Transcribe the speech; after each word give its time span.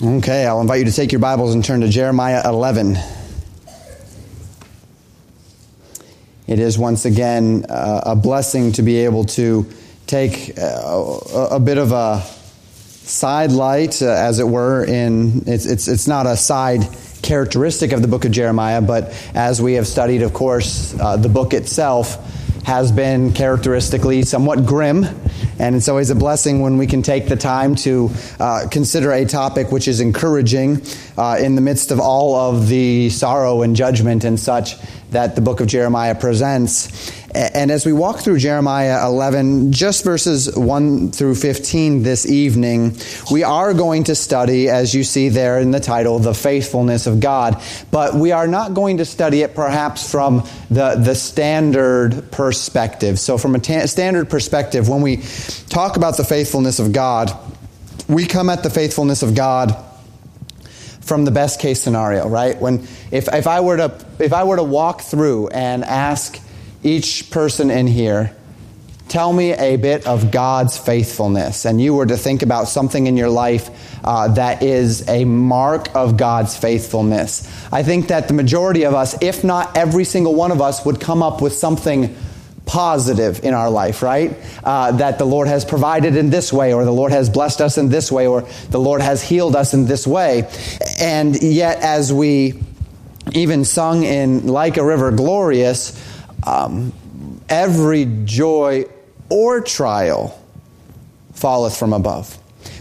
Okay, 0.00 0.46
I'll 0.46 0.60
invite 0.60 0.78
you 0.78 0.84
to 0.84 0.92
take 0.92 1.10
your 1.10 1.18
Bibles 1.18 1.56
and 1.56 1.64
turn 1.64 1.80
to 1.80 1.88
Jeremiah 1.88 2.40
11. 2.44 2.96
It 6.46 6.60
is 6.60 6.78
once 6.78 7.04
again 7.04 7.66
uh, 7.68 8.02
a 8.06 8.14
blessing 8.14 8.70
to 8.74 8.82
be 8.82 8.98
able 8.98 9.24
to 9.24 9.66
take 10.06 10.56
uh, 10.56 11.18
a, 11.50 11.58
bit 11.58 11.78
of 11.78 11.90
a 11.90 12.20
side 12.70 13.50
light, 13.50 14.00
uh, 14.00 14.06
as 14.06 14.38
it 14.38 14.46
were, 14.46 14.84
in 14.84 15.42
it's, 15.48 15.66
it's, 15.66 15.88
it's 15.88 16.06
not 16.06 16.26
a 16.26 16.36
side 16.36 16.82
characteristic 17.22 17.90
of 17.90 18.00
the 18.00 18.06
book 18.06 18.24
of 18.24 18.30
Jeremiah, 18.30 18.80
but 18.80 19.12
as 19.34 19.60
we 19.60 19.72
have 19.72 19.88
studied, 19.88 20.22
of 20.22 20.32
course, 20.32 20.96
uh, 21.00 21.16
the 21.16 21.28
book 21.28 21.52
itself 21.54 22.24
has 22.64 22.92
been 22.92 23.32
characteristically 23.32 24.22
somewhat 24.22 24.64
grim 24.64 25.06
and 25.58 25.74
it's 25.74 25.88
always 25.88 26.10
a 26.10 26.14
blessing 26.14 26.60
when 26.60 26.78
we 26.78 26.86
can 26.86 27.02
take 27.02 27.28
the 27.28 27.36
time 27.36 27.74
to 27.74 28.10
uh, 28.38 28.66
consider 28.70 29.12
a 29.12 29.24
topic 29.24 29.72
which 29.72 29.88
is 29.88 30.00
encouraging 30.00 30.82
uh, 31.16 31.36
in 31.40 31.54
the 31.54 31.60
midst 31.60 31.90
of 31.90 32.00
all 32.00 32.34
of 32.34 32.68
the 32.68 33.10
sorrow 33.10 33.62
and 33.62 33.74
judgment 33.74 34.24
and 34.24 34.38
such 34.38 34.76
that 35.10 35.34
the 35.34 35.40
book 35.40 35.60
of 35.60 35.66
Jeremiah 35.66 36.14
presents. 36.14 37.12
And 37.38 37.70
as 37.70 37.86
we 37.86 37.92
walk 37.92 38.18
through 38.18 38.38
Jeremiah 38.38 39.06
11, 39.06 39.70
just 39.70 40.02
verses 40.02 40.56
1 40.56 41.12
through 41.12 41.36
15 41.36 42.02
this 42.02 42.26
evening, 42.26 42.96
we 43.30 43.44
are 43.44 43.72
going 43.72 44.02
to 44.04 44.16
study, 44.16 44.68
as 44.68 44.92
you 44.92 45.04
see 45.04 45.28
there 45.28 45.60
in 45.60 45.70
the 45.70 45.78
title, 45.78 46.18
the 46.18 46.34
faithfulness 46.34 47.06
of 47.06 47.20
God. 47.20 47.62
But 47.92 48.16
we 48.16 48.32
are 48.32 48.48
not 48.48 48.74
going 48.74 48.96
to 48.96 49.04
study 49.04 49.42
it 49.42 49.54
perhaps 49.54 50.10
from 50.10 50.48
the, 50.68 50.96
the 50.96 51.14
standard 51.14 52.32
perspective. 52.32 53.20
So, 53.20 53.38
from 53.38 53.54
a 53.54 53.60
ta- 53.60 53.86
standard 53.86 54.28
perspective, 54.28 54.88
when 54.88 55.02
we 55.02 55.18
talk 55.68 55.96
about 55.96 56.16
the 56.16 56.24
faithfulness 56.24 56.80
of 56.80 56.92
God, 56.92 57.30
we 58.08 58.26
come 58.26 58.50
at 58.50 58.64
the 58.64 58.70
faithfulness 58.70 59.22
of 59.22 59.36
God 59.36 59.76
from 61.02 61.24
the 61.24 61.30
best 61.30 61.60
case 61.60 61.80
scenario, 61.80 62.28
right? 62.28 62.60
When 62.60 62.80
if, 63.12 63.32
if 63.32 63.46
I 63.46 63.60
were 63.60 63.76
to 63.76 64.06
if 64.18 64.32
I 64.32 64.42
were 64.42 64.56
to 64.56 64.64
walk 64.64 65.02
through 65.02 65.48
and 65.48 65.84
ask 65.84 66.40
each 66.82 67.30
person 67.30 67.70
in 67.70 67.86
here, 67.86 68.34
tell 69.08 69.32
me 69.32 69.52
a 69.52 69.76
bit 69.76 70.06
of 70.06 70.30
God's 70.30 70.76
faithfulness, 70.76 71.64
and 71.64 71.80
you 71.80 71.94
were 71.94 72.06
to 72.06 72.16
think 72.16 72.42
about 72.42 72.68
something 72.68 73.06
in 73.06 73.16
your 73.16 73.30
life 73.30 73.70
uh, 74.04 74.28
that 74.28 74.62
is 74.62 75.08
a 75.08 75.24
mark 75.24 75.94
of 75.94 76.16
God's 76.16 76.56
faithfulness, 76.56 77.46
I 77.72 77.82
think 77.82 78.08
that 78.08 78.28
the 78.28 78.34
majority 78.34 78.84
of 78.84 78.94
us, 78.94 79.20
if 79.22 79.44
not 79.44 79.76
every 79.76 80.04
single 80.04 80.34
one 80.34 80.50
of 80.50 80.60
us, 80.60 80.84
would 80.84 81.00
come 81.00 81.22
up 81.22 81.42
with 81.42 81.52
something 81.52 82.16
positive 82.64 83.44
in 83.44 83.54
our 83.54 83.70
life, 83.70 84.02
right? 84.02 84.36
Uh, 84.62 84.92
that 84.92 85.18
the 85.18 85.24
Lord 85.24 85.48
has 85.48 85.64
provided 85.64 86.16
in 86.16 86.30
this 86.30 86.52
way, 86.52 86.72
or 86.74 86.84
the 86.84 86.92
Lord 86.92 87.12
has 87.12 87.30
blessed 87.30 87.60
us 87.60 87.78
in 87.78 87.88
this 87.88 88.12
way, 88.12 88.26
or 88.26 88.42
the 88.70 88.78
Lord 88.78 89.00
has 89.00 89.22
healed 89.22 89.56
us 89.56 89.74
in 89.74 89.86
this 89.86 90.06
way. 90.06 90.48
And 91.00 91.42
yet, 91.42 91.80
as 91.80 92.12
we 92.12 92.62
even 93.32 93.64
sung 93.64 94.04
in 94.04 94.46
Like 94.46 94.76
a 94.76 94.84
River 94.84 95.10
Glorious, 95.12 95.98
um, 96.48 96.92
every 97.48 98.06
joy 98.24 98.86
or 99.28 99.60
trial 99.60 100.42
falleth 101.34 101.76
from 101.76 101.92
above. 101.92 102.38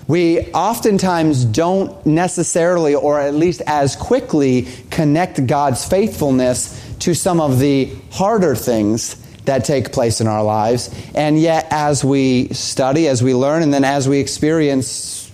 We 0.08 0.52
oftentimes 0.54 1.44
don't 1.44 2.06
necessarily, 2.06 2.96
or 2.96 3.20
at 3.20 3.36
least 3.36 3.62
as 3.68 3.96
quickly, 3.96 4.68
connect 4.90 5.46
God's 5.46 5.86
faithfulness 5.86 6.82
to 7.00 7.14
some 7.14 7.42
of 7.42 7.60
the 7.60 7.92
harder 8.12 8.56
things 8.56 9.16
that 9.44 9.66
take 9.66 9.92
place 9.92 10.22
in 10.22 10.28
our 10.28 10.44
lives. 10.44 10.90
And 11.14 11.40
yet, 11.40 11.68
as 11.70 12.04
we 12.04 12.50
study, 12.50 13.08
as 13.08 13.22
we 13.22 13.36
learn, 13.36 13.64
and 13.64 13.74
then 13.74 13.84
as 13.84 14.08
we 14.08 14.20
experience 14.20 15.32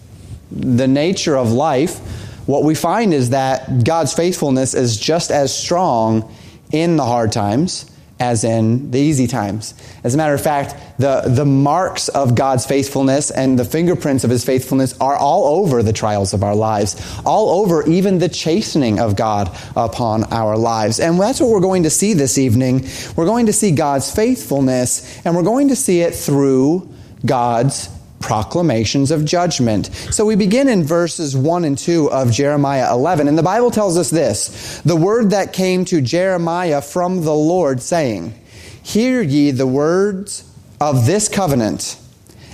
the 0.51 0.87
nature 0.87 1.37
of 1.37 1.51
life, 1.51 1.99
what 2.47 2.63
we 2.63 2.75
find 2.75 3.13
is 3.13 3.29
that 3.29 3.83
God's 3.83 4.13
faithfulness 4.13 4.73
is 4.73 4.97
just 4.97 5.31
as 5.31 5.55
strong 5.55 6.33
in 6.71 6.97
the 6.97 7.05
hard 7.05 7.31
times 7.31 7.89
as 8.19 8.43
in 8.43 8.91
the 8.91 8.99
easy 8.99 9.27
times. 9.27 9.73
As 10.03 10.13
a 10.13 10.17
matter 10.17 10.33
of 10.33 10.41
fact, 10.41 10.75
the, 10.99 11.23
the 11.25 11.45
marks 11.45 12.09
of 12.09 12.35
God's 12.35 12.65
faithfulness 12.65 13.31
and 13.31 13.57
the 13.57 13.65
fingerprints 13.65 14.23
of 14.23 14.29
his 14.29 14.45
faithfulness 14.45 14.97
are 14.99 15.15
all 15.15 15.59
over 15.59 15.81
the 15.81 15.93
trials 15.93 16.33
of 16.33 16.43
our 16.43 16.55
lives, 16.55 16.95
all 17.25 17.61
over 17.61 17.85
even 17.89 18.19
the 18.19 18.29
chastening 18.29 18.99
of 18.99 19.15
God 19.15 19.49
upon 19.75 20.25
our 20.25 20.57
lives. 20.57 20.99
And 20.99 21.19
that's 21.19 21.41
what 21.41 21.49
we're 21.49 21.59
going 21.59 21.83
to 21.83 21.89
see 21.89 22.13
this 22.13 22.37
evening. 22.37 22.87
We're 23.15 23.25
going 23.25 23.47
to 23.47 23.53
see 23.53 23.71
God's 23.71 24.13
faithfulness, 24.13 25.25
and 25.25 25.35
we're 25.35 25.43
going 25.43 25.69
to 25.69 25.75
see 25.75 26.01
it 26.01 26.13
through 26.13 26.89
God's 27.25 27.89
proclamations 28.23 29.11
of 29.11 29.25
judgment. 29.25 29.87
So 30.11 30.25
we 30.25 30.35
begin 30.35 30.69
in 30.69 30.83
verses 30.83 31.35
1 31.35 31.65
and 31.65 31.77
2 31.77 32.09
of 32.09 32.31
Jeremiah 32.31 32.91
11, 32.91 33.27
and 33.27 33.37
the 33.37 33.43
Bible 33.43 33.69
tells 33.69 33.97
us 33.97 34.09
this 34.09 34.81
The 34.81 34.95
word 34.95 35.31
that 35.31 35.53
came 35.53 35.85
to 35.85 36.01
Jeremiah 36.01 36.81
from 36.81 37.23
the 37.25 37.35
Lord, 37.35 37.81
saying, 37.81 38.33
Hear 38.81 39.21
ye 39.21 39.51
the 39.51 39.67
words 39.67 40.49
of 40.79 41.05
this 41.05 41.27
covenant 41.29 41.97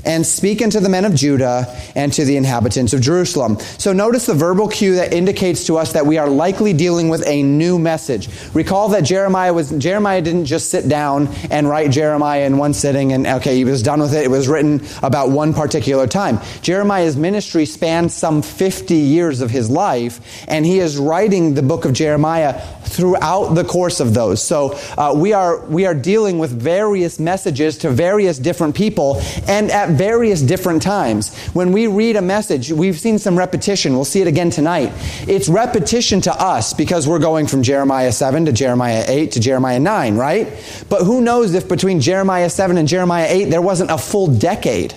and 0.06 0.26
speak 0.26 0.62
unto 0.62 0.80
the 0.80 0.90
men 0.90 1.06
of 1.06 1.16
Judah 1.16 1.66
and 1.96 2.12
to 2.14 2.26
the 2.26 2.38
inhabitants 2.38 2.94
of 2.94 3.02
Jerusalem. 3.02 3.60
So 3.60 3.94
notice 3.94 4.26
the 4.26 4.34
verbal 4.34 4.68
cue 4.68 4.96
that 4.96 5.14
indicates 5.14 5.66
to 5.68 5.78
us 5.78 5.94
that 5.94 6.06
we 6.06 6.18
are 6.18 6.30
likely 6.30 6.74
dealing 6.74 7.10
with 7.10 7.26
a 7.28 7.44
new 7.44 7.80
message. 7.80 8.30
Recall 8.54 8.90
that 8.90 9.02
Jeremiah 9.02 9.54
was 9.54 9.72
Jeremiah 9.72 10.22
didn't 10.22 10.46
just 10.46 10.70
sit 10.70 10.88
down 10.88 11.28
and 11.52 11.68
write 11.68 11.92
Jeremiah 11.92 12.46
in 12.46 12.58
one 12.58 12.74
sitting 12.74 13.14
and 13.14 13.28
okay, 13.28 13.56
he 13.56 13.66
was 13.66 13.84
done 13.84 14.00
with 14.00 14.14
it. 14.14 14.24
It 14.24 14.32
was 14.32 14.48
written 14.48 14.82
about 15.04 15.30
one 15.30 15.54
particular 15.54 16.08
time. 16.08 16.40
Jeremiah's 16.62 17.16
ministry 17.18 17.66
spans 17.66 18.14
some 18.14 18.42
50 18.42 18.96
years 18.96 19.42
of 19.42 19.50
his 19.50 19.70
life 19.70 20.46
and 20.48 20.66
he 20.66 20.80
is 20.80 20.98
writing 20.98 21.54
the 21.54 21.62
book 21.62 21.86
of 21.86 21.94
Jeremiah 21.94 22.62
throughout 22.84 23.54
the 23.54 23.64
course 23.64 24.00
of 24.00 24.14
those. 24.14 24.44
So 24.44 24.78
uh, 24.98 25.14
we 25.16 25.34
are 25.34 25.60
we 25.66 25.86
are 25.86 25.94
dealing 25.94 26.40
with 26.40 26.52
various 26.52 27.20
messages 27.20 27.78
to 27.80 27.90
various 27.90 28.40
different 28.40 28.76
people 28.76 29.22
and 29.48 29.72
at 29.72 29.89
various 29.92 30.42
different 30.42 30.82
times. 30.82 31.36
When 31.50 31.72
we 31.72 31.88
read 31.88 32.16
a 32.16 32.22
message, 32.22 32.72
we've 32.72 33.00
seen 33.00 33.20
some 33.20 33.38
repetition. 33.38 33.94
We'll 33.94 34.06
see 34.06 34.22
it 34.22 34.28
again 34.28 34.50
tonight. 34.50 34.92
It's 35.28 35.50
repetition 35.50 36.22
to 36.22 36.34
us 36.34 36.74
because 36.74 37.08
we're 37.08 37.20
going 37.20 37.48
from 37.48 37.64
Jeremiah 37.64 38.12
7 38.12 38.46
to 38.46 38.52
Jeremiah 38.52 39.04
8 39.08 39.32
to 39.34 39.40
Jeremiah 39.40 39.80
9, 39.80 40.16
right? 40.16 40.48
But 40.90 41.04
who 41.04 41.22
knows 41.22 41.54
if 41.54 41.68
between 41.68 42.00
Jeremiah 42.00 42.50
7 42.50 42.78
and 42.78 42.88
Jeremiah 42.88 43.28
8 43.30 43.46
there 43.46 43.62
wasn't 43.62 43.92
a 43.92 43.98
full 43.98 44.28
decade, 44.28 44.94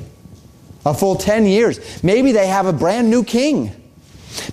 a 0.87 0.95
full 0.95 1.17
10 1.17 1.47
years. 1.47 2.03
Maybe 2.03 2.33
they 2.33 2.47
have 2.47 2.67
a 2.67 2.73
brand 2.73 3.11
new 3.11 3.25
king. 3.25 3.82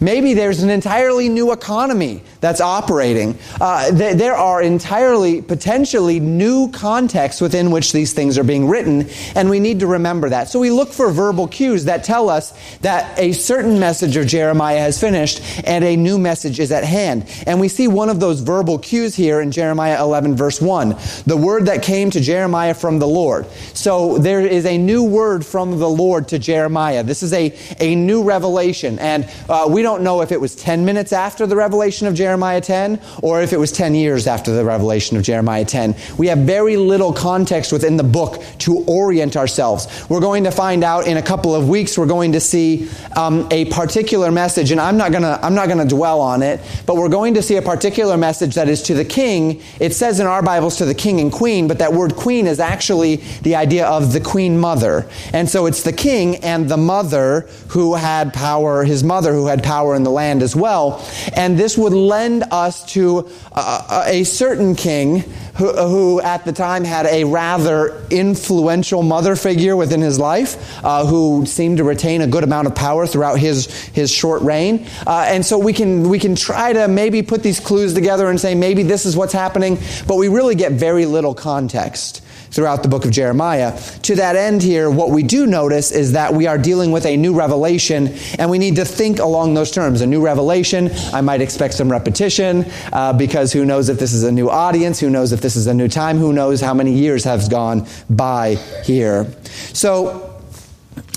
Maybe 0.02 0.34
there's 0.34 0.64
an 0.64 0.70
entirely 0.70 1.30
new 1.30 1.52
economy 1.52 2.24
that's 2.42 2.62
operating. 2.62 3.38
Uh, 3.60 3.92
th- 3.92 4.18
there 4.18 4.36
are 4.36 4.62
entirely, 4.62 5.42
potentially 5.42 6.20
new 6.20 6.72
contexts 6.72 7.42
within 7.42 7.72
which 7.72 7.92
these 7.92 8.14
things 8.14 8.38
are 8.38 8.44
being 8.44 8.68
written, 8.68 9.08
and 9.36 9.50
we 9.50 9.60
need 9.60 9.80
to 9.82 9.88
remember 9.88 10.30
that. 10.30 10.50
So 10.50 10.60
we 10.60 10.72
look 10.72 10.90
for 10.90 11.12
verbal 11.12 11.48
cues 11.48 11.86
that 11.86 12.04
tell 12.04 12.30
us 12.30 12.54
that 12.80 13.18
a 13.20 13.34
certain 13.34 13.80
message 13.80 14.16
of 14.16 14.28
Jeremiah 14.28 14.80
has 14.80 15.00
finished 15.00 15.42
and 15.66 15.84
a 15.84 15.96
new 15.96 16.18
message 16.18 16.60
is 16.60 16.72
at 16.72 16.84
hand. 16.84 17.26
And 17.46 17.60
we 17.60 17.68
see 17.68 17.88
one 17.88 18.10
of 18.10 18.20
those 18.20 18.42
verbal 18.42 18.80
cues 18.80 19.16
here 19.16 19.42
in 19.42 19.52
Jeremiah 19.52 20.02
11, 20.02 20.36
verse 20.36 20.62
1. 20.62 20.96
The 21.26 21.38
word 21.38 21.66
that 21.66 21.84
came 21.84 22.10
to 22.12 22.20
Jeremiah 22.20 22.74
from 22.74 23.00
the 23.00 23.08
Lord. 23.08 23.48
So 23.74 24.18
there 24.18 24.42
is 24.42 24.66
a 24.66 24.78
new 24.78 25.04
word 25.04 25.46
from 25.46 25.80
the 25.80 25.90
Lord 25.90 26.28
to 26.30 26.40
Jeremiah. 26.40 27.04
This 27.04 27.24
is 27.24 27.34
a, 27.34 27.56
a 27.80 27.96
new 27.96 28.24
revelation, 28.24 29.00
and 29.00 29.30
uh, 29.48 29.68
we 29.72 29.82
don't 29.82 30.04
know 30.04 30.22
if 30.22 30.32
it 30.32 30.42
was 30.42 30.56
10 30.56 30.86
minutes 30.86 31.14
after 31.14 31.48
the 31.48 31.56
revelation 31.56 32.08
of 32.08 32.16
Jeremiah 32.16 32.40
Jeremiah 32.40 32.62
10 32.62 33.02
or 33.22 33.42
if 33.42 33.54
it 33.54 33.58
was 33.58 33.72
10 33.72 33.96
years 33.96 34.28
after 34.28 34.52
the 34.52 34.64
revelation 34.64 35.18
of 35.18 35.24
Jeremiah 35.24 35.66
10. 35.66 35.96
We 36.18 36.28
have 36.28 36.40
very 36.40 36.78
little 36.78 37.14
context 37.14 37.72
within 37.72 37.98
the 37.98 38.04
book 38.04 38.42
to 38.60 38.84
orient 38.88 39.36
ourselves. 39.36 39.88
We're 40.10 40.20
going 40.20 40.44
to 40.46 40.52
find 40.52 40.84
out 40.84 41.08
in 41.08 41.18
a 41.18 41.22
couple 41.22 41.56
of 41.56 41.68
weeks, 41.68 41.98
we're 41.98 42.06
going 42.06 42.32
to 42.34 42.40
see 42.40 42.90
um, 43.16 43.48
a 43.52 43.66
particular 43.66 44.32
message, 44.32 44.72
and 44.72 44.80
I'm 44.80 44.98
not 44.98 45.12
going 45.12 45.24
to 45.24 45.40
I'm 45.44 45.56
not 45.56 45.68
going 45.68 45.80
to 45.80 45.96
dwell 45.96 46.22
on 46.22 46.42
it, 46.42 46.60
but 46.86 46.96
we're 46.96 47.10
going 47.10 47.34
to 47.36 47.42
see 47.42 47.58
a 47.58 47.62
particular 47.62 48.18
message 48.18 48.56
that 48.56 48.70
is 48.70 48.82
to 48.84 48.94
the 48.94 49.06
king. 49.06 49.62
It 49.80 49.94
says 49.94 50.20
in 50.20 50.28
our 50.28 50.42
Bibles 50.42 50.78
to 50.78 50.86
the 50.86 50.96
king 50.96 51.20
and 51.20 51.32
queen, 51.32 51.68
but 51.68 51.80
that 51.80 51.94
word 51.94 52.16
queen 52.16 52.48
is 52.48 52.60
actually 52.60 53.18
the 53.44 53.56
idea 53.56 53.86
of 53.86 54.14
the 54.14 54.22
queen 54.22 54.58
mother. 54.58 55.10
And 55.34 55.50
so 55.50 55.66
it's 55.66 55.84
the 55.84 55.94
king 55.94 56.38
and 56.38 56.70
the 56.70 56.78
mother 56.78 57.50
who 57.70 57.96
had 57.96 58.34
power, 58.34 58.84
his 58.84 59.04
mother 59.04 59.34
who 59.34 59.48
had 59.48 59.59
power 59.60 59.96
in 59.96 60.04
the 60.04 60.12
land 60.12 60.44
as 60.44 60.56
well. 60.56 61.06
And 61.36 61.58
this 61.58 61.78
would 61.78 61.94
lend 61.94 62.44
us 62.52 62.86
to 62.94 63.30
a, 63.52 64.04
a 64.08 64.24
certain 64.24 64.76
king 64.76 65.24
who, 65.56 65.74
who, 65.74 66.22
at 66.22 66.46
the 66.46 66.54
time 66.54 66.86
had 66.86 67.06
a 67.06 67.26
rather 67.26 68.02
influential 68.10 69.04
mother 69.04 69.36
figure 69.36 69.76
within 69.76 70.00
his 70.00 70.18
life, 70.18 70.84
uh, 70.86 71.06
who 71.06 71.46
seemed 71.46 71.78
to 71.78 71.84
retain 71.84 72.22
a 72.22 72.28
good 72.28 72.44
amount 72.44 72.68
of 72.68 72.76
power 72.76 73.06
throughout 73.06 73.38
his, 73.40 73.68
his 73.90 74.10
short 74.10 74.42
reign. 74.42 74.88
Uh, 75.06 75.26
and 75.28 75.46
so 75.46 75.58
we 75.58 75.74
can, 75.74 76.08
we 76.08 76.18
can 76.18 76.36
try 76.36 76.72
to 76.72 76.88
maybe 76.88 77.22
put 77.22 77.44
these 77.44 77.60
clues 77.60 77.94
together 77.94 78.30
and 78.30 78.40
say 78.40 78.56
maybe 78.56 78.84
this 78.84 79.06
is 79.06 79.18
what's 79.18 79.34
happening, 79.34 79.78
but 80.08 80.16
we 80.16 80.30
really 80.30 80.56
get 80.56 80.72
very 80.72 81.06
little 81.06 81.36
context 81.36 82.22
throughout 82.52 82.84
the 82.84 82.90
book 82.90 83.06
of 83.06 83.12
Jeremiah. 83.12 83.80
To 84.04 84.16
that 84.16 84.36
end, 84.36 84.62
here, 84.62 84.90
what 84.90 85.10
we 85.10 85.24
do 85.24 85.46
notice 85.46 85.92
is 85.92 86.14
that 86.14 86.34
we 86.34 86.48
are 86.48 86.58
dealing 86.58 86.92
with 86.92 87.06
a 87.06 87.16
new 87.18 87.34
revelation, 87.34 88.16
and 88.38 88.50
we 88.50 88.58
need 88.58 88.76
to 88.78 88.86
think 88.86 89.20
along 89.20 89.54
those 89.54 89.72
terms. 89.72 90.02
A 90.02 90.08
new 90.08 90.22
revelation, 90.22 90.90
I 91.14 91.22
might 91.22 91.42
expect 91.42 91.74
some 91.74 91.92
repetition, 91.92 92.66
uh, 92.92 93.14
because 93.14 93.54
who 93.54 93.66
knows 93.66 93.90
if 93.90 94.00
this 94.00 94.14
is 94.14 94.24
a 94.24 94.32
new 94.32 94.50
audience, 94.50 95.00
who 95.00 95.10
knows 95.10 95.32
if 95.32 95.42
this 95.42 95.56
is 95.56 95.68
a 95.68 95.74
new 95.74 95.88
time, 95.88 96.18
who 96.18 96.34
knows 96.34 96.62
how 96.62 96.74
many 96.74 96.94
years 96.94 97.24
have 97.24 97.50
gone 97.50 97.88
by 98.10 98.56
here. 98.84 99.28
So, 99.74 100.26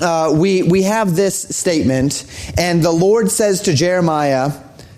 uh, 0.01 0.35
we, 0.35 0.63
we 0.63 0.83
have 0.83 1.15
this 1.17 1.57
statement, 1.57 2.25
and 2.59 2.83
the 2.83 2.91
Lord 2.91 3.31
says 3.31 3.63
to 3.63 3.75
Jeremiah, 3.75 4.53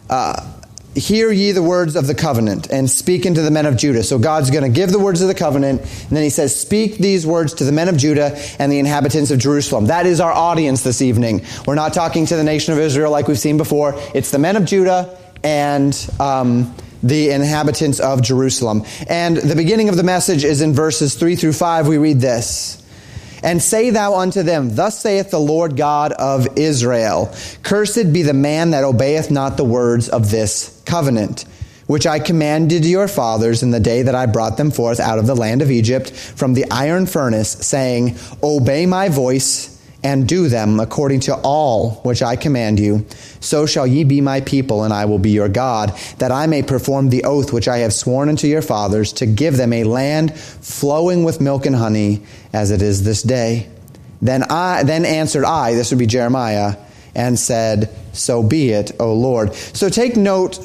uh, 0.08 0.53
Hear 0.94 1.32
ye 1.32 1.50
the 1.50 1.62
words 1.62 1.96
of 1.96 2.06
the 2.06 2.14
covenant 2.14 2.70
and 2.70 2.88
speak 2.88 3.26
unto 3.26 3.42
the 3.42 3.50
men 3.50 3.66
of 3.66 3.76
Judah. 3.76 4.04
So 4.04 4.18
God's 4.18 4.50
going 4.50 4.62
to 4.62 4.68
give 4.68 4.92
the 4.92 4.98
words 4.98 5.22
of 5.22 5.28
the 5.28 5.34
covenant, 5.34 5.80
and 5.80 6.10
then 6.10 6.22
he 6.22 6.30
says, 6.30 6.58
Speak 6.58 6.98
these 6.98 7.26
words 7.26 7.54
to 7.54 7.64
the 7.64 7.72
men 7.72 7.88
of 7.88 7.96
Judah 7.96 8.38
and 8.60 8.70
the 8.70 8.78
inhabitants 8.78 9.32
of 9.32 9.40
Jerusalem. 9.40 9.86
That 9.86 10.06
is 10.06 10.20
our 10.20 10.32
audience 10.32 10.82
this 10.82 11.02
evening. 11.02 11.44
We're 11.66 11.74
not 11.74 11.94
talking 11.94 12.26
to 12.26 12.36
the 12.36 12.44
nation 12.44 12.74
of 12.74 12.78
Israel 12.78 13.10
like 13.10 13.26
we've 13.26 13.38
seen 13.38 13.56
before. 13.56 13.94
It's 14.14 14.30
the 14.30 14.38
men 14.38 14.56
of 14.56 14.66
Judah 14.66 15.18
and 15.42 16.10
um, 16.20 16.74
the 17.02 17.30
inhabitants 17.30 17.98
of 17.98 18.22
Jerusalem. 18.22 18.84
And 19.08 19.36
the 19.36 19.56
beginning 19.56 19.88
of 19.88 19.96
the 19.96 20.04
message 20.04 20.44
is 20.44 20.60
in 20.60 20.74
verses 20.74 21.16
3 21.16 21.34
through 21.34 21.54
5. 21.54 21.88
We 21.88 21.98
read 21.98 22.20
this. 22.20 22.83
And 23.44 23.62
say 23.62 23.90
thou 23.90 24.14
unto 24.16 24.42
them, 24.42 24.74
Thus 24.74 24.98
saith 24.98 25.30
the 25.30 25.38
Lord 25.38 25.76
God 25.76 26.12
of 26.12 26.48
Israel 26.56 27.32
Cursed 27.62 28.10
be 28.10 28.22
the 28.22 28.32
man 28.32 28.70
that 28.70 28.84
obeyeth 28.84 29.30
not 29.30 29.58
the 29.58 29.64
words 29.64 30.08
of 30.08 30.30
this 30.30 30.82
covenant, 30.86 31.44
which 31.86 32.06
I 32.06 32.20
commanded 32.20 32.86
your 32.86 33.06
fathers 33.06 33.62
in 33.62 33.70
the 33.70 33.80
day 33.80 34.00
that 34.00 34.14
I 34.14 34.24
brought 34.24 34.56
them 34.56 34.70
forth 34.70 34.98
out 34.98 35.18
of 35.18 35.26
the 35.26 35.36
land 35.36 35.60
of 35.60 35.70
Egypt 35.70 36.10
from 36.10 36.54
the 36.54 36.64
iron 36.70 37.04
furnace, 37.04 37.50
saying, 37.50 38.16
Obey 38.42 38.86
my 38.86 39.10
voice 39.10 39.73
and 40.04 40.28
do 40.28 40.48
them 40.48 40.78
according 40.78 41.20
to 41.20 41.34
all 41.36 41.92
which 42.04 42.22
I 42.22 42.36
command 42.36 42.78
you. 42.78 43.06
So 43.40 43.64
shall 43.64 43.86
ye 43.86 44.04
be 44.04 44.20
my 44.20 44.42
people, 44.42 44.84
and 44.84 44.92
I 44.92 45.06
will 45.06 45.18
be 45.18 45.30
your 45.30 45.48
God, 45.48 45.98
that 46.18 46.30
I 46.30 46.46
may 46.46 46.62
perform 46.62 47.08
the 47.08 47.24
oath 47.24 47.52
which 47.52 47.66
I 47.66 47.78
have 47.78 47.92
sworn 47.92 48.28
unto 48.28 48.46
your 48.46 48.62
fathers, 48.62 49.14
to 49.14 49.26
give 49.26 49.56
them 49.56 49.72
a 49.72 49.84
land 49.84 50.38
flowing 50.38 51.24
with 51.24 51.40
milk 51.40 51.64
and 51.66 51.74
honey, 51.74 52.22
as 52.52 52.70
it 52.70 52.82
is 52.82 53.02
this 53.02 53.22
day. 53.22 53.68
Then 54.20 54.44
I 54.44 54.84
then 54.84 55.04
answered 55.04 55.44
I, 55.44 55.74
this 55.74 55.90
would 55.90 55.98
be 55.98 56.06
Jeremiah, 56.06 56.76
and 57.14 57.38
said, 57.38 57.90
So 58.12 58.42
be 58.42 58.70
it, 58.70 58.92
O 59.00 59.14
Lord. 59.14 59.54
So 59.54 59.88
take 59.88 60.16
note 60.16 60.58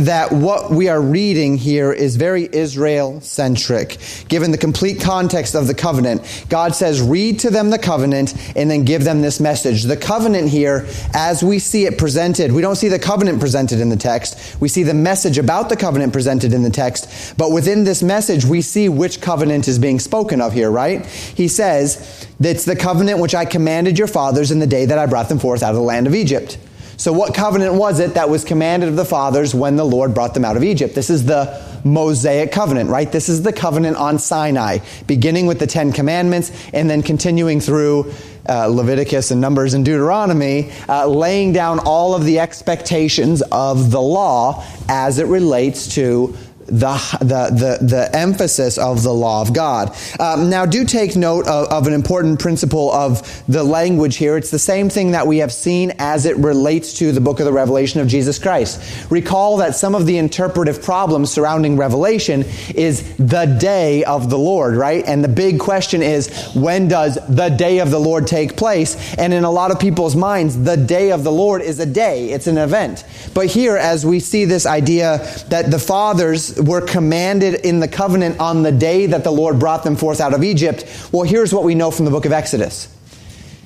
that 0.00 0.32
what 0.32 0.70
we 0.70 0.88
are 0.88 1.00
reading 1.00 1.56
here 1.56 1.92
is 1.92 2.16
very 2.16 2.48
Israel 2.52 3.20
centric, 3.20 3.98
given 4.28 4.50
the 4.50 4.58
complete 4.58 5.00
context 5.00 5.54
of 5.54 5.66
the 5.66 5.74
covenant. 5.74 6.46
God 6.48 6.74
says, 6.74 7.00
read 7.00 7.38
to 7.40 7.50
them 7.50 7.70
the 7.70 7.78
covenant 7.78 8.34
and 8.56 8.70
then 8.70 8.84
give 8.84 9.04
them 9.04 9.22
this 9.22 9.40
message. 9.40 9.84
The 9.84 9.96
covenant 9.96 10.48
here, 10.48 10.86
as 11.14 11.42
we 11.42 11.58
see 11.58 11.86
it 11.86 11.96
presented, 11.96 12.52
we 12.52 12.62
don't 12.62 12.76
see 12.76 12.88
the 12.88 12.98
covenant 12.98 13.40
presented 13.40 13.80
in 13.80 13.88
the 13.88 13.96
text. 13.96 14.60
We 14.60 14.68
see 14.68 14.82
the 14.82 14.94
message 14.94 15.38
about 15.38 15.68
the 15.68 15.76
covenant 15.76 16.12
presented 16.12 16.52
in 16.52 16.62
the 16.62 16.70
text. 16.70 17.36
But 17.38 17.52
within 17.52 17.84
this 17.84 18.02
message, 18.02 18.44
we 18.44 18.60
see 18.60 18.88
which 18.88 19.20
covenant 19.20 19.68
is 19.68 19.78
being 19.78 20.00
spoken 20.00 20.40
of 20.40 20.52
here, 20.52 20.70
right? 20.70 21.06
He 21.06 21.48
says, 21.48 22.26
it's 22.40 22.64
the 22.64 22.76
covenant 22.76 23.20
which 23.20 23.34
I 23.34 23.44
commanded 23.44 23.98
your 23.98 24.06
fathers 24.06 24.50
in 24.50 24.58
the 24.58 24.66
day 24.66 24.84
that 24.84 24.98
I 24.98 25.06
brought 25.06 25.28
them 25.28 25.38
forth 25.38 25.62
out 25.62 25.70
of 25.70 25.76
the 25.76 25.82
land 25.82 26.06
of 26.06 26.14
Egypt. 26.14 26.58
So, 26.98 27.12
what 27.12 27.32
covenant 27.32 27.74
was 27.74 28.00
it 28.00 28.14
that 28.14 28.28
was 28.28 28.44
commanded 28.44 28.88
of 28.88 28.96
the 28.96 29.04
fathers 29.04 29.54
when 29.54 29.76
the 29.76 29.84
Lord 29.84 30.14
brought 30.14 30.34
them 30.34 30.44
out 30.44 30.56
of 30.56 30.64
Egypt? 30.64 30.96
This 30.96 31.10
is 31.10 31.24
the 31.24 31.64
Mosaic 31.84 32.50
covenant, 32.50 32.90
right? 32.90 33.10
This 33.10 33.28
is 33.28 33.44
the 33.44 33.52
covenant 33.52 33.96
on 33.96 34.18
Sinai, 34.18 34.78
beginning 35.06 35.46
with 35.46 35.60
the 35.60 35.66
Ten 35.68 35.92
Commandments 35.92 36.50
and 36.72 36.90
then 36.90 37.04
continuing 37.04 37.60
through 37.60 38.12
uh, 38.48 38.66
Leviticus 38.66 39.30
and 39.30 39.40
Numbers 39.40 39.74
and 39.74 39.84
Deuteronomy, 39.84 40.72
uh, 40.88 41.06
laying 41.06 41.52
down 41.52 41.78
all 41.78 42.16
of 42.16 42.24
the 42.24 42.40
expectations 42.40 43.42
of 43.42 43.92
the 43.92 44.00
law 44.00 44.64
as 44.88 45.20
it 45.20 45.26
relates 45.28 45.94
to 45.94 46.36
the, 46.68 47.18
the, 47.20 47.78
the, 47.80 47.86
the, 47.86 48.16
emphasis 48.16 48.78
of 48.78 49.02
the 49.02 49.12
law 49.12 49.40
of 49.40 49.54
God. 49.54 49.96
Um, 50.20 50.50
now, 50.50 50.66
do 50.66 50.84
take 50.84 51.16
note 51.16 51.46
of, 51.46 51.68
of, 51.68 51.86
an 51.86 51.92
important 51.92 52.40
principle 52.40 52.92
of 52.92 53.42
the 53.48 53.64
language 53.64 54.16
here. 54.16 54.36
It's 54.36 54.50
the 54.50 54.58
same 54.58 54.90
thing 54.90 55.12
that 55.12 55.26
we 55.26 55.38
have 55.38 55.52
seen 55.52 55.92
as 55.98 56.26
it 56.26 56.36
relates 56.36 56.94
to 56.94 57.12
the 57.12 57.20
book 57.20 57.40
of 57.40 57.46
the 57.46 57.52
Revelation 57.52 58.00
of 58.00 58.08
Jesus 58.08 58.38
Christ. 58.38 59.10
Recall 59.10 59.58
that 59.58 59.76
some 59.76 59.94
of 59.94 60.06
the 60.06 60.18
interpretive 60.18 60.82
problems 60.82 61.32
surrounding 61.32 61.76
Revelation 61.76 62.44
is 62.74 63.16
the 63.16 63.56
day 63.58 64.04
of 64.04 64.28
the 64.28 64.38
Lord, 64.38 64.74
right? 64.74 65.04
And 65.06 65.24
the 65.24 65.28
big 65.28 65.58
question 65.58 66.02
is, 66.02 66.52
when 66.54 66.88
does 66.88 67.18
the 67.28 67.48
day 67.48 67.78
of 67.78 67.90
the 67.90 67.98
Lord 67.98 68.26
take 68.26 68.56
place? 68.56 69.14
And 69.14 69.32
in 69.32 69.44
a 69.44 69.50
lot 69.50 69.70
of 69.70 69.80
people's 69.80 70.16
minds, 70.16 70.62
the 70.62 70.76
day 70.76 71.12
of 71.12 71.24
the 71.24 71.32
Lord 71.32 71.62
is 71.62 71.80
a 71.80 71.86
day, 71.86 72.30
it's 72.30 72.46
an 72.46 72.58
event. 72.58 73.04
But 73.34 73.46
here, 73.46 73.76
as 73.76 74.04
we 74.04 74.20
see 74.20 74.44
this 74.44 74.66
idea 74.66 75.18
that 75.48 75.70
the 75.70 75.78
fathers 75.78 76.57
were 76.58 76.80
commanded 76.80 77.54
in 77.66 77.80
the 77.80 77.88
covenant 77.88 78.40
on 78.40 78.62
the 78.62 78.72
day 78.72 79.06
that 79.06 79.24
the 79.24 79.30
Lord 79.30 79.58
brought 79.58 79.84
them 79.84 79.96
forth 79.96 80.20
out 80.20 80.34
of 80.34 80.42
Egypt. 80.42 80.84
Well, 81.12 81.22
here's 81.22 81.52
what 81.52 81.64
we 81.64 81.74
know 81.74 81.90
from 81.90 82.04
the 82.04 82.10
book 82.10 82.24
of 82.24 82.32
Exodus. 82.32 82.94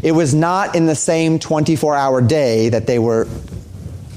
It 0.02 0.12
was 0.12 0.34
not 0.34 0.74
in 0.74 0.86
the 0.86 0.96
same 0.96 1.38
24 1.38 1.94
hour 1.94 2.20
day 2.20 2.70
that 2.70 2.86
they 2.86 2.98
were 2.98 3.28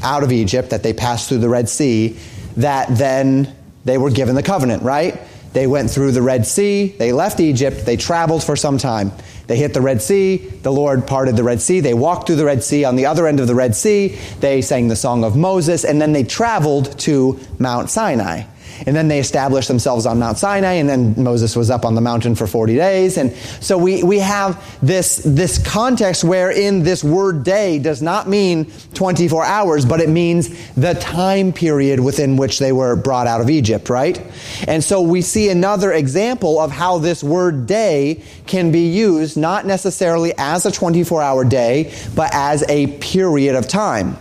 out 0.01 0.23
of 0.23 0.31
Egypt, 0.31 0.71
that 0.71 0.83
they 0.83 0.93
passed 0.93 1.29
through 1.29 1.39
the 1.39 1.49
Red 1.49 1.69
Sea, 1.69 2.17
that 2.57 2.87
then 2.97 3.55
they 3.85 3.97
were 3.97 4.11
given 4.11 4.35
the 4.35 4.43
covenant, 4.43 4.83
right? 4.83 5.19
They 5.53 5.67
went 5.67 5.89
through 5.89 6.11
the 6.11 6.21
Red 6.21 6.45
Sea, 6.45 6.87
they 6.87 7.13
left 7.13 7.39
Egypt, 7.39 7.85
they 7.85 7.95
traveled 7.95 8.43
for 8.43 8.55
some 8.55 8.77
time. 8.77 9.11
They 9.47 9.57
hit 9.57 9.73
the 9.73 9.81
Red 9.81 10.01
Sea, 10.01 10.37
the 10.37 10.71
Lord 10.71 11.07
parted 11.07 11.37
the 11.37 11.43
Red 11.43 11.61
Sea, 11.61 11.79
they 11.79 11.93
walked 11.93 12.27
through 12.27 12.35
the 12.37 12.45
Red 12.45 12.63
Sea. 12.63 12.83
On 12.83 12.95
the 12.95 13.05
other 13.05 13.27
end 13.27 13.39
of 13.39 13.47
the 13.47 13.55
Red 13.55 13.75
Sea, 13.75 14.17
they 14.39 14.61
sang 14.61 14.87
the 14.87 14.95
song 14.95 15.23
of 15.23 15.37
Moses, 15.37 15.85
and 15.85 16.01
then 16.01 16.13
they 16.13 16.23
traveled 16.23 16.97
to 16.99 17.39
Mount 17.59 17.89
Sinai. 17.89 18.43
And 18.85 18.95
then 18.95 19.07
they 19.07 19.19
established 19.19 19.67
themselves 19.67 20.05
on 20.05 20.19
Mount 20.19 20.37
Sinai, 20.37 20.73
and 20.73 20.89
then 20.89 21.21
Moses 21.21 21.55
was 21.55 21.69
up 21.69 21.85
on 21.85 21.95
the 21.95 22.01
mountain 22.01 22.35
for 22.35 22.47
40 22.47 22.75
days. 22.75 23.17
And 23.17 23.33
so 23.61 23.77
we, 23.77 24.03
we 24.03 24.19
have 24.19 24.61
this, 24.81 25.17
this 25.25 25.57
context 25.57 26.23
where 26.23 26.51
in 26.51 26.83
this 26.83 27.03
word 27.03 27.43
day 27.43 27.79
does 27.79 28.01
not 28.01 28.27
mean 28.27 28.71
24 28.93 29.45
hours, 29.45 29.85
but 29.85 30.01
it 30.01 30.09
means 30.09 30.73
the 30.73 30.93
time 30.93 31.53
period 31.53 31.99
within 31.99 32.37
which 32.37 32.59
they 32.59 32.71
were 32.71 32.95
brought 32.95 33.27
out 33.27 33.41
of 33.41 33.49
Egypt, 33.49 33.89
right? 33.89 34.21
And 34.67 34.83
so 34.83 35.01
we 35.01 35.21
see 35.21 35.49
another 35.49 35.91
example 35.91 36.59
of 36.59 36.71
how 36.71 36.97
this 36.97 37.23
word 37.23 37.67
day 37.67 38.23
can 38.45 38.71
be 38.71 38.87
used 38.87 39.37
not 39.37 39.65
necessarily 39.65 40.33
as 40.37 40.65
a 40.65 40.71
24 40.71 41.21
hour 41.21 41.45
day, 41.45 41.93
but 42.15 42.33
as 42.33 42.63
a 42.69 42.87
period 42.97 43.55
of 43.55 43.67
time. 43.67 44.17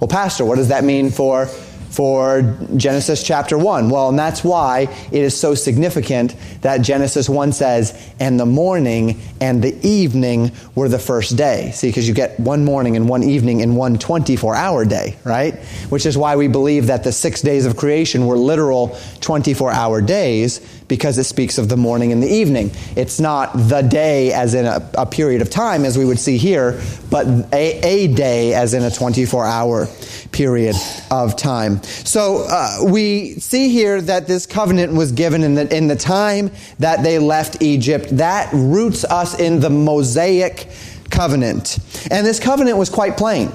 Well, 0.00 0.08
Pastor, 0.08 0.44
what 0.44 0.56
does 0.56 0.68
that 0.68 0.84
mean 0.84 1.10
for 1.10 1.48
for 1.90 2.56
Genesis 2.76 3.22
chapter 3.22 3.56
1. 3.56 3.90
Well, 3.90 4.08
and 4.08 4.18
that's 4.18 4.44
why 4.44 4.88
it 5.12 5.22
is 5.22 5.38
so 5.38 5.54
significant 5.54 6.34
that 6.62 6.78
Genesis 6.78 7.28
1 7.28 7.52
says, 7.52 8.12
and 8.20 8.38
the 8.38 8.46
morning 8.46 9.20
and 9.40 9.62
the 9.62 9.76
evening 9.86 10.52
were 10.74 10.88
the 10.88 10.98
first 10.98 11.36
day. 11.36 11.70
See, 11.72 11.88
because 11.88 12.06
you 12.08 12.14
get 12.14 12.38
one 12.40 12.64
morning 12.64 12.96
and 12.96 13.08
one 13.08 13.22
evening 13.22 13.60
in 13.60 13.74
one 13.74 13.98
24 13.98 14.54
hour 14.54 14.84
day, 14.84 15.16
right? 15.24 15.54
Which 15.88 16.06
is 16.06 16.18
why 16.18 16.36
we 16.36 16.48
believe 16.48 16.86
that 16.86 17.04
the 17.04 17.12
six 17.12 17.42
days 17.42 17.66
of 17.66 17.76
creation 17.76 18.26
were 18.26 18.36
literal 18.36 18.98
24 19.20 19.72
hour 19.72 20.00
days 20.00 20.60
because 20.88 21.18
it 21.18 21.24
speaks 21.24 21.58
of 21.58 21.68
the 21.68 21.76
morning 21.76 22.12
and 22.12 22.22
the 22.22 22.32
evening. 22.32 22.70
It's 22.94 23.18
not 23.18 23.52
the 23.54 23.82
day 23.82 24.32
as 24.32 24.54
in 24.54 24.66
a, 24.66 24.88
a 24.96 25.06
period 25.06 25.42
of 25.42 25.50
time 25.50 25.84
as 25.84 25.98
we 25.98 26.04
would 26.04 26.18
see 26.18 26.38
here, 26.38 26.80
but 27.10 27.26
a, 27.52 27.80
a 27.80 28.06
day 28.08 28.54
as 28.54 28.74
in 28.74 28.82
a 28.82 28.90
24 28.90 29.44
hour 29.44 29.88
period 30.32 30.76
of 31.10 31.36
time. 31.36 31.82
So 31.82 32.46
uh, 32.48 32.78
we 32.84 33.34
see 33.34 33.70
here 33.70 34.00
that 34.02 34.26
this 34.26 34.46
covenant 34.46 34.92
was 34.92 35.12
given 35.12 35.42
in 35.42 35.54
the, 35.54 35.76
in 35.76 35.88
the 35.88 35.96
time 35.96 36.50
that 36.78 37.02
they 37.02 37.18
left 37.18 37.62
Egypt. 37.62 38.16
That 38.18 38.50
roots 38.52 39.04
us 39.04 39.38
in 39.38 39.60
the 39.60 39.70
Mosaic 39.70 40.68
covenant. 41.10 41.78
And 42.10 42.26
this 42.26 42.40
covenant 42.40 42.78
was 42.78 42.90
quite 42.90 43.16
plain. 43.16 43.50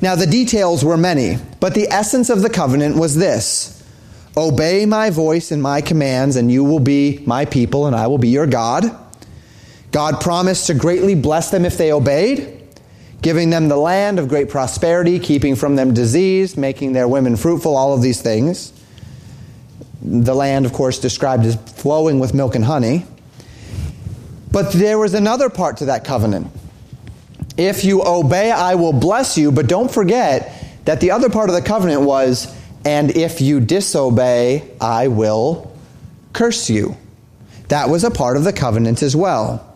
Now, 0.00 0.14
the 0.14 0.26
details 0.26 0.84
were 0.84 0.96
many, 0.96 1.38
but 1.58 1.74
the 1.74 1.88
essence 1.88 2.30
of 2.30 2.42
the 2.42 2.50
covenant 2.50 2.96
was 2.96 3.16
this 3.16 3.79
Obey 4.36 4.86
my 4.86 5.10
voice 5.10 5.50
and 5.50 5.62
my 5.62 5.80
commands, 5.80 6.36
and 6.36 6.50
you 6.50 6.64
will 6.64 6.80
be 6.80 7.22
my 7.26 7.44
people, 7.44 7.86
and 7.86 7.96
I 7.96 8.06
will 8.06 8.18
be 8.18 8.28
your 8.28 8.46
God. 8.46 8.84
God 9.92 10.20
promised 10.20 10.68
to 10.68 10.74
greatly 10.74 11.14
bless 11.14 11.50
them 11.50 11.64
if 11.64 11.76
they 11.76 11.92
obeyed 11.92 12.60
giving 13.22 13.50
them 13.50 13.68
the 13.68 13.76
land 13.76 14.18
of 14.18 14.28
great 14.28 14.48
prosperity, 14.48 15.18
keeping 15.18 15.54
from 15.54 15.76
them 15.76 15.92
disease, 15.92 16.56
making 16.56 16.92
their 16.92 17.06
women 17.06 17.36
fruitful, 17.36 17.76
all 17.76 17.92
of 17.92 18.02
these 18.02 18.20
things. 18.20 18.72
The 20.02 20.34
land, 20.34 20.64
of 20.64 20.72
course, 20.72 20.98
described 20.98 21.44
as 21.44 21.56
flowing 21.56 22.18
with 22.18 22.32
milk 22.32 22.54
and 22.54 22.64
honey. 22.64 23.04
But 24.50 24.72
there 24.72 24.98
was 24.98 25.14
another 25.14 25.50
part 25.50 25.78
to 25.78 25.86
that 25.86 26.04
covenant. 26.04 26.50
If 27.56 27.84
you 27.84 28.02
obey, 28.04 28.50
I 28.50 28.74
will 28.76 28.94
bless 28.94 29.36
you, 29.36 29.52
but 29.52 29.66
don't 29.66 29.90
forget 29.90 30.56
that 30.86 31.00
the 31.00 31.10
other 31.10 31.28
part 31.28 31.50
of 31.50 31.54
the 31.54 31.62
covenant 31.62 32.02
was, 32.02 32.56
and 32.84 33.10
if 33.16 33.40
you 33.40 33.60
disobey, 33.60 34.70
I 34.80 35.08
will 35.08 35.70
curse 36.32 36.70
you. 36.70 36.96
that 37.68 37.88
was 37.88 38.02
a 38.02 38.10
part 38.10 38.36
of 38.36 38.44
the 38.44 38.52
covenant 38.52 39.02
as 39.02 39.14
well. 39.14 39.66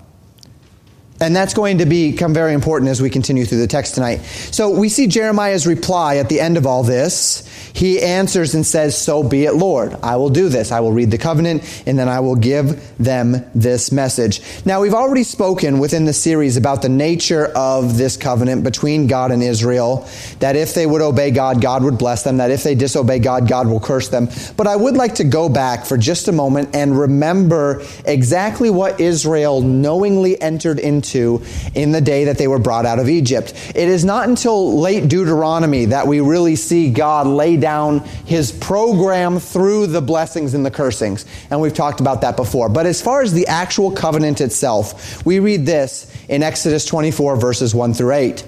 And 1.21 1.35
that's 1.35 1.55
going 1.55 1.79
to 1.79 1.87
become 1.87 2.35
very 2.35 2.55
important 2.55 2.91
as 2.91 3.01
we 3.01 3.09
continue 3.09 3.45
through 3.45 3.61
the 3.61 3.69
text 3.69 3.95
tonight. 3.95 4.19
So 4.51 4.71
we 4.71 4.89
see 4.89 5.07
Jeremiah's 5.07 5.67
reply 5.67 6.17
at 6.17 6.29
the 6.29 6.41
end 6.41 6.57
of 6.57 6.67
all 6.67 6.83
this. 6.83 7.49
He 7.73 8.01
answers 8.01 8.55
and 8.55 8.65
says, 8.65 8.97
So 8.97 9.23
be 9.23 9.45
it, 9.45 9.55
Lord. 9.55 9.97
I 10.03 10.17
will 10.17 10.31
do 10.31 10.49
this. 10.49 10.73
I 10.73 10.81
will 10.81 10.93
read 10.93 11.11
the 11.11 11.19
covenant, 11.19 11.83
and 11.87 11.99
then 11.99 12.09
I 12.09 12.21
will 12.21 12.37
give 12.37 12.97
them 12.99 13.45
this 13.55 13.93
message. 13.93 14.41
Now, 14.65 14.81
we've 14.81 14.95
already 14.95 15.25
spoken 15.25 15.79
within 15.79 16.05
the 16.05 16.13
series 16.13 16.57
about 16.57 16.83
the 16.83 16.89
nature 16.89 17.47
of 17.57 17.99
this 17.99 18.17
covenant 18.17 18.65
between 18.65 19.07
God 19.07 19.31
and 19.31 19.43
Israel, 19.43 20.09
that 20.41 20.57
if 20.57 20.75
they 20.75 20.87
would 20.87 21.03
obey 21.03 21.31
God, 21.31 21.61
God 21.61 21.83
would 21.85 21.99
bless 21.99 22.23
them, 22.23 22.39
that 22.39 22.51
if 22.51 22.63
they 22.63 22.75
disobey 22.75 23.19
God, 23.19 23.49
God 23.49 23.69
will 23.69 23.81
curse 23.81 24.09
them. 24.09 24.29
But 24.57 24.67
I 24.67 24.77
would 24.77 24.97
like 24.97 25.17
to 25.17 25.25
go 25.25 25.49
back 25.49 25.85
for 25.85 25.99
just 25.99 26.29
a 26.29 26.33
moment 26.33 26.75
and 26.75 26.99
remember 26.99 27.83
exactly 28.05 28.71
what 28.71 29.01
Israel 29.01 29.61
knowingly 29.61 30.41
entered 30.41 30.79
into 30.79 31.43
in 31.75 31.93
the 31.93 32.01
day 32.01 32.25
that 32.25 32.39
they 32.39 32.49
were 32.49 32.59
brought 32.59 32.87
out 32.87 32.99
of 32.99 33.09
Egypt. 33.09 33.53
It 33.75 33.89
is 33.89 34.05
not 34.05 34.29
until 34.29 34.79
late 34.79 35.09
Deuteronomy 35.09 35.87
that 35.87 36.07
we 36.07 36.21
really 36.21 36.57
see 36.57 36.91
God 36.91 37.27
lay 37.27 37.44
down 37.57 38.01
his 38.27 38.51
program 38.51 39.39
through 39.39 39.87
the 39.89 40.03
blessings 40.03 40.55
and 40.55 40.65
the 40.65 40.71
cursings. 40.71 41.25
And 41.51 41.61
we've 41.61 41.75
talked 41.75 42.01
about 42.01 42.23
that 42.23 42.37
before. 42.37 42.69
But 42.69 42.87
as 42.87 43.01
far 43.01 43.23
as 43.23 43.33
the 43.33 43.47
actual 43.47 43.91
covenant 43.93 44.41
itself, 44.41 45.25
we 45.25 45.39
read 45.39 45.67
this 45.67 46.11
in 46.29 46.43
Exodus 46.43 46.85
24, 46.85 47.37
verses 47.37 47.75
1 47.75 47.95
through 47.95 48.13
8. 48.13 48.45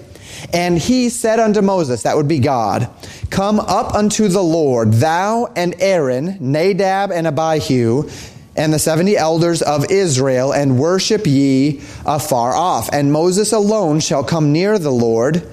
And 0.53 0.77
he 0.77 1.09
said 1.09 1.39
unto 1.39 1.61
Moses, 1.61 2.03
that 2.03 2.15
would 2.15 2.27
be 2.27 2.39
God, 2.39 2.89
Come 3.29 3.59
up 3.59 3.93
unto 3.93 4.27
the 4.27 4.43
Lord, 4.43 4.93
thou 4.93 5.51
and 5.55 5.75
Aaron, 5.79 6.37
Nadab 6.39 7.11
and 7.11 7.27
Abihu, 7.27 8.09
and 8.55 8.73
the 8.73 8.79
seventy 8.79 9.15
elders 9.15 9.61
of 9.61 9.91
Israel, 9.91 10.51
and 10.51 10.79
worship 10.79 11.27
ye 11.27 11.81
afar 12.05 12.53
off. 12.53 12.89
And 12.91 13.13
Moses 13.13 13.53
alone 13.53 13.99
shall 13.99 14.23
come 14.23 14.51
near 14.51 14.79
the 14.79 14.91
Lord, 14.91 15.47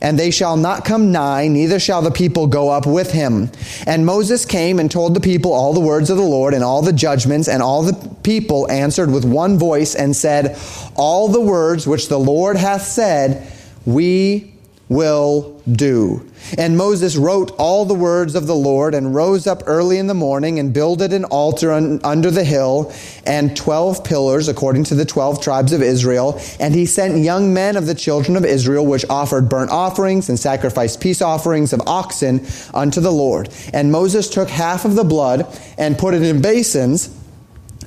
and 0.00 0.18
they 0.18 0.30
shall 0.30 0.56
not 0.56 0.84
come 0.84 1.12
nigh, 1.12 1.48
neither 1.48 1.78
shall 1.78 2.02
the 2.02 2.10
people 2.10 2.46
go 2.46 2.68
up 2.68 2.86
with 2.86 3.12
him. 3.12 3.50
And 3.86 4.06
Moses 4.06 4.44
came 4.44 4.78
and 4.78 4.90
told 4.90 5.14
the 5.14 5.20
people 5.20 5.52
all 5.52 5.72
the 5.72 5.80
words 5.80 6.10
of 6.10 6.16
the 6.16 6.22
Lord 6.22 6.54
and 6.54 6.62
all 6.62 6.82
the 6.82 6.92
judgments, 6.92 7.48
and 7.48 7.62
all 7.62 7.82
the 7.82 8.16
people 8.22 8.70
answered 8.70 9.10
with 9.10 9.24
one 9.24 9.58
voice 9.58 9.94
and 9.94 10.14
said, 10.14 10.58
All 10.94 11.28
the 11.28 11.40
words 11.40 11.86
which 11.86 12.08
the 12.08 12.18
Lord 12.18 12.56
hath 12.56 12.82
said, 12.82 13.50
we 13.84 14.54
will 14.88 15.62
do. 15.70 16.27
And 16.56 16.76
Moses 16.76 17.16
wrote 17.16 17.50
all 17.58 17.84
the 17.84 17.94
words 17.94 18.34
of 18.34 18.46
the 18.46 18.54
Lord 18.54 18.94
and 18.94 19.14
rose 19.14 19.46
up 19.46 19.62
early 19.66 19.98
in 19.98 20.06
the 20.06 20.14
morning 20.14 20.58
and 20.58 20.72
builded 20.72 21.12
an 21.12 21.24
altar 21.24 21.72
un- 21.72 22.00
under 22.04 22.30
the 22.30 22.44
hill 22.44 22.92
and 23.26 23.56
12 23.56 24.04
pillars 24.04 24.48
according 24.48 24.84
to 24.84 24.94
the 24.94 25.04
12 25.04 25.42
tribes 25.42 25.72
of 25.72 25.82
Israel. 25.82 26.40
And 26.58 26.74
he 26.74 26.86
sent 26.86 27.18
young 27.18 27.52
men 27.52 27.76
of 27.76 27.86
the 27.86 27.94
children 27.94 28.36
of 28.36 28.44
Israel 28.44 28.86
which 28.86 29.04
offered 29.10 29.48
burnt 29.48 29.70
offerings 29.70 30.28
and 30.28 30.38
sacrificed 30.38 31.00
peace 31.00 31.20
offerings 31.20 31.72
of 31.72 31.82
oxen 31.86 32.46
unto 32.72 33.00
the 33.00 33.12
Lord. 33.12 33.48
And 33.72 33.92
Moses 33.92 34.28
took 34.28 34.48
half 34.48 34.84
of 34.84 34.94
the 34.94 35.04
blood 35.04 35.46
and 35.76 35.98
put 35.98 36.14
it 36.14 36.22
in 36.22 36.40
basins 36.40 37.14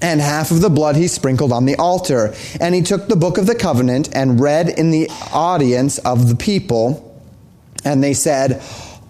and 0.01 0.19
half 0.19 0.51
of 0.51 0.61
the 0.61 0.69
blood 0.69 0.95
he 0.95 1.07
sprinkled 1.07 1.51
on 1.51 1.65
the 1.65 1.75
altar. 1.75 2.33
And 2.59 2.73
he 2.73 2.81
took 2.81 3.07
the 3.07 3.15
book 3.15 3.37
of 3.37 3.45
the 3.45 3.55
covenant 3.55 4.09
and 4.13 4.39
read 4.39 4.69
in 4.69 4.91
the 4.91 5.09
audience 5.31 5.99
of 5.99 6.27
the 6.27 6.35
people. 6.35 7.07
And 7.83 8.03
they 8.03 8.13
said, 8.13 8.61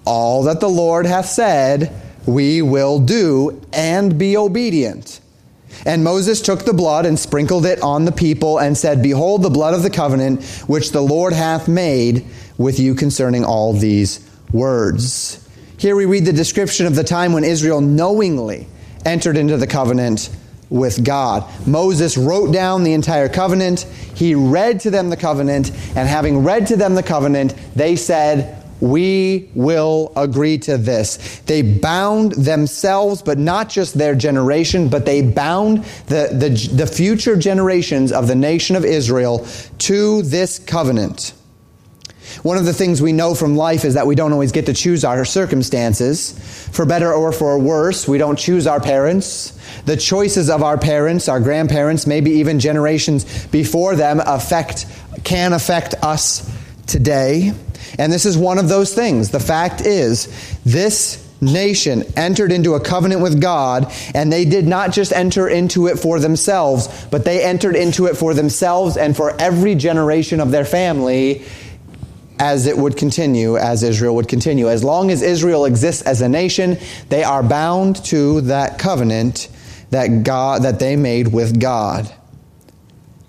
All 0.06 0.44
that 0.44 0.60
the 0.60 0.70
Lord 0.70 1.06
hath 1.06 1.28
said, 1.28 1.92
we 2.26 2.62
will 2.62 3.00
do 3.00 3.62
and 3.74 4.18
be 4.18 4.38
obedient. 4.38 5.20
And 5.86 6.04
Moses 6.04 6.42
took 6.42 6.66
the 6.66 6.74
blood 6.74 7.06
and 7.06 7.18
sprinkled 7.18 7.66
it 7.66 7.82
on 7.82 8.06
the 8.06 8.12
people 8.12 8.60
and 8.60 8.78
said, 8.78 9.02
Behold 9.02 9.42
the 9.42 9.50
blood 9.50 9.74
of 9.74 9.84
the 9.84 9.90
covenant 9.90 10.44
which 10.68 10.92
the 10.92 11.02
Lord 11.02 11.34
hath 11.34 11.68
made 11.68 12.26
with 12.58 12.80
you 12.80 12.94
concerning 12.94 13.44
all 13.44 13.74
these 13.74 14.20
words. 14.52 15.38
Here 15.78 15.96
we 15.96 16.06
read 16.06 16.26
the 16.26 16.34
description 16.34 16.86
of 16.86 16.96
the 16.96 17.04
time 17.04 17.34
when 17.34 17.44
Israel 17.44 17.82
knowingly 17.82 18.68
entered 19.04 19.38
into 19.38 19.58
the 19.58 19.66
covenant 19.66 20.30
with 20.70 21.04
God. 21.04 21.44
Moses 21.68 22.18
wrote 22.18 22.54
down 22.54 22.84
the 22.84 22.94
entire 22.94 23.28
covenant. 23.28 23.82
He 24.14 24.36
read 24.36 24.82
to 24.82 24.92
them 24.92 25.10
the 25.10 25.18
covenant, 25.18 25.72
and 25.96 26.08
having 26.08 26.44
read 26.44 26.68
to 26.68 26.78
them 26.78 26.94
the 26.94 27.04
covenant, 27.04 27.56
they 27.76 27.96
said, 27.96 28.61
we 28.82 29.50
will 29.54 30.12
agree 30.16 30.58
to 30.58 30.78
this. 30.78 31.40
They 31.46 31.62
bound 31.62 32.34
themselves, 32.34 33.22
but 33.22 33.38
not 33.38 33.70
just 33.70 33.94
their 33.94 34.16
generation, 34.16 34.90
but 34.90 35.06
they 35.06 35.22
bound 35.22 35.84
the, 36.08 36.30
the, 36.34 36.76
the 36.76 36.88
future 36.88 37.38
generations 37.38 38.12
of 38.12 38.28
the 38.28 38.36
nation 38.36 38.76
of 38.76 38.84
Israel 38.84 39.48
to 39.80 40.24
this 40.24 40.60
covenant. 40.60 41.34
One 42.44 42.58
of 42.58 42.66
the 42.66 42.74
things 42.74 43.02
we 43.02 43.12
know 43.12 43.36
from 43.36 43.56
life 43.56 43.86
is 43.86 43.94
that 43.96 44.08
we 44.08 44.16
don't 44.16 44.32
always 44.32 44.52
get 44.52 44.66
to 44.68 44.74
choose 44.74 45.04
our 45.04 45.26
circumstances. 45.26 46.32
For 46.72 46.86
better 46.86 47.14
or 47.14 47.32
for 47.32 47.60
worse, 47.60 48.08
we 48.08 48.18
don't 48.18 48.38
choose 48.38 48.68
our 48.68 48.80
parents. 48.80 49.52
The 49.86 49.98
choices 49.98 50.50
of 50.50 50.64
our 50.64 50.78
parents, 50.78 51.28
our 51.28 51.40
grandparents, 51.40 52.08
maybe 52.08 52.32
even 52.32 52.60
generations 52.60 53.46
before 53.48 53.96
them 53.96 54.22
affect, 54.26 54.86
can 55.24 55.54
affect 55.54 55.94
us 56.02 56.50
today. 56.88 57.54
And 57.98 58.12
this 58.12 58.26
is 58.26 58.38
one 58.38 58.58
of 58.58 58.70
those 58.70 58.94
things. 58.94 59.30
The 59.30 59.40
fact 59.40 59.82
is, 59.82 60.28
this 60.66 61.28
nation 61.42 62.04
entered 62.16 62.52
into 62.52 62.76
a 62.76 62.80
covenant 62.80 63.22
with 63.22 63.42
God, 63.42 63.92
and 64.14 64.32
they 64.32 64.46
did 64.46 64.68
not 64.68 64.92
just 64.92 65.12
enter 65.12 65.48
into 65.48 65.88
it 65.88 65.98
for 65.98 66.20
themselves, 66.20 66.88
but 67.10 67.26
they 67.26 67.44
entered 67.44 67.76
into 67.76 68.06
it 68.06 68.16
for 68.16 68.34
themselves 68.34 68.96
and 68.96 69.18
for 69.18 69.32
every 69.42 69.76
generation 69.76 70.40
of 70.40 70.52
their 70.52 70.66
family 70.66 71.44
as 72.40 72.66
it 72.66 72.76
would 72.76 72.98
continue, 72.98 73.56
as 73.58 73.84
Israel 73.84 74.16
would 74.16 74.28
continue. 74.28 74.68
As 74.68 74.84
long 74.84 75.12
as 75.12 75.22
Israel 75.22 75.66
exists 75.66 76.02
as 76.04 76.22
a 76.22 76.30
nation, 76.30 76.78
they 77.10 77.24
are 77.24 77.44
bound 77.44 78.04
to 78.06 78.42
that 78.42 78.80
covenant 78.80 79.48
that 79.92 80.24
God 80.24 80.64
that 80.64 80.80
they 80.80 80.96
made 80.96 81.28
with 81.28 81.60
God 81.60 82.12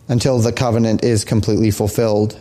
until 0.09 0.39
the 0.39 0.53
covenant 0.53 1.05
is 1.05 1.25
completely 1.25 1.71
fulfilled. 1.71 2.41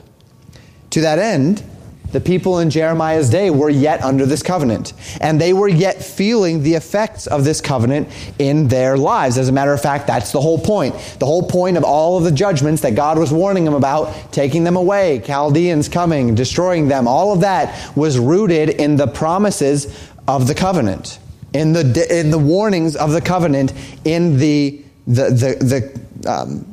To 0.91 1.01
that 1.01 1.19
end, 1.19 1.63
the 2.11 2.21
people 2.21 2.59
in 2.59 2.69
Jeremiah's 2.69 3.29
day 3.29 3.49
were 3.49 3.69
yet 3.69 4.03
under 4.03 4.25
this 4.25 4.43
covenant, 4.43 4.93
and 5.19 5.39
they 5.39 5.53
were 5.53 5.67
yet 5.67 6.03
feeling 6.03 6.63
the 6.63 6.75
effects 6.75 7.27
of 7.27 7.43
this 7.43 7.61
covenant 7.61 8.09
in 8.39 8.67
their 8.67 8.97
lives. 8.97 9.37
As 9.37 9.49
a 9.49 9.51
matter 9.51 9.73
of 9.73 9.81
fact, 9.81 10.07
that's 10.07 10.31
the 10.31 10.41
whole 10.41 10.59
point. 10.59 10.95
The 11.19 11.25
whole 11.25 11.43
point 11.43 11.77
of 11.77 11.83
all 11.83 12.17
of 12.17 12.23
the 12.23 12.31
judgments 12.31 12.81
that 12.81 12.95
God 12.95 13.17
was 13.17 13.31
warning 13.31 13.65
them 13.65 13.73
about, 13.73 14.31
taking 14.31 14.63
them 14.63 14.75
away, 14.75 15.21
Chaldeans 15.25 15.89
coming, 15.89 16.35
destroying 16.35 16.87
them, 16.87 17.07
all 17.07 17.33
of 17.33 17.41
that 17.41 17.95
was 17.95 18.19
rooted 18.19 18.69
in 18.69 18.95
the 18.95 19.07
promises 19.07 19.97
of 20.27 20.47
the 20.47 20.55
covenant, 20.55 21.19
in 21.53 21.73
the, 21.73 22.07
in 22.19 22.31
the 22.31 22.39
warnings 22.39 22.95
of 22.95 23.11
the 23.11 23.21
covenant, 23.21 23.73
in 24.05 24.37
the, 24.37 24.81
the, 25.07 25.29
the, 25.29 26.01
the 26.23 26.31
um, 26.31 26.71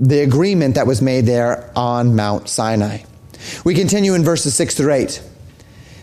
the 0.00 0.20
agreement 0.20 0.76
that 0.76 0.86
was 0.86 1.02
made 1.02 1.26
there 1.26 1.70
on 1.76 2.14
Mount 2.14 2.48
Sinai. 2.48 2.98
We 3.64 3.74
continue 3.74 4.14
in 4.14 4.24
verses 4.24 4.54
6 4.54 4.74
through 4.74 4.92
8. 4.92 5.22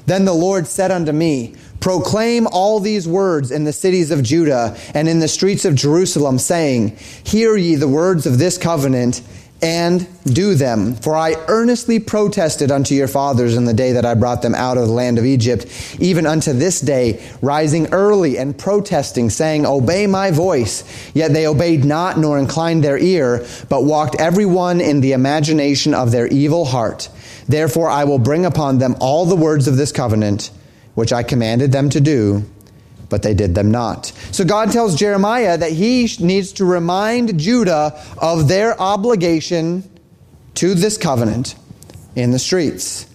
Then 0.06 0.26
the 0.26 0.34
Lord 0.34 0.68
said 0.68 0.92
unto 0.92 1.12
me, 1.12 1.56
Proclaim 1.80 2.48
all 2.48 2.80
these 2.80 3.08
words 3.08 3.52
in 3.52 3.64
the 3.64 3.74
cities 3.74 4.12
of 4.12 4.24
Judah 4.24 4.78
and 4.94 5.08
in 5.08 5.20
the 5.20 5.28
streets 5.28 5.66
of 5.66 5.76
Jerusalem, 5.76 6.40
saying, 6.40 6.98
Hear 7.24 7.56
ye 7.56 7.76
the 7.76 7.88
words 7.88 8.26
of 8.26 8.38
this 8.38 8.58
covenant 8.58 9.22
and 9.62 10.08
do 10.26 10.54
them. 10.54 10.96
For 10.96 11.16
I 11.16 11.36
earnestly 11.48 12.00
protested 12.00 12.72
unto 12.72 12.94
your 12.94 13.08
fathers 13.08 13.56
in 13.56 13.66
the 13.66 13.74
day 13.74 13.94
that 13.94 14.06
I 14.06 14.14
brought 14.14 14.42
them 14.42 14.54
out 14.54 14.78
of 14.78 14.88
the 14.88 14.94
land 14.94 15.18
of 15.18 15.26
Egypt, 15.26 15.66
even 16.00 16.26
unto 16.26 16.54
this 16.54 16.82
day, 16.82 17.24
rising 17.42 17.92
early 17.94 18.38
and 18.38 18.58
protesting, 18.58 19.30
saying, 19.30 19.66
Obey 19.66 20.08
my 20.08 20.32
voice. 20.32 20.84
Yet 21.14 21.34
they 21.34 21.48
obeyed 21.48 21.86
not, 21.86 22.18
nor 22.18 22.38
inclined 22.38 22.84
their 22.84 22.98
ear, 22.98 23.46
but 23.70 23.86
walked 23.86 24.16
every 24.20 24.46
one 24.46 24.82
in 24.82 25.02
the 25.02 25.14
imagination 25.14 25.94
of 25.94 26.12
their 26.12 26.28
evil 26.28 26.66
heart. 26.66 27.10
Therefore 27.48 27.90
I 27.90 28.04
will 28.04 28.20
bring 28.20 28.46
upon 28.46 28.80
them 28.80 28.96
all 29.00 29.26
the 29.26 29.36
words 29.36 29.68
of 29.68 29.78
this 29.78 29.92
covenant, 29.92 30.52
which 30.96 31.14
I 31.14 31.24
commanded 31.24 31.72
them 31.72 31.90
to 31.92 32.02
do 32.02 32.46
but 33.10 33.24
they 33.24 33.34
did 33.34 33.56
them 33.56 33.72
not. 33.72 34.08
So 34.32 34.44
God 34.44 34.72
tells 34.72 34.96
Jeremiah 34.96 35.58
that 35.58 35.72
he 35.72 36.10
needs 36.20 36.54
to 36.54 36.66
remind 36.66 37.40
Judah 37.40 38.02
of 38.18 38.48
their 38.48 38.80
obligation 38.80 39.90
to 40.56 40.74
this 40.74 40.98
covenant 40.98 41.56
in 42.16 42.32
the 42.32 42.40
streets. 42.40 43.06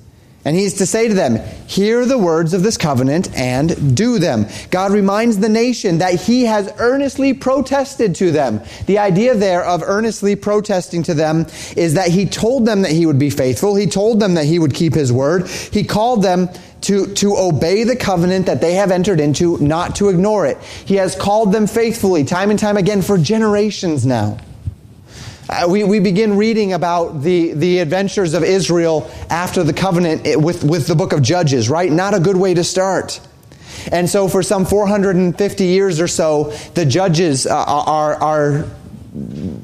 And 0.45 0.57
he's 0.57 0.75
to 0.75 0.87
say 0.87 1.07
to 1.07 1.15
them, 1.15 1.37
Hear 1.67 2.07
the 2.07 2.17
words 2.17 2.55
of 2.55 2.63
this 2.63 2.79
covenant 2.79 3.35
and 3.37 3.95
do 3.95 4.19
them. 4.19 4.47
God 4.71 4.91
reminds 4.91 5.39
the 5.39 5.51
nation 5.51 5.99
that 5.99 6.19
he 6.19 6.45
has 6.45 6.73
earnestly 6.79 7.35
protested 7.35 8.15
to 8.17 8.31
them. 8.31 8.63
The 8.87 8.99
idea 8.99 9.35
there 9.35 9.63
of 9.63 9.83
earnestly 9.83 10.37
protesting 10.37 11.03
to 11.05 11.15
them 11.15 11.47
is 11.77 11.95
that 11.95 12.09
he 12.09 12.25
told 12.25 12.65
them 12.65 12.83
that 12.83 12.93
he 12.93 13.05
would 13.05 13.19
be 13.19 13.29
faithful. 13.29 13.75
He 13.75 13.87
told 13.87 14.19
them 14.19 14.35
that 14.35 14.47
he 14.47 14.59
would 14.59 14.73
keep 14.73 14.95
his 14.95 15.13
word. 15.13 15.47
He 15.47 15.85
called 15.85 16.23
them 16.23 16.49
to, 16.83 17.13
to 17.15 17.37
obey 17.37 17.85
the 17.85 17.97
covenant 17.97 18.47
that 18.47 18.63
they 18.63 18.75
have 18.75 18.91
entered 18.91 19.21
into, 19.21 19.59
not 19.59 19.97
to 19.97 20.09
ignore 20.09 20.47
it. 20.47 20.57
He 20.63 20.95
has 20.95 21.15
called 21.15 21.53
them 21.53 21.67
faithfully 21.67 22.25
time 22.25 22.49
and 22.49 22.59
time 22.59 22.79
again 22.79 23.03
for 23.03 23.19
generations 23.19 24.07
now. 24.07 24.39
Uh, 25.51 25.67
we, 25.69 25.83
we 25.83 25.99
begin 25.99 26.37
reading 26.37 26.75
about 26.75 27.23
the, 27.23 27.53
the 27.55 27.81
adventures 27.81 28.35
of 28.35 28.45
Israel 28.45 29.11
after 29.31 29.65
the 29.65 29.73
covenant 29.73 30.23
with, 30.41 30.63
with 30.63 30.87
the 30.87 30.95
book 30.95 31.13
of 31.13 31.23
Judges, 31.23 31.69
right? 31.69 31.91
Not 31.91 32.15
a 32.15 32.21
good 32.21 32.37
way 32.37 32.55
to 32.55 32.63
start. 32.63 33.21
And 33.91 34.09
so, 34.09 34.29
for 34.29 34.45
some 34.45 34.65
450 34.65 35.65
years 35.65 36.01
or 36.01 36.07
so, 36.07 36.53
the 36.75 36.87
judges 36.87 37.49
uh, 37.49 37.65
are, 37.65 38.15
are, 38.15 38.65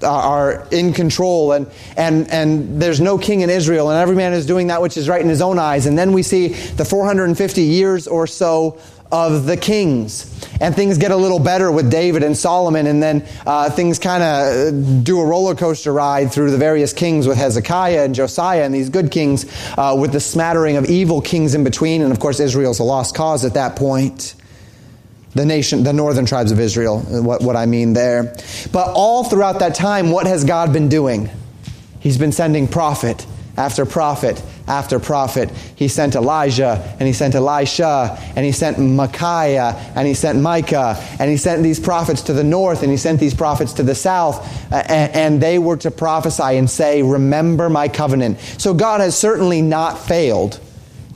are 0.02 0.66
in 0.70 0.92
control, 0.92 1.52
and, 1.52 1.66
and, 1.96 2.28
and 2.30 2.80
there's 2.80 3.00
no 3.00 3.18
king 3.18 3.42
in 3.42 3.50
Israel, 3.50 3.90
and 3.90 3.98
every 3.98 4.16
man 4.16 4.32
is 4.32 4.46
doing 4.46 4.68
that 4.68 4.82
which 4.82 4.96
is 4.96 5.08
right 5.08 5.20
in 5.20 5.28
his 5.28 5.42
own 5.42 5.58
eyes. 5.58 5.86
And 5.86 5.96
then 5.98 6.12
we 6.12 6.22
see 6.22 6.48
the 6.48 6.84
450 6.84 7.62
years 7.62 8.06
or 8.06 8.26
so 8.26 8.80
of 9.12 9.46
the 9.46 9.56
kings. 9.56 10.32
And 10.60 10.74
things 10.74 10.98
get 10.98 11.10
a 11.10 11.16
little 11.16 11.38
better 11.38 11.70
with 11.70 11.90
David 11.90 12.22
and 12.22 12.36
Solomon, 12.36 12.86
and 12.86 13.02
then 13.02 13.26
uh, 13.46 13.70
things 13.70 13.98
kind 13.98 14.22
of 14.22 15.04
do 15.04 15.20
a 15.20 15.24
roller 15.24 15.54
coaster 15.54 15.92
ride 15.92 16.32
through 16.32 16.50
the 16.50 16.58
various 16.58 16.92
kings 16.92 17.26
with 17.26 17.36
Hezekiah 17.36 18.04
and 18.04 18.14
Josiah 18.14 18.64
and 18.64 18.74
these 18.74 18.88
good 18.88 19.10
kings 19.10 19.46
uh, 19.76 19.96
with 19.98 20.12
the 20.12 20.20
smattering 20.20 20.76
of 20.76 20.86
evil 20.86 21.20
kings 21.20 21.54
in 21.54 21.64
between. 21.64 22.02
And 22.02 22.12
of 22.12 22.20
course, 22.20 22.40
Israel's 22.40 22.78
a 22.78 22.84
lost 22.84 23.14
cause 23.14 23.44
at 23.44 23.54
that 23.54 23.76
point. 23.76 24.34
The 25.36 25.44
nation, 25.44 25.82
the 25.82 25.92
northern 25.92 26.24
tribes 26.24 26.50
of 26.50 26.58
Israel, 26.58 27.04
uh, 27.12 27.22
what, 27.22 27.42
what 27.42 27.56
I 27.56 27.66
mean 27.66 27.92
there. 27.92 28.34
But 28.72 28.88
all 28.88 29.24
throughout 29.24 29.58
that 29.58 29.74
time, 29.74 30.10
what 30.10 30.26
has 30.26 30.44
God 30.44 30.72
been 30.72 30.88
doing? 30.88 31.30
He's 32.00 32.16
been 32.16 32.32
sending 32.32 32.66
prophet 32.66 33.26
after 33.56 33.84
prophet 33.84 34.42
after 34.66 34.98
prophet. 34.98 35.50
He 35.76 35.88
sent 35.88 36.14
Elijah, 36.14 36.96
and 36.98 37.06
he 37.06 37.12
sent 37.12 37.34
Elisha, 37.34 38.18
and 38.34 38.44
he 38.44 38.52
sent 38.52 38.78
Micaiah, 38.78 39.74
and 39.94 40.06
he 40.06 40.14
sent 40.14 40.40
Micah, 40.40 40.96
and 41.18 41.30
he 41.30 41.36
sent 41.36 41.62
these 41.62 41.78
prophets 41.78 42.22
to 42.22 42.32
the 42.32 42.44
north, 42.44 42.82
and 42.82 42.90
he 42.90 42.96
sent 42.96 43.20
these 43.20 43.34
prophets 43.34 43.74
to 43.74 43.82
the 43.82 43.94
south, 43.94 44.72
uh, 44.72 44.76
and, 44.88 45.12
and 45.14 45.40
they 45.40 45.58
were 45.58 45.76
to 45.76 45.90
prophesy 45.90 46.56
and 46.56 46.68
say, 46.68 47.02
Remember 47.02 47.68
my 47.70 47.88
covenant. 47.88 48.38
So 48.58 48.74
God 48.74 49.00
has 49.00 49.16
certainly 49.16 49.62
not 49.62 49.98
failed 49.98 50.60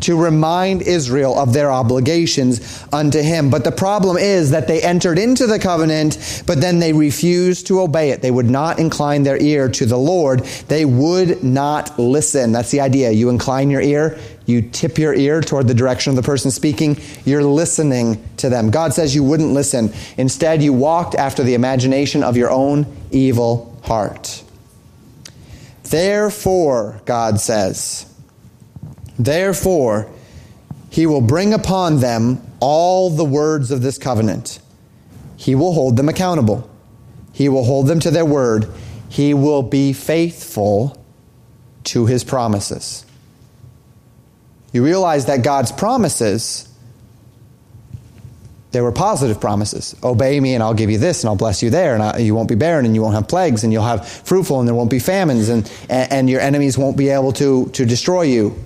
to 0.01 0.21
remind 0.21 0.83
Israel 0.83 1.39
of 1.39 1.53
their 1.53 1.71
obligations 1.71 2.85
unto 2.93 3.21
him. 3.21 3.51
But 3.51 3.65
the 3.65 3.73
problem 3.73 4.17
is 4.17 4.51
that 4.51 4.67
they 4.67 4.83
entered 4.83 5.19
into 5.19 5.47
the 5.47 5.59
covenant, 5.59 6.43
but 6.47 6.61
then 6.61 6.79
they 6.79 6.93
refused 6.93 7.67
to 7.69 7.81
obey 7.81 8.11
it. 8.11 8.23
They 8.23 8.31
would 8.31 8.51
not 8.51 8.79
incline 8.79 9.23
their 9.23 9.41
ear 9.41 9.69
to 9.69 9.87
the 9.87 9.99
Lord. 9.99 10.41
They 10.69 10.85
would 10.85 11.43
not 11.45 11.99
listen. 11.99 12.53
That's 12.53 12.71
the 12.71 12.81
idea. 12.81 13.11
You 13.11 13.29
incline 13.29 13.71
your 13.71 13.83
ear, 13.83 14.19
you 14.47 14.63
tip 14.63 14.99
your 14.99 15.15
ear 15.15 15.41
toward 15.41 15.69
the 15.69 15.75
direction 15.75 16.11
of 16.11 16.17
the 16.17 16.23
person 16.23 16.51
speaking, 16.51 16.99
you're 17.25 17.45
listening 17.45 18.23
to 18.39 18.49
them. 18.49 18.71
God 18.71 18.93
says 18.93 19.15
you 19.15 19.23
wouldn't 19.23 19.53
listen. 19.53 19.93
Instead, 20.17 20.63
you 20.63 20.73
walked 20.73 21.15
after 21.15 21.43
the 21.43 21.55
imagination 21.55 22.25
of 22.25 22.37
your 22.37 22.51
own 22.51 22.87
evil 23.11 23.79
heart. 23.85 24.43
Therefore, 25.85 27.01
God 27.05 27.41
says, 27.41 28.10
Therefore, 29.25 30.11
he 30.89 31.07
will 31.07 31.21
bring 31.21 31.53
upon 31.53 32.01
them 32.01 32.41
all 32.59 33.11
the 33.11 33.25
words 33.25 33.71
of 33.71 33.83
this 33.83 33.99
covenant. 33.99 34.61
He 35.37 35.55
will 35.55 35.75
hold 35.75 35.99
them 35.99 36.09
accountable. 36.09 36.69
He 37.33 37.49
will 37.49 37.65
hold 37.65 37.87
them 37.87 38.01
to 38.01 38.11
their 38.11 38.25
word. 38.25 38.67
He 39.11 39.35
will 39.35 39.63
be 39.63 39.93
faithful 39.93 41.03
to 41.85 42.07
his 42.07 42.25
promises. 42.25 43.05
You 44.73 44.85
realize 44.85 45.27
that 45.27 45.43
God's 45.43 45.73
promises, 45.73 46.67
they 48.73 48.81
were 48.81 48.93
positive 48.93 49.39
promises. 49.39 49.95
Obey 50.03 50.41
me 50.41 50.55
and 50.55 50.63
I'll 50.63 50.75
give 50.75 50.91
you 50.91 50.99
this 50.99 51.23
and 51.23 51.29
I'll 51.29 51.37
bless 51.37 51.63
you 51.63 51.69
there 51.69 51.93
and 51.93 52.03
I, 52.03 52.19
you 52.19 52.35
won't 52.35 52.49
be 52.49 52.55
barren 52.55 52.87
and 52.87 52.95
you 52.95 53.03
won't 53.03 53.15
have 53.15 53.29
plagues 53.29 53.65
and 53.65 53.73
you'll 53.73 53.85
have 53.85 54.09
fruitful 54.09 54.61
and 54.61 54.69
there 54.69 54.75
won't 54.75 54.91
be 54.91 54.99
famines 54.99 55.51
and, 55.51 55.71
and, 55.91 56.13
and 56.13 56.31
your 56.31 56.41
enemies 56.41 56.79
won't 56.79 56.97
be 56.97 57.11
able 57.11 57.33
to, 57.35 57.69
to 57.71 57.85
destroy 57.85 58.23
you. 58.23 58.57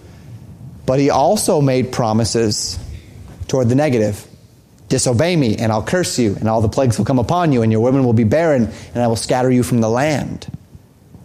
But 0.86 0.98
he 0.98 1.10
also 1.10 1.60
made 1.60 1.92
promises 1.92 2.78
toward 3.48 3.68
the 3.68 3.74
negative. 3.74 4.26
Disobey 4.88 5.34
me, 5.34 5.56
and 5.56 5.72
I'll 5.72 5.82
curse 5.82 6.18
you, 6.18 6.36
and 6.36 6.48
all 6.48 6.60
the 6.60 6.68
plagues 6.68 6.98
will 6.98 7.06
come 7.06 7.18
upon 7.18 7.52
you, 7.52 7.62
and 7.62 7.72
your 7.72 7.80
women 7.80 8.04
will 8.04 8.12
be 8.12 8.24
barren, 8.24 8.70
and 8.94 9.02
I 9.02 9.06
will 9.06 9.16
scatter 9.16 9.50
you 9.50 9.62
from 9.62 9.80
the 9.80 9.88
land. 9.88 10.46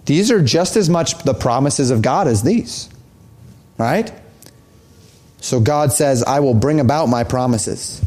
These 0.05 0.31
are 0.31 0.41
just 0.41 0.75
as 0.75 0.89
much 0.89 1.19
the 1.23 1.33
promises 1.33 1.91
of 1.91 2.01
God 2.01 2.27
as 2.27 2.41
these. 2.41 2.89
Right? 3.77 4.11
So 5.41 5.59
God 5.59 5.93
says, 5.93 6.23
I 6.23 6.39
will 6.39 6.53
bring 6.53 6.79
about 6.79 7.07
my 7.07 7.23
promises. 7.23 8.01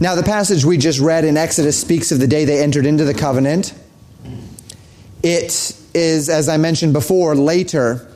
Now, 0.00 0.14
the 0.14 0.22
passage 0.22 0.64
we 0.64 0.78
just 0.78 0.98
read 0.98 1.24
in 1.24 1.36
Exodus 1.36 1.78
speaks 1.78 2.10
of 2.12 2.18
the 2.18 2.26
day 2.26 2.44
they 2.44 2.62
entered 2.62 2.86
into 2.86 3.04
the 3.04 3.14
covenant. 3.14 3.74
It 5.22 5.76
is, 5.94 6.28
as 6.28 6.48
I 6.48 6.56
mentioned 6.56 6.92
before, 6.92 7.34
later 7.34 8.10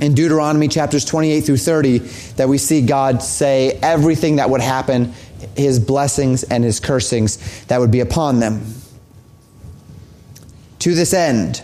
in 0.00 0.14
Deuteronomy 0.14 0.68
chapters 0.68 1.04
28 1.04 1.40
through 1.42 1.56
30 1.56 1.98
that 2.36 2.48
we 2.48 2.58
see 2.58 2.82
God 2.82 3.22
say 3.22 3.78
everything 3.82 4.36
that 4.36 4.50
would 4.50 4.60
happen, 4.60 5.12
his 5.56 5.78
blessings 5.78 6.42
and 6.42 6.64
his 6.64 6.80
cursings 6.80 7.64
that 7.66 7.80
would 7.80 7.90
be 7.90 8.00
upon 8.00 8.40
them. 8.40 8.62
To 10.80 10.94
this 10.94 11.12
end, 11.12 11.62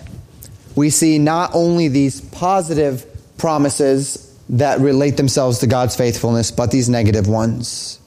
we 0.75 0.91
see 0.91 1.19
not 1.19 1.51
only 1.55 1.89
these 1.89 2.21
positive 2.21 3.07
promises 3.39 4.23
that 4.51 4.81
relate 4.81 5.17
themselves 5.17 5.59
to 5.61 5.67
God's 5.67 5.97
faithfulness, 5.97 6.51
but 6.51 6.71
these 6.71 6.89
negative 6.89 7.27
ones. 7.27 7.99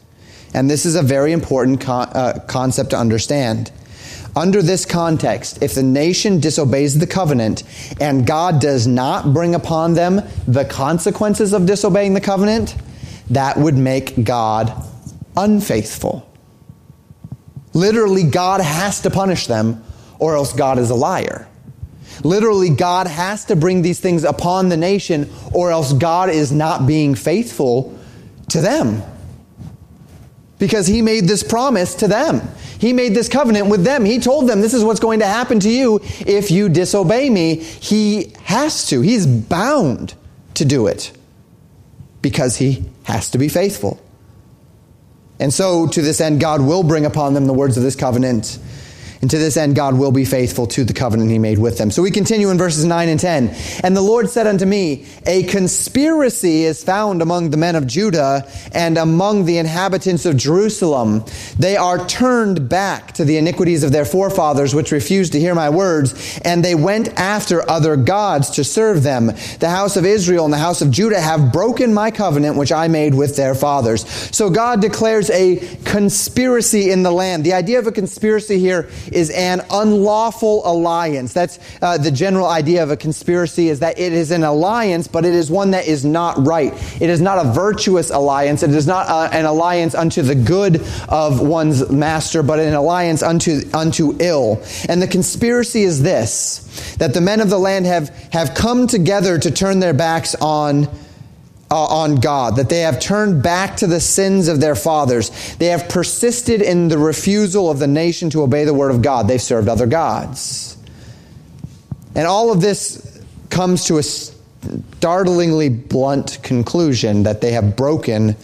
And 0.53 0.69
this 0.69 0.85
is 0.85 0.95
a 0.95 1.03
very 1.03 1.31
important 1.31 1.81
con- 1.81 2.09
uh, 2.09 2.43
concept 2.47 2.91
to 2.91 2.97
understand. 2.97 3.71
Under 4.35 4.61
this 4.61 4.85
context, 4.85 5.61
if 5.61 5.75
the 5.75 5.83
nation 5.83 6.39
disobeys 6.39 6.97
the 6.97 7.07
covenant 7.07 7.63
and 7.99 8.25
God 8.25 8.61
does 8.61 8.87
not 8.87 9.33
bring 9.33 9.55
upon 9.55 9.93
them 9.93 10.21
the 10.47 10.65
consequences 10.65 11.53
of 11.53 11.65
disobeying 11.65 12.13
the 12.13 12.21
covenant, 12.21 12.75
that 13.29 13.57
would 13.57 13.75
make 13.75 14.23
God 14.23 14.73
unfaithful. 15.35 16.29
Literally, 17.73 18.23
God 18.23 18.61
has 18.61 19.01
to 19.01 19.09
punish 19.09 19.47
them, 19.47 19.83
or 20.17 20.35
else 20.35 20.53
God 20.53 20.79
is 20.79 20.89
a 20.89 20.95
liar. 20.95 21.47
Literally, 22.23 22.69
God 22.69 23.07
has 23.07 23.45
to 23.45 23.55
bring 23.55 23.81
these 23.81 23.99
things 23.99 24.23
upon 24.23 24.69
the 24.69 24.77
nation, 24.77 25.31
or 25.53 25.71
else 25.71 25.93
God 25.93 26.29
is 26.29 26.51
not 26.51 26.87
being 26.87 27.15
faithful 27.15 27.97
to 28.49 28.61
them. 28.61 29.01
Because 30.57 30.87
he 30.87 31.01
made 31.01 31.25
this 31.25 31.43
promise 31.43 31.95
to 31.95 32.07
them. 32.07 32.41
He 32.79 32.93
made 32.93 33.13
this 33.13 33.27
covenant 33.27 33.67
with 33.67 33.83
them. 33.83 34.05
He 34.05 34.19
told 34.19 34.47
them, 34.47 34.61
This 34.61 34.73
is 34.73 34.83
what's 34.83 35.01
going 35.01 35.19
to 35.19 35.27
happen 35.27 35.59
to 35.59 35.69
you 35.69 35.99
if 36.25 36.49
you 36.49 36.69
disobey 36.69 37.29
me. 37.29 37.55
He 37.55 38.33
has 38.43 38.87
to. 38.87 39.01
He's 39.01 39.27
bound 39.27 40.15
to 40.55 40.65
do 40.65 40.87
it 40.87 41.11
because 42.21 42.57
he 42.57 42.85
has 43.03 43.31
to 43.31 43.37
be 43.37 43.49
faithful. 43.49 44.01
And 45.39 45.53
so, 45.53 45.87
to 45.87 46.01
this 46.01 46.19
end, 46.19 46.39
God 46.39 46.61
will 46.61 46.83
bring 46.83 47.05
upon 47.05 47.33
them 47.33 47.45
the 47.45 47.53
words 47.53 47.77
of 47.77 47.83
this 47.83 47.95
covenant 47.95 48.59
and 49.21 49.29
to 49.31 49.37
this 49.37 49.57
end, 49.57 49.75
God 49.75 49.97
will 49.97 50.13
be 50.13 50.23
faithful 50.23 50.65
to 50.67 50.85
the 50.85 50.93
covenant 50.93 51.29
he 51.29 51.39
made 51.39 51.59
with 51.59 51.77
them. 51.77 51.91
So 51.91 52.01
we 52.01 52.09
continue 52.09 52.51
in 52.51 52.57
verses 52.57 52.85
9 52.85 53.09
and 53.09 53.19
10. 53.19 53.53
And 53.83 53.95
the 53.95 54.01
Lord 54.01 54.29
said 54.29 54.47
unto 54.47 54.65
me, 54.65 55.05
A 55.25 55.43
conspiracy 55.43 56.63
is 56.63 56.85
found 56.85 57.21
among 57.21 57.49
the 57.49 57.57
men 57.57 57.75
of 57.75 57.85
Judah 57.85 58.49
and 58.73 58.97
among 58.97 59.43
the 59.43 59.57
inhabitants 59.57 60.25
of 60.25 60.37
Jerusalem. 60.37 61.25
They 61.57 61.75
are 61.75 62.05
turned 62.07 62.69
back 62.69 63.11
to 63.13 63.25
the 63.25 63.35
iniquities 63.35 63.83
of 63.83 63.91
their 63.91 64.05
forefathers, 64.05 64.73
which 64.73 64.93
refused 64.93 65.33
to 65.33 65.39
hear 65.39 65.53
my 65.53 65.69
words, 65.69 66.39
and 66.45 66.63
they 66.63 66.75
went 66.75 67.09
after 67.19 67.69
other 67.69 67.97
gods 67.97 68.51
to 68.51 68.63
serve 68.63 69.03
them. 69.03 69.33
The 69.59 69.69
house 69.69 69.97
of 69.97 70.05
Israel 70.05 70.45
and 70.45 70.53
the 70.53 70.59
house 70.59 70.81
of 70.81 70.91
Judah 70.91 71.19
have 71.19 71.51
broken 71.51 71.93
my 71.93 72.09
covenant, 72.09 72.55
which 72.55 72.71
I 72.71 72.87
made 72.87 73.13
with 73.13 73.35
their 73.35 73.53
fathers. 73.53 74.07
So 74.33 74.49
God 74.49 74.81
declares 74.81 75.29
a 75.29 75.57
conspiracy 75.83 76.89
in 76.89 77.03
the 77.03 77.11
land. 77.11 77.43
The 77.43 77.53
idea 77.53 77.79
of 77.79 77.87
a 77.87 77.91
conspiracy 77.91 78.59
here 78.59 78.89
is 79.11 79.29
an 79.31 79.61
unlawful 79.71 80.61
alliance. 80.65 81.33
That's 81.33 81.59
uh, 81.81 81.97
the 81.97 82.11
general 82.11 82.47
idea 82.47 82.83
of 82.83 82.91
a 82.91 82.97
conspiracy 82.97 83.69
is 83.69 83.79
that 83.79 83.99
it 83.99 84.13
is 84.13 84.31
an 84.31 84.43
alliance, 84.43 85.07
but 85.07 85.25
it 85.25 85.33
is 85.33 85.51
one 85.51 85.71
that 85.71 85.87
is 85.87 86.05
not 86.05 86.45
right. 86.45 86.73
It 87.01 87.09
is 87.09 87.21
not 87.21 87.45
a 87.45 87.51
virtuous 87.51 88.09
alliance. 88.09 88.63
It 88.63 88.71
is 88.71 88.87
not 88.87 89.07
uh, 89.07 89.29
an 89.31 89.45
alliance 89.45 89.95
unto 89.95 90.21
the 90.21 90.35
good 90.35 90.81
of 91.07 91.41
one's 91.41 91.89
master, 91.89 92.43
but 92.43 92.59
an 92.59 92.73
alliance 92.73 93.23
unto, 93.23 93.61
unto 93.73 94.15
ill. 94.19 94.61
And 94.87 95.01
the 95.01 95.07
conspiracy 95.07 95.83
is 95.83 96.01
this, 96.01 96.95
that 96.97 97.13
the 97.13 97.21
men 97.21 97.41
of 97.41 97.49
the 97.49 97.59
land 97.59 97.85
have, 97.85 98.09
have 98.31 98.53
come 98.53 98.87
together 98.87 99.37
to 99.37 99.51
turn 99.51 99.79
their 99.79 99.93
backs 99.93 100.35
on 100.35 100.87
uh, 101.71 101.85
on 101.85 102.15
God, 102.15 102.55
that 102.55 102.69
they 102.69 102.81
have 102.81 102.99
turned 102.99 103.43
back 103.43 103.77
to 103.77 103.87
the 103.87 103.99
sins 103.99 104.47
of 104.47 104.59
their 104.59 104.75
fathers. 104.75 105.29
They 105.57 105.67
have 105.67 105.87
persisted 105.89 106.61
in 106.61 106.87
the 106.87 106.97
refusal 106.97 107.69
of 107.69 107.79
the 107.79 107.87
nation 107.87 108.29
to 108.31 108.41
obey 108.41 108.65
the 108.65 108.73
word 108.73 108.91
of 108.91 109.01
God. 109.01 109.27
They've 109.27 109.41
served 109.41 109.67
other 109.67 109.85
gods. 109.85 110.77
And 112.15 112.25
all 112.25 112.51
of 112.51 112.61
this 112.61 113.21
comes 113.49 113.85
to 113.85 113.97
a 113.97 114.03
startlingly 114.03 115.69
blunt 115.69 116.39
conclusion 116.43 117.23
that 117.23 117.41
they 117.41 117.51
have 117.51 117.75
broken 117.75 118.35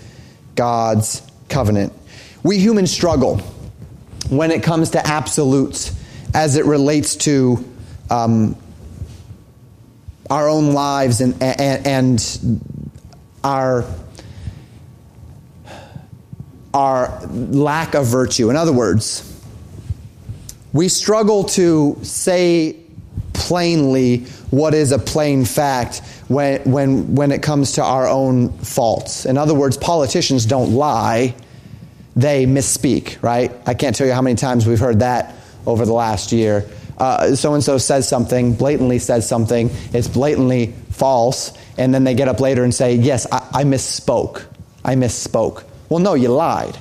God's 0.55 1.21
covenant. 1.49 1.93
We 2.43 2.59
humans 2.59 2.91
struggle 2.91 3.37
when 4.29 4.51
it 4.51 4.63
comes 4.63 4.91
to 4.91 5.05
absolutes 5.05 5.93
as 6.33 6.57
it 6.57 6.65
relates 6.65 7.15
to 7.15 7.63
um, 8.09 8.55
our 10.29 10.47
own 10.47 10.73
lives 10.73 11.21
and, 11.21 11.41
and, 11.41 11.87
and 11.87 12.84
our 13.45 13.85
our 16.73 17.25
lack 17.27 17.93
of 17.93 18.05
virtue. 18.05 18.49
In 18.49 18.57
other 18.57 18.73
words, 18.73 19.31
we 20.73 20.89
struggle 20.89 21.45
to 21.45 21.97
say 22.01 22.75
plainly 23.31 24.25
what 24.51 24.73
is 24.73 24.91
a 24.91 24.99
plain 24.99 25.45
fact 25.45 26.01
when, 26.27 26.61
when, 26.69 27.15
when 27.15 27.31
it 27.31 27.41
comes 27.41 27.73
to 27.73 27.83
our 27.83 28.07
own 28.07 28.51
faults. 28.59 29.25
In 29.25 29.37
other 29.37 29.53
words, 29.53 29.77
politicians 29.77 30.45
don't 30.45 30.73
lie, 30.73 31.33
they 32.17 32.45
misspeak, 32.45 33.23
right? 33.23 33.53
I 33.65 33.73
can't 33.73 33.95
tell 33.95 34.05
you 34.05 34.13
how 34.13 34.21
many 34.21 34.35
times 34.35 34.67
we've 34.67 34.79
heard 34.79 34.99
that 34.99 35.33
over 35.65 35.85
the 35.85 35.93
last 35.93 36.33
year. 36.33 36.67
So 37.35 37.53
and 37.53 37.63
so 37.63 37.77
says 37.77 38.07
something, 38.07 38.53
blatantly 38.53 38.99
says 38.99 39.27
something, 39.27 39.69
it's 39.93 40.09
blatantly 40.09 40.73
false, 40.95 41.53
and 41.77 41.93
then 41.93 42.03
they 42.03 42.13
get 42.13 42.27
up 42.27 42.39
later 42.39 42.63
and 42.63 42.73
say, 42.73 42.95
Yes, 42.95 43.27
I, 43.31 43.47
I 43.53 43.63
misspoke. 43.63 44.45
I 44.83 44.95
misspoke. 44.95 45.63
Well, 45.89 45.99
no, 45.99 46.13
you 46.13 46.29
lied. 46.29 46.77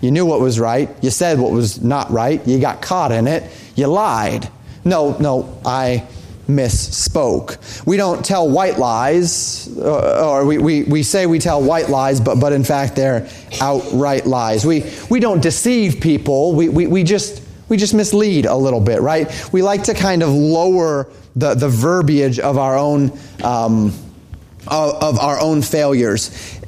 You 0.00 0.10
knew 0.10 0.24
what 0.24 0.40
was 0.40 0.58
right. 0.58 0.88
You 1.02 1.10
said 1.10 1.38
what 1.38 1.52
was 1.52 1.82
not 1.82 2.10
right. 2.10 2.46
You 2.46 2.58
got 2.58 2.80
caught 2.80 3.12
in 3.12 3.28
it. 3.28 3.50
You 3.74 3.86
lied. 3.86 4.48
No, 4.84 5.16
no, 5.18 5.60
I 5.64 6.06
misspoke. 6.48 7.86
We 7.86 7.96
don't 7.96 8.24
tell 8.24 8.48
white 8.48 8.78
lies, 8.78 9.68
uh, 9.78 10.28
or 10.28 10.44
we, 10.44 10.58
we, 10.58 10.82
we 10.84 11.02
say 11.02 11.26
we 11.26 11.38
tell 11.38 11.62
white 11.62 11.88
lies, 11.88 12.20
but, 12.20 12.40
but 12.40 12.52
in 12.52 12.64
fact 12.64 12.96
they're 12.96 13.28
outright 13.60 14.26
lies. 14.26 14.64
We, 14.64 14.90
we 15.08 15.20
don't 15.20 15.42
deceive 15.42 16.00
people. 16.00 16.54
We, 16.54 16.68
we, 16.68 16.86
we, 16.86 17.02
just, 17.04 17.42
we 17.68 17.76
just 17.76 17.94
mislead 17.94 18.46
a 18.46 18.56
little 18.56 18.80
bit, 18.80 19.00
right? 19.00 19.28
We 19.52 19.62
like 19.62 19.84
to 19.84 19.94
kind 19.94 20.22
of 20.22 20.30
lower 20.30 21.08
the, 21.36 21.54
the 21.54 21.68
verbiage 21.68 22.38
of 22.38 22.58
our 22.58 22.76
own. 22.76 23.18
Um, 23.42 23.92
of, 24.66 25.18
our 25.18 25.40
own 25.40 25.62
failures. 25.62 26.60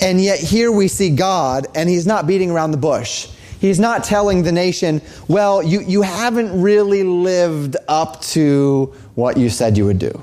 And 0.00 0.20
yet, 0.20 0.38
here 0.38 0.70
we 0.70 0.88
see 0.88 1.10
God, 1.10 1.66
and 1.74 1.88
He's 1.88 2.06
not 2.06 2.26
beating 2.26 2.50
around 2.50 2.72
the 2.72 2.76
bush. 2.76 3.28
He's 3.60 3.80
not 3.80 4.04
telling 4.04 4.42
the 4.42 4.52
nation, 4.52 5.00
well, 5.26 5.62
you, 5.62 5.80
you 5.80 6.02
haven't 6.02 6.60
really 6.60 7.02
lived 7.02 7.76
up 7.88 8.20
to 8.22 8.94
what 9.14 9.36
you 9.36 9.48
said 9.48 9.78
you 9.78 9.86
would 9.86 9.98
do. 9.98 10.22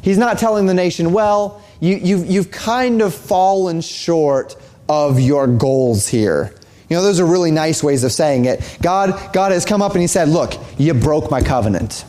He's 0.00 0.18
not 0.18 0.38
telling 0.38 0.66
the 0.66 0.74
nation, 0.74 1.12
well, 1.12 1.62
you, 1.80 1.96
you've, 1.96 2.26
you've 2.26 2.50
kind 2.50 3.02
of 3.02 3.14
fallen 3.14 3.80
short 3.80 4.56
of 4.88 5.18
your 5.18 5.46
goals 5.46 6.06
here. 6.06 6.54
You 6.88 6.96
know, 6.96 7.02
those 7.02 7.18
are 7.18 7.26
really 7.26 7.50
nice 7.50 7.82
ways 7.82 8.04
of 8.04 8.12
saying 8.12 8.44
it. 8.44 8.78
God, 8.80 9.32
God 9.32 9.50
has 9.50 9.64
come 9.64 9.82
up 9.82 9.92
and 9.92 10.00
He 10.00 10.06
said, 10.06 10.28
look, 10.28 10.54
you 10.78 10.94
broke 10.94 11.30
my 11.30 11.40
covenant. 11.40 12.04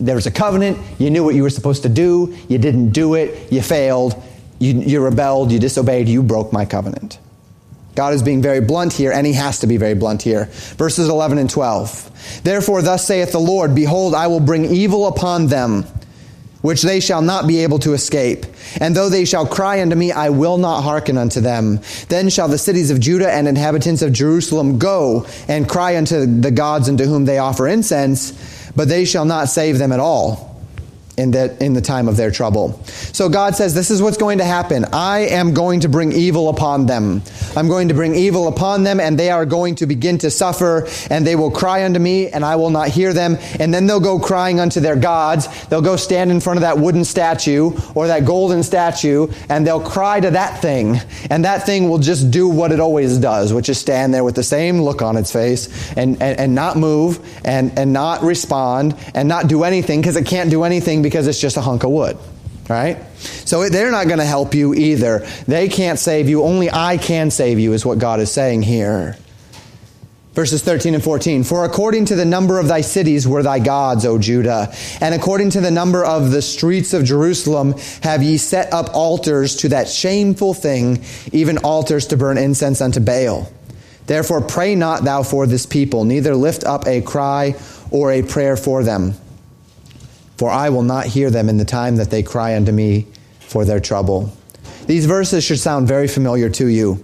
There 0.00 0.14
was 0.14 0.26
a 0.26 0.30
covenant. 0.30 0.78
You 0.98 1.10
knew 1.10 1.24
what 1.24 1.34
you 1.34 1.42
were 1.42 1.50
supposed 1.50 1.82
to 1.84 1.88
do. 1.88 2.36
You 2.48 2.58
didn't 2.58 2.90
do 2.90 3.14
it. 3.14 3.52
You 3.52 3.62
failed. 3.62 4.20
You, 4.58 4.74
you 4.74 5.00
rebelled. 5.02 5.52
You 5.52 5.58
disobeyed. 5.58 6.08
You 6.08 6.22
broke 6.22 6.52
my 6.52 6.64
covenant. 6.64 7.18
God 7.94 8.12
is 8.12 8.22
being 8.22 8.42
very 8.42 8.60
blunt 8.60 8.92
here, 8.92 9.12
and 9.12 9.26
he 9.26 9.34
has 9.34 9.60
to 9.60 9.66
be 9.66 9.76
very 9.76 9.94
blunt 9.94 10.22
here. 10.22 10.46
Verses 10.76 11.08
11 11.08 11.38
and 11.38 11.48
12. 11.48 12.40
Therefore, 12.42 12.82
thus 12.82 13.06
saith 13.06 13.30
the 13.30 13.38
Lord 13.38 13.74
Behold, 13.74 14.14
I 14.14 14.26
will 14.26 14.40
bring 14.40 14.64
evil 14.64 15.06
upon 15.06 15.46
them, 15.46 15.84
which 16.60 16.82
they 16.82 16.98
shall 16.98 17.22
not 17.22 17.46
be 17.46 17.60
able 17.62 17.78
to 17.80 17.92
escape. 17.92 18.46
And 18.80 18.96
though 18.96 19.08
they 19.08 19.24
shall 19.24 19.46
cry 19.46 19.80
unto 19.80 19.94
me, 19.94 20.10
I 20.10 20.30
will 20.30 20.58
not 20.58 20.82
hearken 20.82 21.16
unto 21.16 21.40
them. 21.40 21.80
Then 22.08 22.30
shall 22.30 22.48
the 22.48 22.58
cities 22.58 22.90
of 22.90 22.98
Judah 22.98 23.30
and 23.30 23.46
inhabitants 23.46 24.02
of 24.02 24.12
Jerusalem 24.12 24.78
go 24.78 25.26
and 25.46 25.68
cry 25.68 25.96
unto 25.96 26.26
the 26.26 26.50
gods 26.50 26.88
unto 26.88 27.04
whom 27.04 27.26
they 27.26 27.38
offer 27.38 27.68
incense 27.68 28.32
but 28.76 28.88
they 28.88 29.04
shall 29.04 29.24
not 29.24 29.48
save 29.48 29.78
them 29.78 29.92
at 29.92 30.00
all 30.00 30.53
in, 31.16 31.30
that, 31.32 31.60
in 31.62 31.74
the 31.74 31.80
time 31.80 32.08
of 32.08 32.16
their 32.16 32.30
trouble. 32.30 32.80
So 32.84 33.28
God 33.28 33.54
says, 33.54 33.74
This 33.74 33.90
is 33.90 34.02
what's 34.02 34.16
going 34.16 34.38
to 34.38 34.44
happen. 34.44 34.84
I 34.92 35.20
am 35.20 35.54
going 35.54 35.80
to 35.80 35.88
bring 35.88 36.12
evil 36.12 36.48
upon 36.48 36.86
them. 36.86 37.22
I'm 37.56 37.68
going 37.68 37.88
to 37.88 37.94
bring 37.94 38.14
evil 38.14 38.48
upon 38.48 38.82
them, 38.82 39.00
and 39.00 39.18
they 39.18 39.30
are 39.30 39.46
going 39.46 39.76
to 39.76 39.86
begin 39.86 40.18
to 40.18 40.30
suffer, 40.30 40.88
and 41.10 41.26
they 41.26 41.36
will 41.36 41.50
cry 41.50 41.84
unto 41.84 42.00
me, 42.00 42.28
and 42.28 42.44
I 42.44 42.56
will 42.56 42.70
not 42.70 42.88
hear 42.88 43.12
them. 43.12 43.36
And 43.60 43.72
then 43.72 43.86
they'll 43.86 44.00
go 44.00 44.18
crying 44.18 44.58
unto 44.60 44.80
their 44.80 44.96
gods. 44.96 45.66
They'll 45.66 45.82
go 45.82 45.96
stand 45.96 46.30
in 46.30 46.40
front 46.40 46.58
of 46.58 46.62
that 46.62 46.78
wooden 46.78 47.04
statue 47.04 47.70
or 47.94 48.08
that 48.08 48.24
golden 48.24 48.62
statue, 48.62 49.28
and 49.48 49.66
they'll 49.66 49.80
cry 49.80 50.20
to 50.20 50.30
that 50.32 50.60
thing. 50.60 51.00
And 51.30 51.44
that 51.44 51.64
thing 51.64 51.88
will 51.88 51.98
just 51.98 52.30
do 52.30 52.48
what 52.48 52.72
it 52.72 52.80
always 52.80 53.18
does, 53.18 53.52
which 53.52 53.68
is 53.68 53.78
stand 53.78 54.12
there 54.12 54.24
with 54.24 54.34
the 54.34 54.42
same 54.42 54.80
look 54.80 55.02
on 55.02 55.16
its 55.16 55.32
face 55.32 55.92
and, 55.96 56.20
and, 56.20 56.40
and 56.40 56.54
not 56.54 56.76
move 56.76 57.20
and, 57.44 57.78
and 57.78 57.92
not 57.92 58.22
respond 58.22 58.96
and 59.14 59.28
not 59.28 59.46
do 59.46 59.62
anything 59.62 60.00
because 60.00 60.16
it 60.16 60.26
can't 60.26 60.50
do 60.50 60.64
anything 60.64 61.03
because 61.04 61.28
it's 61.28 61.40
just 61.40 61.56
a 61.56 61.60
hunk 61.60 61.84
of 61.84 61.90
wood. 61.90 62.18
Right? 62.68 62.96
So 63.18 63.68
they're 63.68 63.92
not 63.92 64.06
going 64.06 64.18
to 64.18 64.24
help 64.24 64.54
you 64.54 64.74
either. 64.74 65.18
They 65.46 65.68
can't 65.68 65.98
save 65.98 66.28
you. 66.28 66.42
Only 66.42 66.70
I 66.70 66.96
can 66.96 67.30
save 67.30 67.60
you, 67.60 67.74
is 67.74 67.84
what 67.84 67.98
God 67.98 68.18
is 68.18 68.32
saying 68.32 68.62
here. 68.62 69.16
Verses 70.32 70.64
13 70.64 70.94
and 70.94 71.04
14. 71.04 71.44
For 71.44 71.64
according 71.64 72.06
to 72.06 72.16
the 72.16 72.24
number 72.24 72.58
of 72.58 72.66
thy 72.66 72.80
cities 72.80 73.28
were 73.28 73.42
thy 73.42 73.60
gods, 73.60 74.04
O 74.04 74.18
Judah, 74.18 74.74
and 75.00 75.14
according 75.14 75.50
to 75.50 75.60
the 75.60 75.70
number 75.70 76.04
of 76.04 76.32
the 76.32 76.42
streets 76.42 76.92
of 76.92 77.04
Jerusalem 77.04 77.74
have 78.02 78.22
ye 78.22 78.36
set 78.38 78.72
up 78.72 78.94
altars 78.94 79.54
to 79.56 79.68
that 79.68 79.86
shameful 79.86 80.52
thing, 80.52 81.04
even 81.32 81.58
altars 81.58 82.08
to 82.08 82.16
burn 82.16 82.36
incense 82.36 82.80
unto 82.80 82.98
Baal. 82.98 83.48
Therefore 84.06 84.40
pray 84.40 84.74
not 84.74 85.04
thou 85.04 85.22
for 85.22 85.46
this 85.46 85.66
people, 85.66 86.04
neither 86.04 86.34
lift 86.34 86.64
up 86.64 86.88
a 86.88 87.00
cry 87.00 87.54
or 87.92 88.10
a 88.10 88.22
prayer 88.22 88.56
for 88.56 88.82
them 88.82 89.14
for 90.36 90.50
I 90.50 90.68
will 90.70 90.82
not 90.82 91.06
hear 91.06 91.30
them 91.30 91.48
in 91.48 91.58
the 91.58 91.64
time 91.64 91.96
that 91.96 92.10
they 92.10 92.22
cry 92.22 92.56
unto 92.56 92.72
me 92.72 93.06
for 93.40 93.64
their 93.64 93.80
trouble. 93.80 94.32
These 94.86 95.06
verses 95.06 95.44
should 95.44 95.60
sound 95.60 95.88
very 95.88 96.08
familiar 96.08 96.50
to 96.50 96.66
you. 96.66 97.02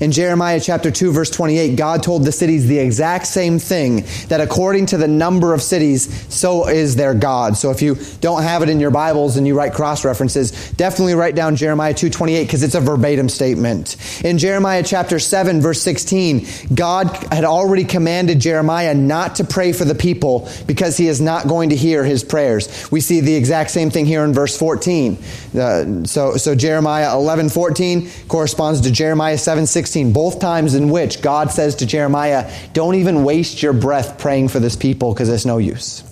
In 0.00 0.12
Jeremiah 0.12 0.60
chapter 0.60 0.90
2 0.90 1.12
verse 1.12 1.30
28, 1.30 1.76
God 1.76 2.02
told 2.02 2.24
the 2.24 2.32
cities 2.32 2.66
the 2.66 2.78
exact 2.78 3.26
same 3.26 3.58
thing, 3.58 4.04
that 4.28 4.40
according 4.40 4.86
to 4.86 4.96
the 4.96 5.08
number 5.08 5.54
of 5.54 5.62
cities, 5.62 6.26
so 6.32 6.68
is 6.68 6.96
their 6.96 7.14
God. 7.14 7.56
So 7.56 7.70
if 7.70 7.82
you 7.82 7.96
don't 8.20 8.42
have 8.42 8.62
it 8.62 8.68
in 8.68 8.80
your 8.80 8.90
Bibles 8.90 9.36
and 9.36 9.46
you 9.46 9.56
write 9.56 9.74
cross 9.74 10.04
references, 10.04 10.70
definitely 10.72 11.14
write 11.14 11.34
down 11.34 11.56
Jeremiah 11.56 11.94
2.28 11.94 12.42
because 12.44 12.62
it's 12.62 12.74
a 12.74 12.80
verbatim 12.80 13.28
statement. 13.28 13.96
In 14.24 14.38
Jeremiah 14.38 14.82
chapter 14.82 15.18
7 15.18 15.60
verse 15.60 15.82
16, 15.82 16.46
God 16.74 17.08
had 17.32 17.44
already 17.44 17.84
commanded 17.84 18.40
Jeremiah 18.40 18.94
not 18.94 19.36
to 19.36 19.44
pray 19.44 19.72
for 19.72 19.84
the 19.84 19.94
people 19.94 20.48
because 20.66 20.96
he 20.96 21.08
is 21.08 21.20
not 21.20 21.48
going 21.48 21.70
to 21.70 21.76
hear 21.76 22.04
his 22.04 22.24
prayers. 22.24 22.90
We 22.90 23.00
see 23.00 23.20
the 23.20 23.34
exact 23.34 23.70
same 23.70 23.90
thing 23.90 24.06
here 24.06 24.24
in 24.24 24.32
verse 24.32 24.56
14. 24.56 25.18
Uh, 25.54 26.04
so, 26.04 26.36
so 26.36 26.54
Jeremiah 26.54 27.08
11.14 27.08 28.28
corresponds 28.28 28.82
to 28.82 28.90
Jeremiah 28.90 29.38
7 29.38 29.66
16, 29.72 30.12
both 30.12 30.40
times 30.40 30.74
in 30.74 30.90
which 30.90 31.22
God 31.22 31.50
says 31.50 31.76
to 31.76 31.86
Jeremiah, 31.86 32.52
Don't 32.72 32.94
even 32.94 33.24
waste 33.24 33.62
your 33.62 33.72
breath 33.72 34.18
praying 34.18 34.48
for 34.48 34.60
this 34.60 34.76
people 34.76 35.12
because 35.12 35.28
it's 35.28 35.44
no 35.44 35.58
use. 35.58 36.04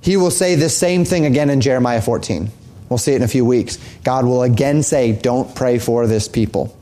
He 0.00 0.16
will 0.16 0.30
say 0.30 0.56
the 0.56 0.68
same 0.68 1.04
thing 1.04 1.26
again 1.26 1.48
in 1.48 1.60
Jeremiah 1.60 2.02
14. 2.02 2.50
We'll 2.88 2.98
see 2.98 3.12
it 3.12 3.16
in 3.16 3.22
a 3.22 3.28
few 3.28 3.44
weeks. 3.44 3.78
God 4.02 4.24
will 4.24 4.42
again 4.42 4.82
say, 4.82 5.12
Don't 5.12 5.54
pray 5.54 5.78
for 5.78 6.06
this 6.06 6.28
people. 6.28 6.76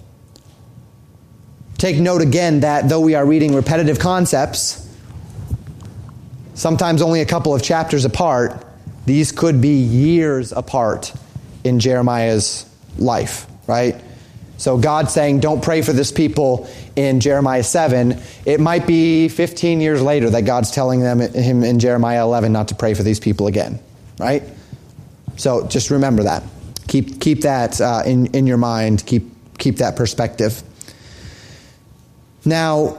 Take 1.77 1.97
note 1.97 2.21
again 2.21 2.61
that 2.61 2.89
though 2.89 3.01
we 3.01 3.15
are 3.15 3.25
reading 3.25 3.55
repetitive 3.55 3.99
concepts, 3.99 4.87
sometimes 6.55 7.01
only 7.01 7.21
a 7.21 7.27
couple 7.27 7.55
of 7.55 7.63
chapters 7.63 8.05
apart, 8.05 8.67
these 9.07 9.33
could 9.33 9.61
be 9.61 9.77
years 9.79 10.53
apart 10.53 11.13
in 11.65 11.81
Jeremiah's 11.81 12.67
life, 12.99 13.47
right? 13.67 14.01
So 14.61 14.77
God 14.77 15.11
saying, 15.11 15.41
don't 15.41 15.65
pray 15.65 15.81
for 15.81 15.95
this 15.95 16.13
people 16.13 16.69
in 16.95 17.21
Jeremiah 17.21 17.63
7. 17.63 18.21
It 18.45 18.61
might 18.61 18.87
be 18.87 19.31
15 19.31 19.81
years 19.81 20.03
later 20.03 20.29
that 20.29 20.43
God's 20.43 20.71
telling 20.71 21.01
them 21.01 21.19
him 21.19 21.65
in 21.65 21.79
Jeremiah 21.79 22.23
11 22.25 22.53
not 22.53 22.69
to 22.69 22.75
pray 22.75 22.93
for 22.93 23.03
these 23.03 23.19
people 23.19 23.47
again, 23.47 23.81
right? 24.19 24.43
So 25.39 25.67
just 25.67 25.89
remember 25.89 26.25
that. 26.25 26.43
Keep, 26.89 27.23
keep 27.23 27.41
that 27.41 27.81
uh, 27.81 28.03
in, 28.05 28.27
in 28.35 28.47
your 28.47 28.59
mind. 28.59 29.07
Keep, 29.07 29.31
keep 29.57 29.77
that 29.77 29.97
perspective. 29.97 30.63
Now, 32.45 32.99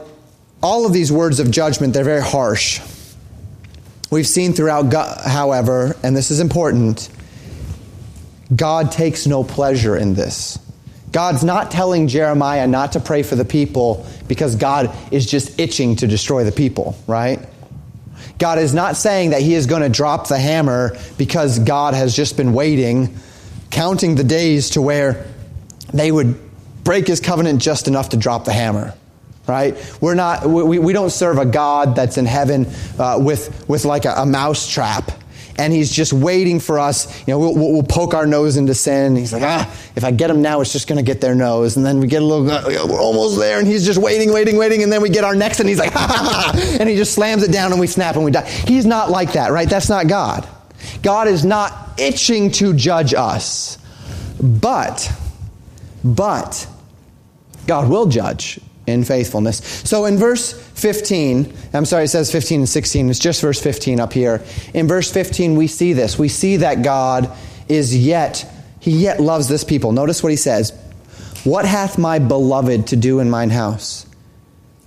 all 0.64 0.84
of 0.84 0.92
these 0.92 1.12
words 1.12 1.38
of 1.38 1.52
judgment, 1.52 1.94
they're 1.94 2.02
very 2.02 2.22
harsh. 2.22 2.80
We've 4.10 4.26
seen 4.26 4.52
throughout, 4.52 4.90
God, 4.90 5.20
however, 5.24 5.94
and 6.02 6.16
this 6.16 6.32
is 6.32 6.40
important, 6.40 7.08
God 8.54 8.90
takes 8.90 9.28
no 9.28 9.44
pleasure 9.44 9.96
in 9.96 10.14
this. 10.14 10.58
God's 11.12 11.44
not 11.44 11.70
telling 11.70 12.08
Jeremiah 12.08 12.66
not 12.66 12.92
to 12.92 13.00
pray 13.00 13.22
for 13.22 13.36
the 13.36 13.44
people 13.44 14.06
because 14.26 14.56
God 14.56 14.94
is 15.12 15.26
just 15.26 15.60
itching 15.60 15.96
to 15.96 16.06
destroy 16.06 16.44
the 16.44 16.52
people, 16.52 16.96
right? 17.06 17.38
God 18.38 18.58
is 18.58 18.72
not 18.72 18.96
saying 18.96 19.30
that 19.30 19.42
He 19.42 19.54
is 19.54 19.66
going 19.66 19.82
to 19.82 19.88
drop 19.88 20.28
the 20.28 20.38
hammer 20.38 20.96
because 21.18 21.58
God 21.58 21.94
has 21.94 22.16
just 22.16 22.36
been 22.36 22.54
waiting, 22.54 23.14
counting 23.70 24.14
the 24.14 24.24
days 24.24 24.70
to 24.70 24.82
where 24.82 25.26
they 25.92 26.10
would 26.10 26.38
break 26.82 27.06
His 27.06 27.20
covenant 27.20 27.60
just 27.60 27.88
enough 27.88 28.08
to 28.10 28.16
drop 28.16 28.44
the 28.44 28.52
hammer 28.52 28.94
right? 29.46 29.76
We're 30.00 30.14
not, 30.14 30.46
we, 30.46 30.78
we 30.78 30.92
don't 30.92 31.10
serve 31.10 31.38
a 31.38 31.44
God 31.44 31.96
that's 31.96 32.16
in 32.16 32.26
heaven 32.26 32.66
uh, 32.98 33.18
with, 33.20 33.68
with 33.68 33.84
like 33.84 34.04
a, 34.04 34.14
a 34.18 34.26
mouse 34.26 34.68
trap. 34.70 35.10
And 35.58 35.72
he's 35.72 35.92
just 35.92 36.12
waiting 36.12 36.60
for 36.60 36.78
us. 36.78 37.18
You 37.26 37.34
know, 37.34 37.38
we'll, 37.38 37.54
we'll 37.54 37.82
poke 37.82 38.14
our 38.14 38.26
nose 38.26 38.56
into 38.56 38.74
sin. 38.74 39.16
He's 39.16 39.32
like, 39.32 39.42
ah, 39.42 39.70
if 39.94 40.04
I 40.04 40.10
get 40.10 40.28
them 40.28 40.42
now, 40.42 40.60
it's 40.60 40.72
just 40.72 40.88
going 40.88 40.96
to 40.96 41.04
get 41.04 41.20
their 41.20 41.34
nose. 41.34 41.76
And 41.76 41.84
then 41.84 42.00
we 42.00 42.06
get 42.06 42.22
a 42.22 42.24
little, 42.24 42.50
uh, 42.50 42.86
we're 42.86 43.00
almost 43.00 43.38
there. 43.38 43.58
And 43.58 43.66
he's 43.66 43.84
just 43.84 44.00
waiting, 44.00 44.32
waiting, 44.32 44.56
waiting. 44.56 44.82
And 44.82 44.90
then 44.90 45.02
we 45.02 45.10
get 45.10 45.24
our 45.24 45.34
next, 45.34 45.60
and 45.60 45.68
he's 45.68 45.78
like, 45.78 45.92
ha, 45.92 46.06
ha, 46.08 46.52
ha. 46.52 46.76
And 46.80 46.88
he 46.88 46.96
just 46.96 47.14
slams 47.14 47.42
it 47.42 47.52
down, 47.52 47.70
and 47.72 47.80
we 47.80 47.86
snap, 47.86 48.16
and 48.16 48.24
we 48.24 48.30
die. 48.30 48.48
He's 48.48 48.86
not 48.86 49.10
like 49.10 49.32
that, 49.32 49.52
right? 49.52 49.68
That's 49.68 49.88
not 49.88 50.08
God. 50.08 50.48
God 51.02 51.28
is 51.28 51.44
not 51.44 52.00
itching 52.00 52.50
to 52.52 52.74
judge 52.74 53.14
us. 53.14 53.78
But, 54.42 55.12
but, 56.02 56.66
God 57.66 57.88
will 57.88 58.06
judge 58.06 58.58
in 58.86 59.04
faithfulness. 59.04 59.58
So 59.88 60.06
in 60.06 60.16
verse 60.16 60.52
15, 60.52 61.52
I'm 61.72 61.84
sorry, 61.84 62.04
it 62.04 62.08
says 62.08 62.32
15 62.32 62.60
and 62.60 62.68
16, 62.68 63.10
it's 63.10 63.18
just 63.18 63.40
verse 63.40 63.60
15 63.60 64.00
up 64.00 64.12
here. 64.12 64.42
In 64.74 64.88
verse 64.88 65.10
15, 65.10 65.56
we 65.56 65.66
see 65.66 65.92
this. 65.92 66.18
We 66.18 66.28
see 66.28 66.58
that 66.58 66.82
God 66.82 67.30
is 67.68 67.96
yet, 67.96 68.44
he 68.80 68.90
yet 68.90 69.20
loves 69.20 69.48
this 69.48 69.64
people. 69.64 69.92
Notice 69.92 70.22
what 70.22 70.30
he 70.30 70.36
says 70.36 70.72
What 71.44 71.64
hath 71.64 71.98
my 71.98 72.18
beloved 72.18 72.88
to 72.88 72.96
do 72.96 73.20
in 73.20 73.30
mine 73.30 73.50
house? 73.50 74.06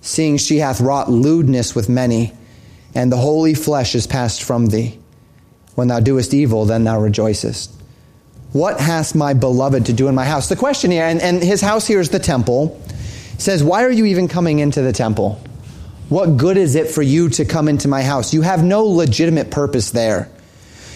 Seeing 0.01 0.38
she 0.38 0.58
hath 0.58 0.81
wrought 0.81 1.10
lewdness 1.10 1.73
with 1.73 1.89
many, 1.89 2.34
and 2.93 3.12
the 3.12 3.17
holy 3.17 3.53
flesh 3.53 3.95
is 3.95 4.05
passed 4.05 4.43
from 4.43 4.67
thee. 4.67 4.99
When 5.75 5.88
thou 5.88 5.99
doest 5.99 6.34
evil, 6.34 6.65
then 6.65 6.84
thou 6.84 6.99
rejoicest. 6.99 7.71
What 8.51 8.79
hath 8.79 9.15
my 9.15 9.34
beloved 9.34 9.88
to 9.88 9.93
do 9.93 10.08
in 10.08 10.15
my 10.15 10.23
house? 10.23 10.47
The 10.47 10.55
question 10.55 10.91
here, 10.91 11.03
and, 11.03 11.21
and 11.21 11.43
his 11.43 11.60
house 11.60 11.88
here 11.88 11.99
is 11.99 12.10
the 12.10 12.19
temple 12.19 12.81
says, 13.38 13.63
Why 13.63 13.84
are 13.84 13.91
you 13.91 14.06
even 14.06 14.28
coming 14.28 14.60
into 14.60 14.82
the 14.82 14.93
temple? 14.93 15.41
What 16.10 16.38
good 16.38 16.58
is 16.58 16.76
it 16.76 16.89
for 16.89 17.02
you 17.02 17.30
to 17.30 17.45
come 17.45 17.67
into 17.67 17.88
my 17.88 18.04
house? 18.04 18.34
You 18.34 18.43
have 18.43 18.63
no 18.63 18.84
legitimate 18.84 19.50
purpose 19.50 19.91
there. 19.91 20.30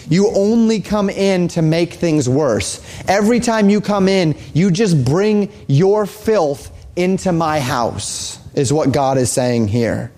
You 0.08 0.30
only 0.34 0.80
come 0.80 1.10
in 1.10 1.48
to 1.48 1.62
make 1.62 1.94
things 1.94 2.28
worse. 2.28 2.84
Every 3.06 3.40
time 3.40 3.70
you 3.70 3.80
come 3.80 4.08
in, 4.08 4.36
you 4.54 4.70
just 4.70 5.04
bring 5.04 5.52
your 5.68 6.06
filth 6.06 6.70
into 6.96 7.32
my 7.32 7.60
house, 7.60 8.38
is 8.54 8.72
what 8.72 8.92
God 8.92 9.18
is 9.18 9.30
saying 9.30 9.68
here. 9.68 10.12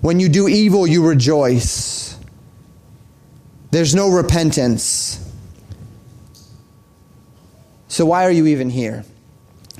When 0.00 0.18
you 0.18 0.28
do 0.28 0.48
evil, 0.48 0.86
you 0.86 1.06
rejoice. 1.06 2.18
There's 3.70 3.94
no 3.94 4.10
repentance. 4.10 5.16
So, 7.88 8.06
why 8.06 8.24
are 8.24 8.30
you 8.30 8.46
even 8.46 8.70
here? 8.70 9.04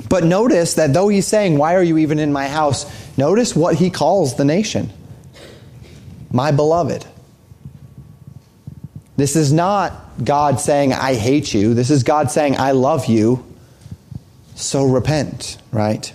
But 0.08 0.24
notice 0.24 0.74
that 0.74 0.92
though 0.92 1.08
he's 1.08 1.26
saying, 1.26 1.58
Why 1.58 1.74
are 1.74 1.82
you 1.82 1.98
even 1.98 2.18
in 2.18 2.32
my 2.32 2.48
house? 2.48 2.86
Notice 3.16 3.54
what 3.54 3.76
he 3.76 3.90
calls 3.90 4.36
the 4.36 4.44
nation 4.44 4.92
my 6.32 6.52
beloved. 6.52 7.04
This 9.16 9.36
is 9.36 9.52
not 9.52 9.92
God 10.24 10.60
saying, 10.60 10.92
I 10.92 11.14
hate 11.14 11.52
you. 11.52 11.74
This 11.74 11.90
is 11.90 12.02
God 12.02 12.30
saying, 12.30 12.56
I 12.56 12.72
love 12.72 13.06
you. 13.06 13.44
So 14.54 14.86
repent, 14.86 15.58
right? 15.72 16.12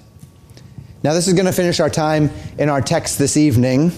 Now, 1.03 1.13
this 1.13 1.27
is 1.27 1.33
going 1.33 1.45
to 1.45 1.51
finish 1.51 1.79
our 1.79 1.89
time 1.89 2.31
in 2.57 2.69
our 2.69 2.81
text 2.81 3.19
this 3.19 3.37
evening. 3.37 3.91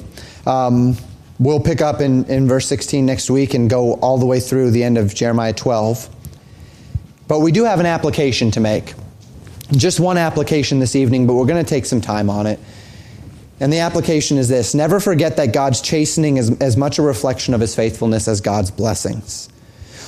Um, 0.46 0.98
we'll 1.40 1.62
pick 1.62 1.82
up 1.82 2.02
in, 2.02 2.26
in 2.26 2.48
verse 2.48 2.68
16 2.68 3.06
next 3.06 3.30
week 3.30 3.54
and 3.54 3.70
go 3.70 3.94
all 3.96 4.18
the 4.18 4.26
way 4.26 4.40
through 4.40 4.72
the 4.72 4.84
end 4.84 4.98
of 4.98 5.16
Jeremiah 5.16 5.54
12. 5.54 6.10
But 7.28 7.40
we 7.40 7.52
do 7.52 7.64
have 7.64 7.80
an 7.80 7.86
application 7.86 8.52
to 8.52 8.60
make. 8.60 8.94
Just 9.72 10.00
one 10.00 10.18
application 10.18 10.80
this 10.80 10.96
evening, 10.96 11.28
but 11.28 11.34
we're 11.34 11.46
going 11.46 11.64
to 11.64 11.70
take 11.70 11.86
some 11.86 12.00
time 12.00 12.30
on 12.30 12.48
it. 12.48 12.60
And 13.60 13.74
the 13.74 13.80
application 13.80 14.38
is 14.38 14.48
this 14.48 14.74
Never 14.74 15.00
forget 15.00 15.38
that 15.38 15.54
God's 15.54 15.82
chastening 15.82 16.38
is 16.38 16.60
as 16.62 16.78
much 16.78 17.00
a 17.00 17.02
reflection 17.02 17.54
of 17.54 17.62
his 17.62 17.76
faithfulness 17.76 18.28
as 18.28 18.40
God's 18.40 18.72
blessings. 18.72 19.50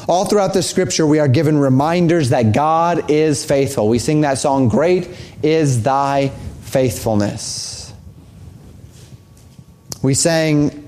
All 0.08 0.26
throughout 0.26 0.54
the 0.54 0.64
scripture, 0.64 1.06
we 1.06 1.20
are 1.20 1.28
given 1.28 1.58
reminders 1.58 2.30
that 2.30 2.54
God 2.54 3.12
is 3.12 3.46
faithful. 3.46 3.90
We 3.90 4.00
sing 4.00 4.22
that 4.22 4.38
song, 4.38 4.70
Great 4.70 5.10
is 5.44 5.84
Thy 5.84 6.30
Faithfulness. 6.62 7.94
We 10.02 10.14
sang 10.14 10.79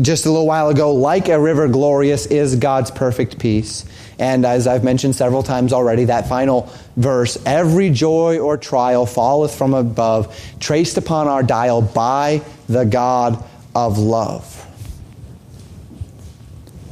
just 0.00 0.26
a 0.26 0.30
little 0.30 0.46
while 0.46 0.68
ago, 0.68 0.94
Like 0.94 1.28
a 1.28 1.38
river 1.38 1.68
glorious 1.68 2.26
is 2.26 2.56
God's 2.56 2.90
perfect 2.90 3.38
peace. 3.38 3.84
And 4.18 4.46
as 4.46 4.66
I've 4.66 4.84
mentioned 4.84 5.16
several 5.16 5.42
times 5.42 5.72
already, 5.72 6.04
that 6.04 6.28
final 6.28 6.72
verse 6.96 7.38
every 7.44 7.90
joy 7.90 8.38
or 8.38 8.56
trial 8.56 9.06
falleth 9.06 9.54
from 9.54 9.74
above, 9.74 10.34
traced 10.60 10.96
upon 10.96 11.28
our 11.28 11.42
dial 11.42 11.82
by 11.82 12.42
the 12.68 12.84
God 12.84 13.42
of 13.74 13.98
love. 13.98 14.58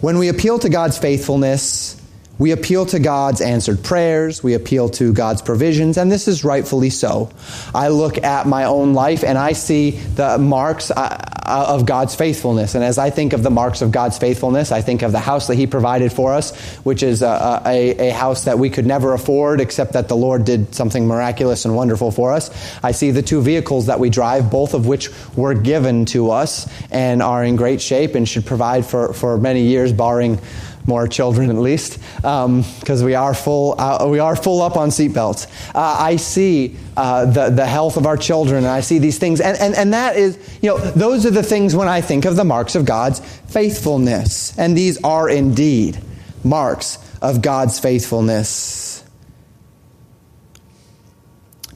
When 0.01 0.19
we 0.19 0.29
appeal 0.29 0.59
to 0.59 0.69
God's 0.69 0.99
faithfulness, 0.99 2.01
we 2.39 2.53
appeal 2.53 2.87
to 2.87 2.99
God's 2.99 3.43
answered 3.43 3.85
prayers. 3.85 4.43
We 4.43 4.55
appeal 4.55 4.89
to 4.91 5.13
God's 5.13 5.43
provisions, 5.43 5.99
and 5.99 6.11
this 6.11 6.27
is 6.27 6.43
rightfully 6.43 6.89
so. 6.89 7.31
I 7.75 7.89
look 7.89 8.17
at 8.17 8.47
my 8.47 8.65
own 8.65 8.95
life 8.95 9.25
and 9.25 9.37
I 9.37 9.53
see 9.53 9.91
the 9.91 10.39
marks 10.39 10.91
uh, 10.91 11.30
uh, 11.45 11.67
of 11.69 11.87
God's 11.87 12.15
faithfulness. 12.15 12.75
And 12.75 12.85
as 12.85 12.99
I 12.99 13.11
think 13.11 13.33
of 13.33 13.43
the 13.43 13.51
marks 13.51 13.83
of 13.83 13.91
God's 13.91 14.19
faithfulness, 14.19 14.73
I 14.73 14.83
think 14.83 15.03
of 15.03 15.13
the 15.13 15.19
house 15.21 15.47
that 15.49 15.57
He 15.57 15.67
provided 15.67 16.13
for 16.13 16.35
us, 16.35 16.57
which 16.79 17.03
is 17.03 17.23
a, 17.23 17.63
a, 17.67 18.09
a 18.09 18.11
house 18.11 18.45
that 18.45 18.59
we 18.59 18.71
could 18.71 18.87
never 18.87 19.15
afford 19.15 19.61
except 19.61 19.95
that 19.95 20.09
the 20.09 20.17
Lord 20.17 20.45
did 20.45 20.75
something 20.75 21.07
miraculous 21.07 21.65
and 21.65 21.75
wonderful 21.75 22.11
for 22.11 22.33
us. 22.33 22.51
I 22.83 22.93
see 22.93 23.11
the 23.11 23.23
two 23.23 23.41
vehicles 23.41 23.87
that 23.87 24.01
we 24.01 24.11
drive, 24.11 24.51
both 24.51 24.75
of 24.75 24.87
which 24.87 25.11
were 25.37 25.55
given 25.55 26.05
to 26.07 26.31
us 26.31 26.69
and 26.91 27.23
are 27.23 27.45
in 27.45 27.57
great 27.57 27.81
shape 27.81 28.15
and 28.15 28.29
should 28.29 28.47
provide 28.47 28.87
for, 28.87 29.13
for 29.13 29.39
many 29.39 29.63
years, 29.63 29.93
barring 29.93 30.39
more 30.87 31.07
children 31.07 31.51
at 31.51 31.57
least, 31.57 31.99
because 32.17 33.01
um, 33.01 33.05
we 33.07 33.15
are 33.15 33.35
full. 33.35 33.79
Uh, 33.79 34.07
we 34.09 34.19
are 34.19 34.37
full 34.37 34.63
up 34.63 34.77
on 34.77 34.89
seatbelts. 34.89 35.47
Uh, 35.75 35.97
I 35.99 36.17
see 36.17 36.77
uh, 36.97 37.27
the 37.27 37.51
the 37.51 37.67
health 37.67 37.97
of 37.97 38.07
our 38.07 38.17
children, 38.17 38.59
and 38.59 38.69
I 38.69 38.81
see 38.81 38.99
these 38.99 39.19
things, 39.19 39.41
and, 39.41 39.59
and 39.59 39.75
and 39.75 39.93
that 39.93 40.17
is, 40.17 40.39
you 40.63 40.71
know, 40.71 40.79
those 40.79 41.27
are 41.27 41.31
the 41.31 41.43
things 41.43 41.77
when 41.77 41.89
I 41.89 42.01
think 42.01 42.25
of 42.25 42.37
the 42.37 42.45
marks 42.45 42.75
of 42.75 42.85
God's 42.85 43.21
faithfulness, 43.21 44.59
and 44.59 44.77
these 44.77 45.03
are 45.05 45.29
indeed 45.29 46.01
marks 46.45 46.99
of 47.21 47.43
God's 47.43 47.79
faithfulness. 47.79 49.05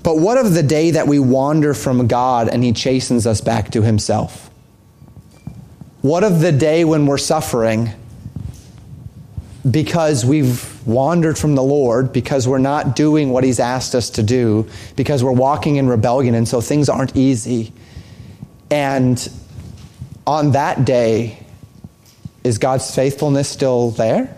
But 0.03 0.19
what 0.19 0.37
of 0.37 0.53
the 0.53 0.63
day 0.63 0.93
that 0.93 1.09
we 1.09 1.19
wander 1.19 1.73
from 1.73 2.07
God 2.07 2.49
and 2.49 2.63
He 2.63 2.73
chastens 2.73 3.27
us 3.27 3.41
back 3.41 3.71
to 3.71 3.83
Himself? 3.83 4.51
What 6.03 6.25
of 6.25 6.41
the 6.41 6.53
day 6.53 6.85
when 6.85 7.07
we're 7.07 7.17
suffering? 7.17 7.91
Because 9.69 10.25
we've 10.25 10.87
wandered 10.87 11.39
from 11.39 11.55
the 11.55 11.63
Lord, 11.63 12.13
because 12.13 12.47
we're 12.47 12.59
not 12.59 12.95
doing 12.95 13.31
what 13.31 13.45
He's 13.45 13.61
asked 13.61 13.95
us 13.95 14.11
to 14.11 14.23
do, 14.23 14.69
because 14.97 15.25
we're 15.25 15.33
walking 15.33 15.77
in 15.77 15.89
rebellion, 15.89 16.35
and 16.35 16.47
so 16.47 16.61
things 16.61 16.89
aren't 16.89 17.17
easy. 17.17 17.73
And 18.71 19.27
on 20.27 20.53
that 20.53 20.85
day, 20.85 21.39
is 22.43 22.59
God's 22.59 22.95
faithfulness 22.95 23.49
still 23.49 23.91
there? 23.91 24.37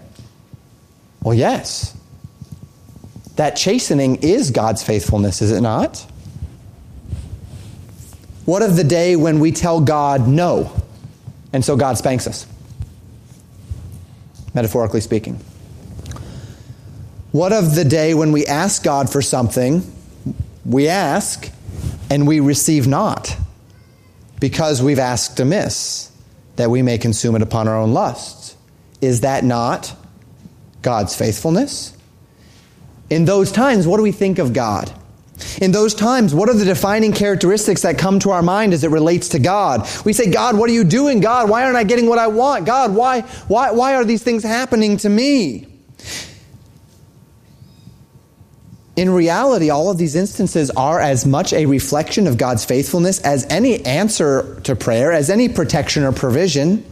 Well, 1.22 1.34
yes. 1.34 1.96
That 3.34 3.56
chastening 3.56 4.16
is 4.22 4.52
God's 4.52 4.82
faithfulness, 4.82 5.42
is 5.42 5.50
it 5.50 5.60
not? 5.60 6.06
What 8.44 8.62
of 8.62 8.76
the 8.76 8.84
day 8.84 9.16
when 9.16 9.40
we 9.40 9.50
tell 9.50 9.80
God 9.80 10.28
no, 10.28 10.72
and 11.52 11.64
so 11.64 11.76
God 11.76 11.98
spanks 11.98 12.28
us? 12.28 12.46
Metaphorically 14.56 15.02
speaking. 15.02 15.38
What 17.30 17.52
of 17.52 17.74
the 17.74 17.84
day 17.84 18.14
when 18.14 18.32
we 18.32 18.46
ask 18.46 18.82
God 18.82 19.12
for 19.12 19.20
something, 19.20 19.82
we 20.64 20.88
ask 20.88 21.52
and 22.10 22.26
we 22.26 22.40
receive 22.40 22.88
not 22.88 23.36
because 24.40 24.82
we've 24.82 24.98
asked 24.98 25.38
amiss, 25.38 26.10
that 26.56 26.70
we 26.70 26.80
may 26.80 26.96
consume 26.96 27.36
it 27.36 27.42
upon 27.42 27.68
our 27.68 27.76
own 27.76 27.92
lusts? 27.92 28.56
Is 29.02 29.20
that 29.20 29.44
not 29.44 29.94
God's 30.80 31.14
faithfulness? 31.14 31.94
In 33.10 33.26
those 33.26 33.52
times, 33.52 33.86
what 33.86 33.98
do 33.98 34.02
we 34.02 34.12
think 34.12 34.38
of 34.38 34.54
God? 34.54 34.90
In 35.61 35.72
those 35.72 35.94
times, 35.94 36.35
what 36.35 36.49
are 36.49 36.55
the 36.55 36.64
defining 36.64 37.12
characteristics 37.12 37.83
that 37.83 37.99
come 37.99 38.18
to 38.20 38.31
our 38.31 38.42
mind 38.42 38.72
as 38.72 38.85
it 38.85 38.90
relates 38.90 39.29
to 39.31 39.38
God? 39.38 39.88
We 40.05 40.12
say, 40.12 40.31
God, 40.31 40.57
what 40.57 40.70
are 40.70 40.72
you 40.72 40.85
doing? 40.85 41.20
God, 41.20 41.51
why 41.51 41.64
aren't 41.64 41.77
I 41.77 41.85
getting 41.85 42.07
what 42.07 42.18
I 42.18 42.27
want? 42.27 42.64
God, 42.66 42.94
why, 42.94 43.22
why, 43.49 43.70
why 43.70 43.94
are 43.94 44.05
these 44.05 44.22
things 44.22 44.42
happening 44.42 44.96
to 44.99 45.09
me? 45.09 45.66
In 48.96 49.11
reality, 49.11 49.68
all 49.68 49.90
of 49.90 49.99
these 49.99 50.16
instances 50.16 50.70
are 50.70 50.99
as 51.01 51.27
much 51.27 51.53
a 51.53 51.66
reflection 51.66 52.27
of 52.27 52.38
God's 52.38 52.64
faithfulness 52.64 53.20
as 53.20 53.44
any 53.51 53.85
answer 53.85 54.59
to 54.64 54.75
prayer, 54.75 55.12
as 55.12 55.29
any 55.29 55.51
protection 55.51 56.03
or 56.03 56.12
provision. 56.12 56.83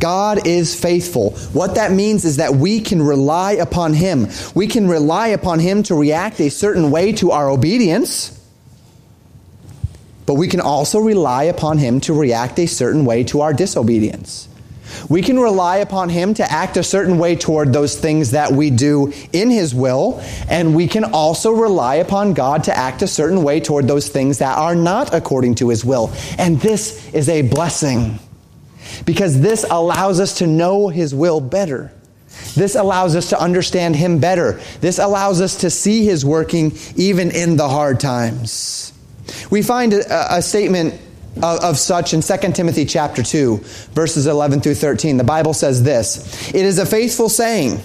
God 0.00 0.46
is 0.46 0.78
faithful. 0.78 1.32
What 1.52 1.76
that 1.76 1.92
means 1.92 2.24
is 2.24 2.38
that 2.38 2.54
we 2.54 2.80
can 2.80 3.02
rely 3.02 3.52
upon 3.52 3.94
Him. 3.94 4.28
We 4.54 4.66
can 4.66 4.88
rely 4.88 5.28
upon 5.28 5.60
Him 5.60 5.82
to 5.84 5.94
react 5.94 6.40
a 6.40 6.48
certain 6.48 6.90
way 6.90 7.12
to 7.14 7.30
our 7.30 7.48
obedience, 7.48 8.36
but 10.26 10.34
we 10.34 10.48
can 10.48 10.60
also 10.60 10.98
rely 10.98 11.44
upon 11.44 11.78
Him 11.78 12.00
to 12.00 12.14
react 12.14 12.58
a 12.58 12.66
certain 12.66 13.04
way 13.04 13.24
to 13.24 13.42
our 13.42 13.52
disobedience. 13.52 14.48
We 15.08 15.22
can 15.22 15.38
rely 15.38 15.76
upon 15.76 16.08
Him 16.08 16.34
to 16.34 16.50
act 16.50 16.76
a 16.76 16.82
certain 16.82 17.18
way 17.18 17.36
toward 17.36 17.72
those 17.72 17.96
things 17.96 18.32
that 18.32 18.52
we 18.52 18.70
do 18.70 19.12
in 19.32 19.50
His 19.50 19.74
will, 19.74 20.20
and 20.48 20.74
we 20.74 20.88
can 20.88 21.04
also 21.04 21.52
rely 21.52 21.96
upon 21.96 22.34
God 22.34 22.64
to 22.64 22.76
act 22.76 23.02
a 23.02 23.06
certain 23.06 23.44
way 23.44 23.60
toward 23.60 23.86
those 23.86 24.08
things 24.08 24.38
that 24.38 24.58
are 24.58 24.74
not 24.74 25.14
according 25.14 25.56
to 25.56 25.68
His 25.68 25.84
will. 25.84 26.10
And 26.38 26.60
this 26.60 27.12
is 27.14 27.28
a 27.28 27.42
blessing 27.42 28.18
because 29.04 29.40
this 29.40 29.64
allows 29.68 30.20
us 30.20 30.38
to 30.38 30.46
know 30.46 30.88
His 30.88 31.14
will 31.14 31.40
better. 31.40 31.92
This 32.54 32.74
allows 32.74 33.16
us 33.16 33.30
to 33.30 33.40
understand 33.40 33.96
Him 33.96 34.18
better. 34.18 34.60
This 34.80 34.98
allows 34.98 35.40
us 35.40 35.56
to 35.60 35.70
see 35.70 36.04
His 36.04 36.24
working 36.24 36.72
even 36.96 37.30
in 37.30 37.56
the 37.56 37.68
hard 37.68 38.00
times. 38.00 38.92
We 39.50 39.62
find 39.62 39.92
a, 39.92 40.36
a 40.36 40.42
statement 40.42 40.94
of, 41.36 41.60
of 41.60 41.78
such 41.78 42.14
in 42.14 42.20
2 42.20 42.52
Timothy 42.52 42.84
chapter 42.84 43.22
2, 43.22 43.58
verses 43.92 44.26
11 44.26 44.60
through 44.60 44.74
13. 44.74 45.16
The 45.16 45.24
Bible 45.24 45.54
says 45.54 45.82
this 45.82 46.48
It 46.48 46.64
is 46.64 46.78
a 46.78 46.86
faithful 46.86 47.28
saying. 47.28 47.80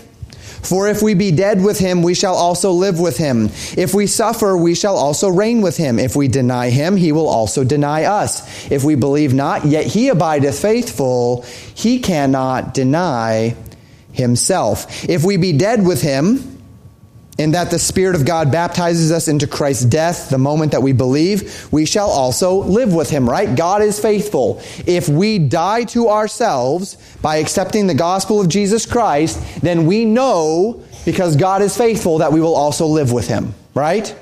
For 0.66 0.88
if 0.88 1.02
we 1.02 1.14
be 1.14 1.32
dead 1.32 1.64
with 1.64 1.80
him, 1.80 2.02
we 2.02 2.14
shall 2.14 2.36
also 2.36 2.72
live 2.72 3.00
with 3.00 3.18
him. 3.18 3.46
If 3.78 3.94
we 3.94 4.08
suffer, 4.08 4.58
we 4.58 4.76
shall 4.76 4.98
also 4.98 5.30
reign 5.30 5.62
with 5.62 5.78
him. 5.78 6.00
If 6.00 6.16
we 6.16 6.28
deny 6.28 6.70
him, 6.70 6.98
he 6.98 7.12
will 7.12 7.28
also 7.28 7.64
deny 7.64 8.06
us. 8.06 8.72
If 8.72 8.84
we 8.84 8.96
believe 8.96 9.34
not, 9.34 9.66
yet 9.66 9.86
he 9.86 10.10
abideth 10.10 10.60
faithful, 10.60 11.44
he 11.74 12.00
cannot 12.00 12.74
deny 12.74 13.56
himself. 14.12 15.08
If 15.08 15.24
we 15.24 15.38
be 15.38 15.54
dead 15.54 15.86
with 15.86 16.02
him, 16.02 16.55
in 17.38 17.52
that 17.52 17.70
the 17.70 17.80
Spirit 17.80 18.16
of 18.16 18.26
God 18.26 18.52
baptizes 18.52 19.12
us 19.12 19.28
into 19.28 19.46
Christ's 19.46 19.86
death 19.86 20.30
the 20.30 20.38
moment 20.38 20.72
that 20.72 20.82
we 20.82 20.94
believe, 20.94 21.68
we 21.72 21.86
shall 21.86 22.10
also 22.10 22.64
live 22.64 22.94
with 22.94 23.10
him, 23.10 23.30
right? 23.30 23.56
God 23.56 23.82
is 23.82 24.00
faithful. 24.00 24.62
If 24.86 25.10
we 25.10 25.40
die 25.40 25.84
to 25.86 26.10
ourselves 26.10 26.96
by 27.22 27.38
accepting 27.38 27.88
the 27.88 27.94
gospel 27.94 28.40
of 28.40 28.48
Jesus 28.48 28.86
Christ, 28.86 29.62
then 29.62 29.86
we 29.86 30.06
know, 30.06 30.82
because 31.04 31.36
God 31.36 31.62
is 31.62 31.76
faithful, 31.76 32.20
that 32.20 32.32
we 32.32 32.40
will 32.40 32.56
also 32.56 32.86
live 32.86 33.12
with 33.12 33.28
him, 33.28 33.54
right? 33.74 34.16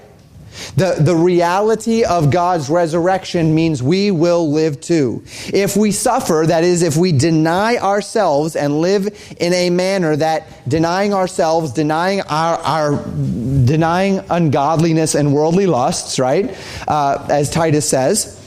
The, 0.76 0.98
the 1.00 1.16
reality 1.16 2.04
of 2.04 2.32
God's 2.32 2.70
resurrection 2.70 3.54
means 3.54 3.82
we 3.84 4.12
will 4.12 4.52
live 4.52 4.82
too. 4.82 5.24
If 5.48 5.76
we 5.76 5.92
suffer, 5.92 6.46
that 6.48 6.64
is, 6.64 6.82
if 6.82 6.98
we 6.98 7.12
deny 7.12 7.78
ourselves 7.78 8.56
and 8.56 8.82
live 8.82 9.36
in 9.40 9.54
a 9.54 9.70
manner 9.70 10.16
that 10.16 10.68
denying 10.68 11.14
ourselves, 11.14 11.72
denying 11.72 12.22
our, 12.22 12.58
our 12.60 13.06
denying 13.06 14.22
ungodliness 14.30 15.16
and 15.16 15.34
worldly 15.34 15.68
lusts, 15.68 16.20
right? 16.20 16.56
Uh, 16.88 17.26
as 17.30 17.50
Titus 17.50 17.88
says, 17.88 18.40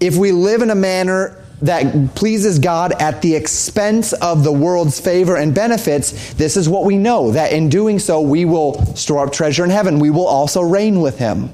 if 0.00 0.16
we 0.16 0.32
live 0.32 0.62
in 0.62 0.70
a 0.70 0.74
manner 0.74 1.39
that 1.62 2.14
pleases 2.14 2.58
God 2.58 2.92
at 3.00 3.22
the 3.22 3.34
expense 3.34 4.12
of 4.14 4.44
the 4.44 4.52
world's 4.52 4.98
favor 4.98 5.36
and 5.36 5.54
benefits, 5.54 6.34
this 6.34 6.56
is 6.56 6.68
what 6.68 6.84
we 6.84 6.96
know 6.96 7.32
that 7.32 7.52
in 7.52 7.68
doing 7.68 7.98
so, 7.98 8.20
we 8.20 8.44
will 8.44 8.84
store 8.96 9.26
up 9.26 9.32
treasure 9.32 9.64
in 9.64 9.70
heaven. 9.70 9.98
We 9.98 10.10
will 10.10 10.26
also 10.26 10.62
reign 10.62 11.00
with 11.00 11.18
Him. 11.18 11.52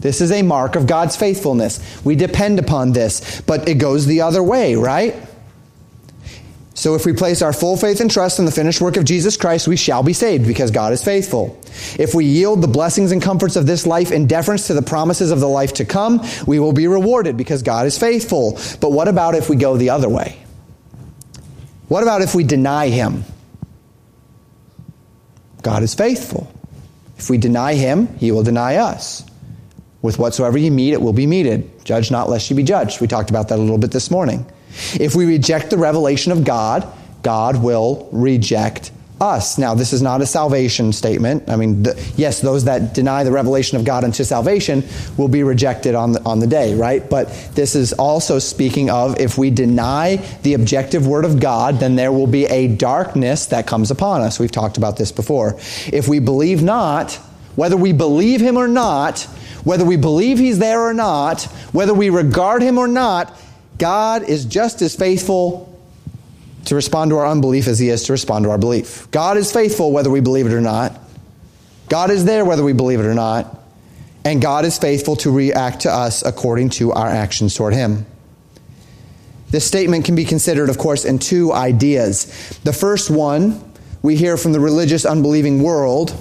This 0.00 0.20
is 0.20 0.32
a 0.32 0.42
mark 0.42 0.74
of 0.74 0.86
God's 0.86 1.16
faithfulness. 1.16 1.80
We 2.04 2.16
depend 2.16 2.58
upon 2.58 2.92
this, 2.92 3.40
but 3.42 3.68
it 3.68 3.74
goes 3.74 4.06
the 4.06 4.22
other 4.22 4.42
way, 4.42 4.74
right? 4.74 5.14
So 6.82 6.96
if 6.96 7.06
we 7.06 7.12
place 7.12 7.42
our 7.42 7.52
full 7.52 7.76
faith 7.76 8.00
and 8.00 8.10
trust 8.10 8.40
in 8.40 8.44
the 8.44 8.50
finished 8.50 8.80
work 8.80 8.96
of 8.96 9.04
Jesus 9.04 9.36
Christ, 9.36 9.68
we 9.68 9.76
shall 9.76 10.02
be 10.02 10.12
saved 10.12 10.48
because 10.48 10.72
God 10.72 10.92
is 10.92 11.00
faithful. 11.04 11.56
If 11.96 12.12
we 12.12 12.24
yield 12.24 12.60
the 12.60 12.66
blessings 12.66 13.12
and 13.12 13.22
comforts 13.22 13.54
of 13.54 13.68
this 13.68 13.86
life 13.86 14.10
in 14.10 14.26
deference 14.26 14.66
to 14.66 14.74
the 14.74 14.82
promises 14.82 15.30
of 15.30 15.38
the 15.38 15.48
life 15.48 15.74
to 15.74 15.84
come, 15.84 16.20
we 16.44 16.58
will 16.58 16.72
be 16.72 16.88
rewarded 16.88 17.36
because 17.36 17.62
God 17.62 17.86
is 17.86 17.96
faithful. 17.96 18.58
But 18.80 18.90
what 18.90 19.06
about 19.06 19.36
if 19.36 19.48
we 19.48 19.54
go 19.54 19.76
the 19.76 19.90
other 19.90 20.08
way? 20.08 20.36
What 21.86 22.02
about 22.02 22.20
if 22.20 22.34
we 22.34 22.42
deny 22.42 22.88
Him? 22.88 23.22
God 25.62 25.84
is 25.84 25.94
faithful. 25.94 26.52
If 27.16 27.30
we 27.30 27.38
deny 27.38 27.74
Him, 27.74 28.08
He 28.18 28.32
will 28.32 28.42
deny 28.42 28.74
us. 28.74 29.22
With 30.02 30.18
whatsoever 30.18 30.58
ye 30.58 30.68
mete, 30.68 30.94
it 30.94 31.00
will 31.00 31.12
be 31.12 31.28
meted. 31.28 31.84
Judge 31.84 32.10
not, 32.10 32.28
lest 32.28 32.50
ye 32.50 32.56
be 32.56 32.64
judged. 32.64 33.00
We 33.00 33.06
talked 33.06 33.30
about 33.30 33.50
that 33.50 33.60
a 33.60 33.62
little 33.62 33.78
bit 33.78 33.92
this 33.92 34.10
morning. 34.10 34.44
If 34.94 35.14
we 35.14 35.26
reject 35.26 35.70
the 35.70 35.78
revelation 35.78 36.32
of 36.32 36.44
God, 36.44 36.86
God 37.22 37.62
will 37.62 38.08
reject 38.12 38.90
us. 39.22 39.56
Now, 39.56 39.74
this 39.74 39.92
is 39.92 40.02
not 40.02 40.20
a 40.20 40.26
salvation 40.26 40.92
statement. 40.92 41.48
I 41.48 41.54
mean, 41.54 41.84
the, 41.84 42.12
yes, 42.16 42.40
those 42.40 42.64
that 42.64 42.92
deny 42.92 43.22
the 43.22 43.30
revelation 43.30 43.78
of 43.78 43.84
God 43.84 44.02
unto 44.02 44.24
salvation 44.24 44.82
will 45.16 45.28
be 45.28 45.44
rejected 45.44 45.94
on 45.94 46.12
the, 46.12 46.22
on 46.24 46.40
the 46.40 46.46
day, 46.46 46.74
right? 46.74 47.08
But 47.08 47.28
this 47.54 47.76
is 47.76 47.92
also 47.92 48.40
speaking 48.40 48.90
of 48.90 49.20
if 49.20 49.38
we 49.38 49.50
deny 49.50 50.16
the 50.42 50.54
objective 50.54 51.06
word 51.06 51.24
of 51.24 51.38
God, 51.38 51.78
then 51.78 51.94
there 51.94 52.10
will 52.10 52.26
be 52.26 52.46
a 52.46 52.66
darkness 52.66 53.46
that 53.46 53.66
comes 53.66 53.92
upon 53.92 54.22
us. 54.22 54.40
We've 54.40 54.50
talked 54.50 54.76
about 54.76 54.96
this 54.96 55.12
before. 55.12 55.54
If 55.92 56.08
we 56.08 56.18
believe 56.18 56.62
not, 56.62 57.12
whether 57.54 57.76
we 57.76 57.92
believe 57.92 58.40
him 58.40 58.56
or 58.56 58.66
not, 58.66 59.20
whether 59.62 59.84
we 59.84 59.96
believe 59.96 60.38
he's 60.38 60.58
there 60.58 60.80
or 60.80 60.94
not, 60.94 61.42
whether 61.70 61.94
we 61.94 62.10
regard 62.10 62.62
him 62.62 62.76
or 62.76 62.88
not, 62.88 63.38
God 63.78 64.22
is 64.22 64.44
just 64.44 64.82
as 64.82 64.94
faithful 64.94 65.68
to 66.66 66.74
respond 66.74 67.10
to 67.10 67.18
our 67.18 67.26
unbelief 67.26 67.66
as 67.66 67.78
he 67.78 67.88
is 67.88 68.04
to 68.04 68.12
respond 68.12 68.44
to 68.44 68.50
our 68.50 68.58
belief. 68.58 69.10
God 69.10 69.36
is 69.36 69.52
faithful 69.52 69.92
whether 69.92 70.10
we 70.10 70.20
believe 70.20 70.46
it 70.46 70.52
or 70.52 70.60
not. 70.60 70.98
God 71.88 72.10
is 72.10 72.24
there 72.24 72.44
whether 72.44 72.62
we 72.62 72.72
believe 72.72 73.00
it 73.00 73.06
or 73.06 73.14
not. 73.14 73.58
And 74.24 74.40
God 74.40 74.64
is 74.64 74.78
faithful 74.78 75.16
to 75.16 75.30
react 75.30 75.80
to 75.80 75.90
us 75.90 76.24
according 76.24 76.70
to 76.70 76.92
our 76.92 77.08
actions 77.08 77.54
toward 77.54 77.74
him. 77.74 78.06
This 79.50 79.66
statement 79.66 80.04
can 80.04 80.14
be 80.14 80.24
considered, 80.24 80.70
of 80.70 80.78
course, 80.78 81.04
in 81.04 81.18
two 81.18 81.52
ideas. 81.52 82.58
The 82.64 82.72
first 82.72 83.10
one 83.10 83.72
we 84.00 84.16
hear 84.16 84.36
from 84.36 84.52
the 84.52 84.60
religious 84.60 85.04
unbelieving 85.04 85.62
world. 85.62 86.16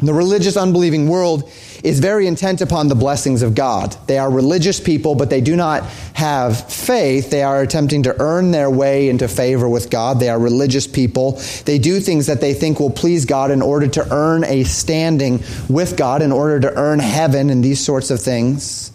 The 0.00 0.14
religious 0.14 0.56
unbelieving 0.56 1.08
world 1.08 1.50
is 1.84 2.00
very 2.00 2.26
intent 2.26 2.60
upon 2.60 2.88
the 2.88 2.94
blessings 2.94 3.42
of 3.42 3.54
God. 3.54 3.96
They 4.06 4.18
are 4.18 4.30
religious 4.30 4.80
people, 4.80 5.14
but 5.14 5.28
they 5.28 5.40
do 5.40 5.56
not 5.56 5.84
have 6.14 6.70
faith. 6.72 7.30
They 7.30 7.42
are 7.42 7.60
attempting 7.60 8.04
to 8.04 8.20
earn 8.20 8.50
their 8.50 8.70
way 8.70 9.08
into 9.08 9.28
favor 9.28 9.68
with 9.68 9.90
God. 9.90 10.18
They 10.18 10.28
are 10.28 10.38
religious 10.38 10.86
people. 10.86 11.40
They 11.64 11.78
do 11.78 12.00
things 12.00 12.26
that 12.26 12.40
they 12.40 12.54
think 12.54 12.80
will 12.80 12.90
please 12.90 13.26
God 13.26 13.50
in 13.50 13.60
order 13.60 13.88
to 13.88 14.06
earn 14.10 14.44
a 14.44 14.64
standing 14.64 15.42
with 15.68 15.96
God, 15.96 16.22
in 16.22 16.32
order 16.32 16.60
to 16.60 16.74
earn 16.76 16.98
heaven, 16.98 17.50
and 17.50 17.62
these 17.62 17.80
sorts 17.84 18.10
of 18.10 18.20
things. 18.20 18.92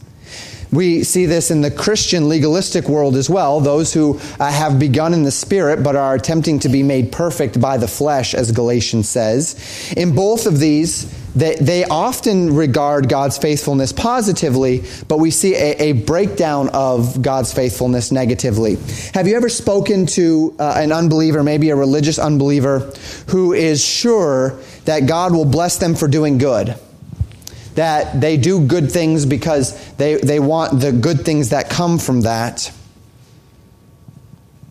We 0.76 1.04
see 1.04 1.26
this 1.26 1.52
in 1.52 1.62
the 1.62 1.72
Christian 1.72 2.28
legalistic 2.28 2.90
world 2.90 3.16
as 3.16 3.30
well. 3.30 3.62
Those 3.62 3.94
who 3.94 4.20
uh, 4.40 4.52
have 4.52 4.78
begun 4.78 5.14
in 5.14 5.24
the 5.24 5.32
spirit 5.32 5.84
but 5.84 5.96
are 5.96 6.16
attempting 6.16 6.60
to 6.60 6.70
be 6.70 6.84
made 6.84 7.14
perfect 7.14 7.62
by 7.62 7.78
the 7.78 7.88
flesh, 7.88 8.34
as 8.34 8.52
Galatians 8.52 9.08
says. 9.08 9.94
In 9.96 10.14
both 10.14 10.46
of 10.46 10.60
these, 10.60 11.10
they, 11.36 11.56
they 11.56 11.84
often 11.86 12.56
regard 12.56 13.10
God's 13.10 13.38
faithfulness 13.38 13.92
positively, 13.92 14.84
but 15.08 15.20
we 15.20 15.32
see 15.32 15.54
a, 15.56 15.76
a 15.78 15.92
breakdown 15.94 16.70
of 16.70 17.22
God's 17.22 17.54
faithfulness 17.54 18.12
negatively. 18.12 18.78
Have 19.14 19.28
you 19.28 19.36
ever 19.36 19.50
spoken 19.50 20.06
to 20.08 20.56
uh, 20.60 20.74
an 20.78 20.92
unbeliever, 20.92 21.44
maybe 21.44 21.70
a 21.70 21.76
religious 21.76 22.20
unbeliever, 22.20 22.92
who 23.28 23.54
is 23.54 23.84
sure 23.84 24.60
that 24.86 25.08
God 25.08 25.34
will 25.34 25.46
bless 25.46 25.78
them 25.78 25.96
for 25.96 26.08
doing 26.08 26.38
good? 26.38 26.76
That 27.76 28.20
they 28.20 28.38
do 28.38 28.66
good 28.66 28.92
things 28.92 29.26
because 29.26 29.94
they, 29.96 30.16
they 30.16 30.40
want 30.40 30.80
the 30.80 30.92
good 30.92 31.22
things 31.22 31.50
that 31.50 31.70
come 31.70 32.00
from 32.00 32.22
that. 32.22 32.72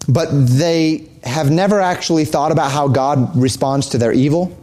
But 0.08 0.28
they 0.30 1.08
have 1.22 1.50
never 1.50 1.80
actually 1.80 2.24
thought 2.24 2.52
about 2.52 2.70
how 2.70 2.88
God 2.88 3.36
responds 3.36 3.90
to 3.90 3.98
their 3.98 4.12
evil 4.12 4.56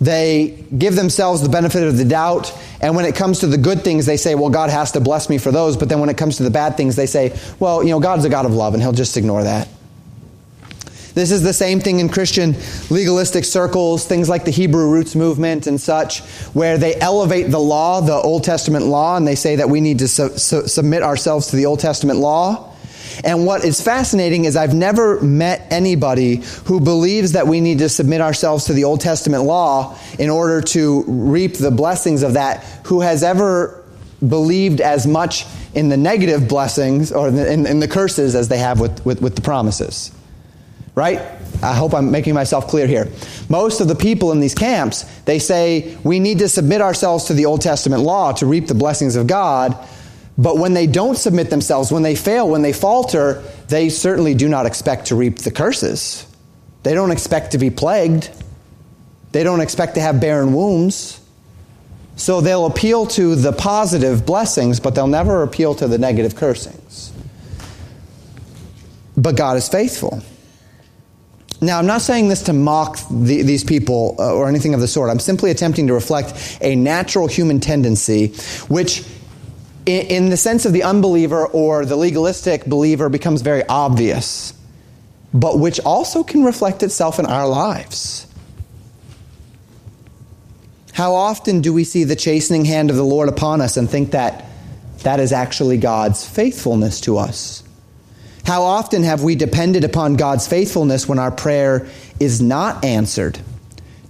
they 0.00 0.64
give 0.76 0.94
themselves 0.94 1.42
the 1.42 1.48
benefit 1.48 1.82
of 1.82 1.96
the 1.96 2.04
doubt. 2.04 2.56
And 2.80 2.94
when 2.94 3.06
it 3.06 3.14
comes 3.14 3.40
to 3.40 3.46
the 3.46 3.56
good 3.56 3.82
things, 3.82 4.04
they 4.04 4.18
say, 4.18 4.34
well, 4.34 4.50
God 4.50 4.68
has 4.70 4.92
to 4.92 5.00
bless 5.00 5.30
me 5.30 5.38
for 5.38 5.50
those. 5.50 5.76
But 5.76 5.88
then 5.88 6.00
when 6.00 6.10
it 6.10 6.18
comes 6.18 6.36
to 6.36 6.42
the 6.42 6.50
bad 6.50 6.76
things, 6.76 6.96
they 6.96 7.06
say, 7.06 7.38
well, 7.58 7.82
you 7.82 7.90
know, 7.90 8.00
God's 8.00 8.24
a 8.24 8.28
God 8.28 8.44
of 8.44 8.52
love 8.52 8.74
and 8.74 8.82
he'll 8.82 8.92
just 8.92 9.16
ignore 9.16 9.42
that. 9.44 9.68
This 11.16 11.30
is 11.30 11.40
the 11.40 11.54
same 11.54 11.80
thing 11.80 12.00
in 12.00 12.10
Christian 12.10 12.54
legalistic 12.90 13.46
circles, 13.46 14.04
things 14.04 14.28
like 14.28 14.44
the 14.44 14.50
Hebrew 14.50 14.90
roots 14.90 15.14
movement 15.14 15.66
and 15.66 15.80
such, 15.80 16.20
where 16.52 16.76
they 16.76 16.94
elevate 16.96 17.50
the 17.50 17.58
law, 17.58 18.02
the 18.02 18.12
Old 18.12 18.44
Testament 18.44 18.84
law, 18.84 19.16
and 19.16 19.26
they 19.26 19.34
say 19.34 19.56
that 19.56 19.70
we 19.70 19.80
need 19.80 20.00
to 20.00 20.08
su- 20.08 20.36
su- 20.36 20.68
submit 20.68 21.02
ourselves 21.02 21.46
to 21.46 21.56
the 21.56 21.64
Old 21.64 21.80
Testament 21.80 22.18
law. 22.18 22.70
And 23.24 23.46
what 23.46 23.64
is 23.64 23.80
fascinating 23.80 24.44
is 24.44 24.56
I've 24.56 24.74
never 24.74 25.18
met 25.22 25.66
anybody 25.70 26.42
who 26.66 26.80
believes 26.80 27.32
that 27.32 27.46
we 27.46 27.62
need 27.62 27.78
to 27.78 27.88
submit 27.88 28.20
ourselves 28.20 28.66
to 28.66 28.74
the 28.74 28.84
Old 28.84 29.00
Testament 29.00 29.44
law 29.44 29.98
in 30.18 30.28
order 30.28 30.60
to 30.60 31.02
reap 31.06 31.54
the 31.54 31.70
blessings 31.70 32.24
of 32.24 32.34
that 32.34 32.62
who 32.84 33.00
has 33.00 33.22
ever 33.22 33.82
believed 34.20 34.82
as 34.82 35.06
much 35.06 35.46
in 35.72 35.88
the 35.88 35.96
negative 35.96 36.46
blessings 36.46 37.10
or 37.10 37.28
in, 37.28 37.64
in 37.64 37.80
the 37.80 37.88
curses 37.88 38.34
as 38.34 38.48
they 38.48 38.58
have 38.58 38.80
with, 38.80 39.02
with, 39.06 39.22
with 39.22 39.34
the 39.34 39.40
promises. 39.40 40.12
Right? 40.96 41.20
I 41.62 41.74
hope 41.74 41.94
I'm 41.94 42.10
making 42.10 42.32
myself 42.34 42.68
clear 42.68 42.86
here. 42.86 43.12
Most 43.50 43.80
of 43.80 43.86
the 43.86 43.94
people 43.94 44.32
in 44.32 44.40
these 44.40 44.54
camps, 44.54 45.02
they 45.24 45.38
say 45.38 45.96
we 46.02 46.18
need 46.20 46.38
to 46.40 46.48
submit 46.48 46.80
ourselves 46.80 47.24
to 47.26 47.34
the 47.34 47.46
Old 47.46 47.60
Testament 47.60 48.02
law 48.02 48.32
to 48.32 48.46
reap 48.46 48.66
the 48.66 48.74
blessings 48.74 49.14
of 49.14 49.26
God. 49.26 49.76
But 50.38 50.56
when 50.56 50.72
they 50.72 50.86
don't 50.86 51.16
submit 51.16 51.50
themselves, 51.50 51.92
when 51.92 52.02
they 52.02 52.14
fail, 52.14 52.48
when 52.48 52.62
they 52.62 52.72
falter, 52.72 53.42
they 53.68 53.90
certainly 53.90 54.34
do 54.34 54.48
not 54.48 54.64
expect 54.64 55.06
to 55.06 55.16
reap 55.16 55.38
the 55.38 55.50
curses. 55.50 56.26
They 56.82 56.94
don't 56.94 57.10
expect 57.10 57.52
to 57.52 57.58
be 57.58 57.70
plagued. 57.70 58.30
They 59.32 59.42
don't 59.44 59.60
expect 59.60 59.96
to 59.96 60.00
have 60.00 60.18
barren 60.18 60.54
wombs. 60.54 61.20
So 62.16 62.40
they'll 62.40 62.64
appeal 62.64 63.06
to 63.08 63.34
the 63.34 63.52
positive 63.52 64.24
blessings, 64.24 64.80
but 64.80 64.94
they'll 64.94 65.06
never 65.06 65.42
appeal 65.42 65.74
to 65.74 65.88
the 65.88 65.98
negative 65.98 66.36
cursings. 66.36 67.12
But 69.14 69.36
God 69.36 69.58
is 69.58 69.68
faithful. 69.68 70.22
Now, 71.60 71.78
I'm 71.78 71.86
not 71.86 72.02
saying 72.02 72.28
this 72.28 72.42
to 72.42 72.52
mock 72.52 72.98
the, 73.10 73.42
these 73.42 73.64
people 73.64 74.16
uh, 74.18 74.34
or 74.34 74.48
anything 74.48 74.74
of 74.74 74.80
the 74.80 74.88
sort. 74.88 75.10
I'm 75.10 75.18
simply 75.18 75.50
attempting 75.50 75.86
to 75.86 75.94
reflect 75.94 76.58
a 76.60 76.76
natural 76.76 77.26
human 77.28 77.60
tendency, 77.60 78.28
which, 78.68 79.04
in, 79.86 80.06
in 80.06 80.28
the 80.28 80.36
sense 80.36 80.66
of 80.66 80.74
the 80.74 80.82
unbeliever 80.82 81.46
or 81.46 81.86
the 81.86 81.96
legalistic 81.96 82.66
believer, 82.66 83.08
becomes 83.08 83.40
very 83.40 83.66
obvious, 83.68 84.52
but 85.32 85.58
which 85.58 85.80
also 85.80 86.22
can 86.22 86.44
reflect 86.44 86.82
itself 86.82 87.18
in 87.18 87.24
our 87.24 87.48
lives. 87.48 88.26
How 90.92 91.14
often 91.14 91.60
do 91.60 91.72
we 91.72 91.84
see 91.84 92.04
the 92.04 92.16
chastening 92.16 92.64
hand 92.64 92.90
of 92.90 92.96
the 92.96 93.04
Lord 93.04 93.28
upon 93.28 93.60
us 93.60 93.76
and 93.76 93.88
think 93.88 94.12
that 94.12 94.44
that 95.00 95.20
is 95.20 95.32
actually 95.32 95.76
God's 95.78 96.26
faithfulness 96.26 97.00
to 97.02 97.18
us? 97.18 97.62
How 98.46 98.62
often 98.62 99.02
have 99.02 99.24
we 99.24 99.34
depended 99.34 99.82
upon 99.82 100.14
God's 100.14 100.46
faithfulness 100.46 101.08
when 101.08 101.18
our 101.18 101.32
prayer 101.32 101.88
is 102.20 102.40
not 102.40 102.84
answered 102.84 103.40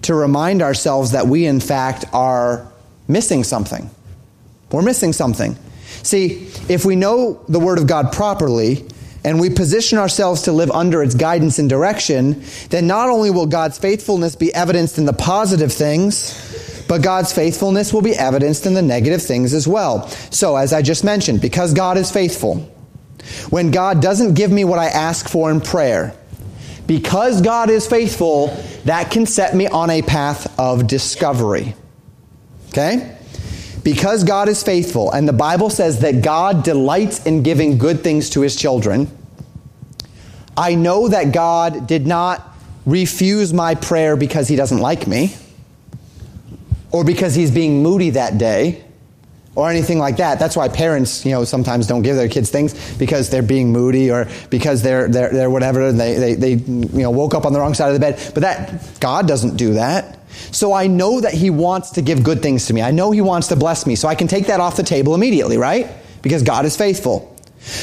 to 0.02 0.14
remind 0.14 0.60
ourselves 0.60 1.12
that 1.12 1.26
we, 1.26 1.46
in 1.46 1.58
fact, 1.58 2.04
are 2.12 2.70
missing 3.08 3.44
something? 3.44 3.88
We're 4.70 4.82
missing 4.82 5.14
something. 5.14 5.56
See, 6.02 6.50
if 6.68 6.84
we 6.84 6.96
know 6.96 7.42
the 7.48 7.58
Word 7.58 7.78
of 7.78 7.86
God 7.86 8.12
properly, 8.12 8.86
and 9.24 9.40
we 9.40 9.48
position 9.48 9.96
ourselves 9.96 10.42
to 10.42 10.52
live 10.52 10.70
under 10.70 11.02
its 11.02 11.14
guidance 11.14 11.58
and 11.58 11.68
direction, 11.68 12.44
then 12.68 12.86
not 12.86 13.08
only 13.08 13.30
will 13.30 13.46
God's 13.46 13.78
faithfulness 13.78 14.36
be 14.36 14.54
evidenced 14.54 14.98
in 14.98 15.06
the 15.06 15.14
positive 15.14 15.72
things, 15.72 16.84
but 16.86 17.02
God's 17.02 17.32
faithfulness 17.32 17.92
will 17.92 18.02
be 18.02 18.14
evidenced 18.14 18.66
in 18.66 18.74
the 18.74 18.82
negative 18.82 19.22
things 19.22 19.54
as 19.54 19.66
well. 19.66 20.06
So, 20.30 20.56
as 20.56 20.74
I 20.74 20.82
just 20.82 21.04
mentioned, 21.04 21.40
because 21.40 21.72
God 21.72 21.96
is 21.96 22.10
faithful, 22.12 22.70
when 23.50 23.70
God 23.70 24.00
doesn't 24.00 24.34
give 24.34 24.50
me 24.50 24.64
what 24.64 24.78
I 24.78 24.86
ask 24.86 25.28
for 25.28 25.50
in 25.50 25.60
prayer, 25.60 26.14
because 26.86 27.42
God 27.42 27.70
is 27.70 27.86
faithful, 27.86 28.48
that 28.84 29.10
can 29.10 29.26
set 29.26 29.54
me 29.54 29.66
on 29.66 29.90
a 29.90 30.02
path 30.02 30.58
of 30.58 30.86
discovery. 30.86 31.74
Okay? 32.68 33.16
Because 33.82 34.24
God 34.24 34.48
is 34.48 34.62
faithful, 34.62 35.10
and 35.12 35.28
the 35.28 35.32
Bible 35.32 35.70
says 35.70 36.00
that 36.00 36.22
God 36.22 36.62
delights 36.62 37.24
in 37.26 37.42
giving 37.42 37.78
good 37.78 38.02
things 38.02 38.30
to 38.30 38.40
his 38.40 38.56
children, 38.56 39.08
I 40.56 40.74
know 40.74 41.08
that 41.08 41.32
God 41.32 41.86
did 41.86 42.06
not 42.06 42.56
refuse 42.86 43.52
my 43.52 43.74
prayer 43.74 44.16
because 44.16 44.48
he 44.48 44.56
doesn't 44.56 44.78
like 44.78 45.06
me 45.06 45.34
or 46.92 47.04
because 47.04 47.34
he's 47.34 47.50
being 47.50 47.82
moody 47.82 48.10
that 48.10 48.38
day 48.38 48.82
or 49.56 49.70
anything 49.70 49.98
like 49.98 50.18
that. 50.18 50.38
That's 50.38 50.54
why 50.54 50.68
parents, 50.68 51.24
you 51.24 51.32
know, 51.32 51.44
sometimes 51.44 51.86
don't 51.86 52.02
give 52.02 52.14
their 52.14 52.28
kids 52.28 52.50
things 52.50 52.96
because 52.98 53.30
they're 53.30 53.42
being 53.42 53.72
moody 53.72 54.10
or 54.10 54.28
because 54.50 54.82
they're 54.82 55.08
they're, 55.08 55.32
they're 55.32 55.50
whatever. 55.50 55.90
They, 55.90 56.14
they 56.14 56.34
they 56.34 56.52
you 56.52 57.02
know 57.02 57.10
woke 57.10 57.34
up 57.34 57.44
on 57.44 57.52
the 57.52 57.58
wrong 57.58 57.74
side 57.74 57.88
of 57.88 57.94
the 57.94 58.00
bed. 58.00 58.20
But 58.34 58.42
that 58.42 59.00
God 59.00 59.26
doesn't 59.26 59.56
do 59.56 59.74
that. 59.74 60.18
So 60.52 60.74
I 60.74 60.86
know 60.86 61.20
that 61.22 61.32
He 61.32 61.50
wants 61.50 61.92
to 61.92 62.02
give 62.02 62.22
good 62.22 62.42
things 62.42 62.66
to 62.66 62.74
me. 62.74 62.82
I 62.82 62.90
know 62.90 63.10
He 63.10 63.22
wants 63.22 63.48
to 63.48 63.56
bless 63.56 63.86
me. 63.86 63.96
So 63.96 64.06
I 64.06 64.14
can 64.14 64.28
take 64.28 64.46
that 64.46 64.60
off 64.60 64.76
the 64.76 64.82
table 64.82 65.14
immediately, 65.14 65.56
right? 65.56 65.90
Because 66.22 66.42
God 66.42 66.66
is 66.66 66.76
faithful. 66.76 67.34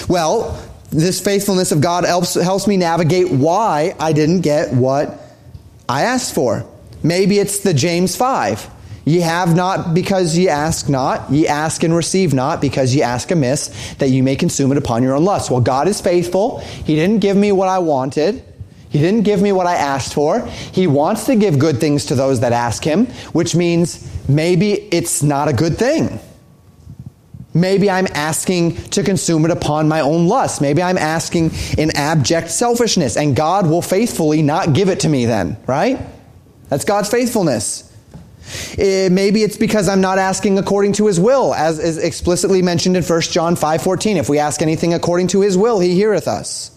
Well, 0.08 0.64
this 0.92 1.20
faithfulness 1.20 1.72
of 1.72 1.82
God 1.82 2.06
helps 2.06 2.36
helps 2.36 2.68
me 2.68 2.78
navigate 2.78 3.32
why 3.32 3.96
I 4.00 4.14
didn't 4.14 4.42
get 4.42 4.74
what 4.74 5.20
I 5.90 6.04
asked 6.04 6.36
for. 6.36 6.66
Maybe 7.02 7.40
it's 7.40 7.60
the 7.60 7.74
James 7.74 8.16
five. 8.16 8.70
Ye 9.06 9.20
have 9.20 9.56
not 9.56 9.94
because 9.94 10.38
ye 10.38 10.48
ask 10.48 10.88
not. 10.88 11.30
Ye 11.30 11.48
ask 11.48 11.84
and 11.84 11.94
receive 11.94 12.34
not 12.34 12.62
because 12.62 12.96
ye 12.96 13.02
ask 13.02 13.32
amiss, 13.32 13.96
that 13.96 14.10
you 14.10 14.24
may 14.24 14.36
consume 14.36 14.72
it 14.72 14.78
upon 14.78 15.04
your 15.04 15.16
own 15.16 15.26
lust. 15.26 15.52
Well, 15.52 15.62
God 15.62 15.88
is 15.88 16.00
faithful. 16.00 16.60
He 16.60 16.96
didn't 16.96 17.20
give 17.20 17.36
me 17.36 17.52
what 17.52 17.68
I 17.68 17.80
wanted. 17.80 18.44
He 18.90 19.00
didn't 19.00 19.24
give 19.24 19.42
me 19.42 19.52
what 19.52 19.68
I 19.68 19.76
asked 19.76 20.14
for. 20.14 20.40
He 20.72 20.88
wants 20.88 21.26
to 21.26 21.36
give 21.36 21.60
good 21.60 21.80
things 21.80 22.06
to 22.06 22.16
those 22.16 22.42
that 22.42 22.54
ask 22.54 22.84
Him, 22.84 23.08
which 23.34 23.56
means 23.56 24.08
maybe 24.30 24.74
it's 24.74 25.24
not 25.24 25.48
a 25.48 25.54
good 25.54 25.78
thing. 25.78 26.20
Maybe 27.56 27.90
I'm 27.90 28.08
asking 28.14 28.76
to 28.92 29.04
consume 29.04 29.46
it 29.46 29.52
upon 29.52 29.88
my 29.88 30.02
own 30.02 30.28
lust. 30.28 30.62
Maybe 30.62 30.82
I'm 30.82 30.98
asking 30.98 31.52
in 31.78 31.96
abject 31.96 32.50
selfishness, 32.50 33.18
and 33.18 33.36
God 33.36 33.68
will 33.68 33.82
faithfully 33.82 34.42
not 34.42 34.74
give 34.74 34.90
it 34.90 35.02
to 35.02 35.10
me 35.10 35.26
then, 35.26 35.58
right? 35.68 36.00
That's 36.70 36.86
God's 36.86 37.10
faithfulness. 37.10 37.92
It, 38.78 38.80
eh, 38.80 39.10
maybe 39.10 39.44
it's 39.44 39.58
because 39.58 39.88
I'm 39.88 40.02
not 40.02 40.18
asking 40.18 40.58
according 40.60 40.94
to 40.94 41.08
his 41.08 41.20
will, 41.20 41.54
as 41.54 41.80
is 41.80 41.98
explicitly 41.98 42.62
mentioned 42.62 42.98
in 42.98 43.04
1 43.04 43.22
John 43.32 43.56
5:14. 43.56 44.18
If 44.18 44.30
we 44.30 44.40
ask 44.40 44.62
anything 44.62 44.94
according 44.94 45.28
to 45.28 45.42
his 45.42 45.58
will, 45.58 45.80
he 45.80 45.96
heareth 45.96 46.28
us. 46.28 46.72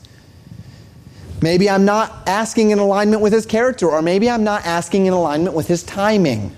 Maybe 1.43 1.69
I'm 1.69 1.85
not 1.85 2.12
asking 2.27 2.71
in 2.71 2.79
alignment 2.79 3.23
with 3.23 3.33
his 3.33 3.47
character, 3.47 3.89
or 3.89 4.01
maybe 4.03 4.31
I'm 4.31 4.45
not 4.45 4.64
asking 4.64 5.07
in 5.07 5.12
alignment 5.12 5.55
with 5.55 5.69
his 5.69 5.83
timing. 5.83 6.55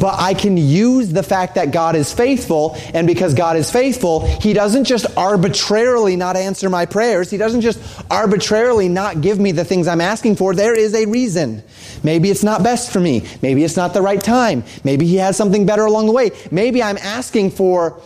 But 0.00 0.18
I 0.18 0.34
can 0.34 0.56
use 0.56 1.12
the 1.12 1.22
fact 1.22 1.54
that 1.56 1.72
God 1.72 1.96
is 1.96 2.12
faithful, 2.12 2.76
and 2.94 3.06
because 3.06 3.34
God 3.34 3.56
is 3.56 3.70
faithful, 3.70 4.26
He 4.40 4.52
doesn't 4.52 4.84
just 4.84 5.06
arbitrarily 5.16 6.16
not 6.16 6.36
answer 6.36 6.70
my 6.70 6.86
prayers. 6.86 7.30
He 7.30 7.36
doesn't 7.36 7.60
just 7.60 7.80
arbitrarily 8.10 8.88
not 8.88 9.20
give 9.20 9.38
me 9.38 9.52
the 9.52 9.64
things 9.64 9.88
I'm 9.88 10.00
asking 10.00 10.36
for. 10.36 10.54
There 10.54 10.74
is 10.74 10.94
a 10.94 11.06
reason. 11.06 11.62
Maybe 12.02 12.30
it's 12.30 12.44
not 12.44 12.62
best 12.62 12.92
for 12.92 13.00
me. 13.00 13.26
Maybe 13.42 13.64
it's 13.64 13.76
not 13.76 13.94
the 13.94 14.02
right 14.02 14.22
time. 14.22 14.64
Maybe 14.84 15.06
He 15.06 15.16
has 15.16 15.36
something 15.36 15.66
better 15.66 15.84
along 15.84 16.06
the 16.06 16.12
way. 16.12 16.30
Maybe 16.50 16.82
I'm 16.82 16.98
asking 16.98 17.52
for 17.52 18.00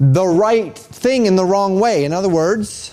the 0.00 0.26
right 0.26 0.76
thing 0.76 1.26
in 1.26 1.36
the 1.36 1.44
wrong 1.44 1.80
way. 1.80 2.04
In 2.04 2.12
other 2.12 2.28
words, 2.28 2.90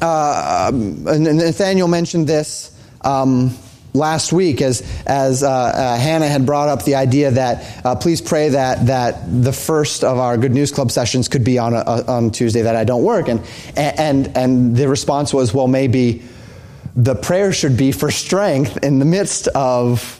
uh, 0.00 0.70
Nathaniel 0.72 1.88
mentioned 1.88 2.26
this. 2.26 2.76
Um, 3.02 3.56
last 3.92 4.32
week 4.32 4.62
as, 4.62 4.82
as 5.06 5.42
uh, 5.42 5.50
uh, 5.50 5.98
Hannah 5.98 6.28
had 6.28 6.46
brought 6.46 6.68
up 6.68 6.84
the 6.84 6.94
idea 6.94 7.30
that 7.32 7.84
uh, 7.84 7.96
please 7.96 8.20
pray 8.20 8.50
that, 8.50 8.86
that 8.86 9.42
the 9.42 9.52
first 9.52 10.04
of 10.04 10.18
our 10.18 10.36
Good 10.36 10.52
News 10.52 10.70
Club 10.70 10.90
sessions 10.90 11.28
could 11.28 11.44
be 11.44 11.58
on, 11.58 11.74
a, 11.74 11.82
on 11.82 12.30
Tuesday 12.30 12.62
that 12.62 12.76
I 12.76 12.84
don't 12.84 13.02
work. 13.02 13.28
And, 13.28 13.40
and, 13.76 14.36
and 14.36 14.76
the 14.76 14.88
response 14.88 15.34
was, 15.34 15.52
well, 15.52 15.68
maybe 15.68 16.22
the 16.96 17.14
prayer 17.14 17.52
should 17.52 17.76
be 17.76 17.92
for 17.92 18.10
strength 18.10 18.84
in 18.84 18.98
the 18.98 19.04
midst 19.04 19.48
of 19.48 20.19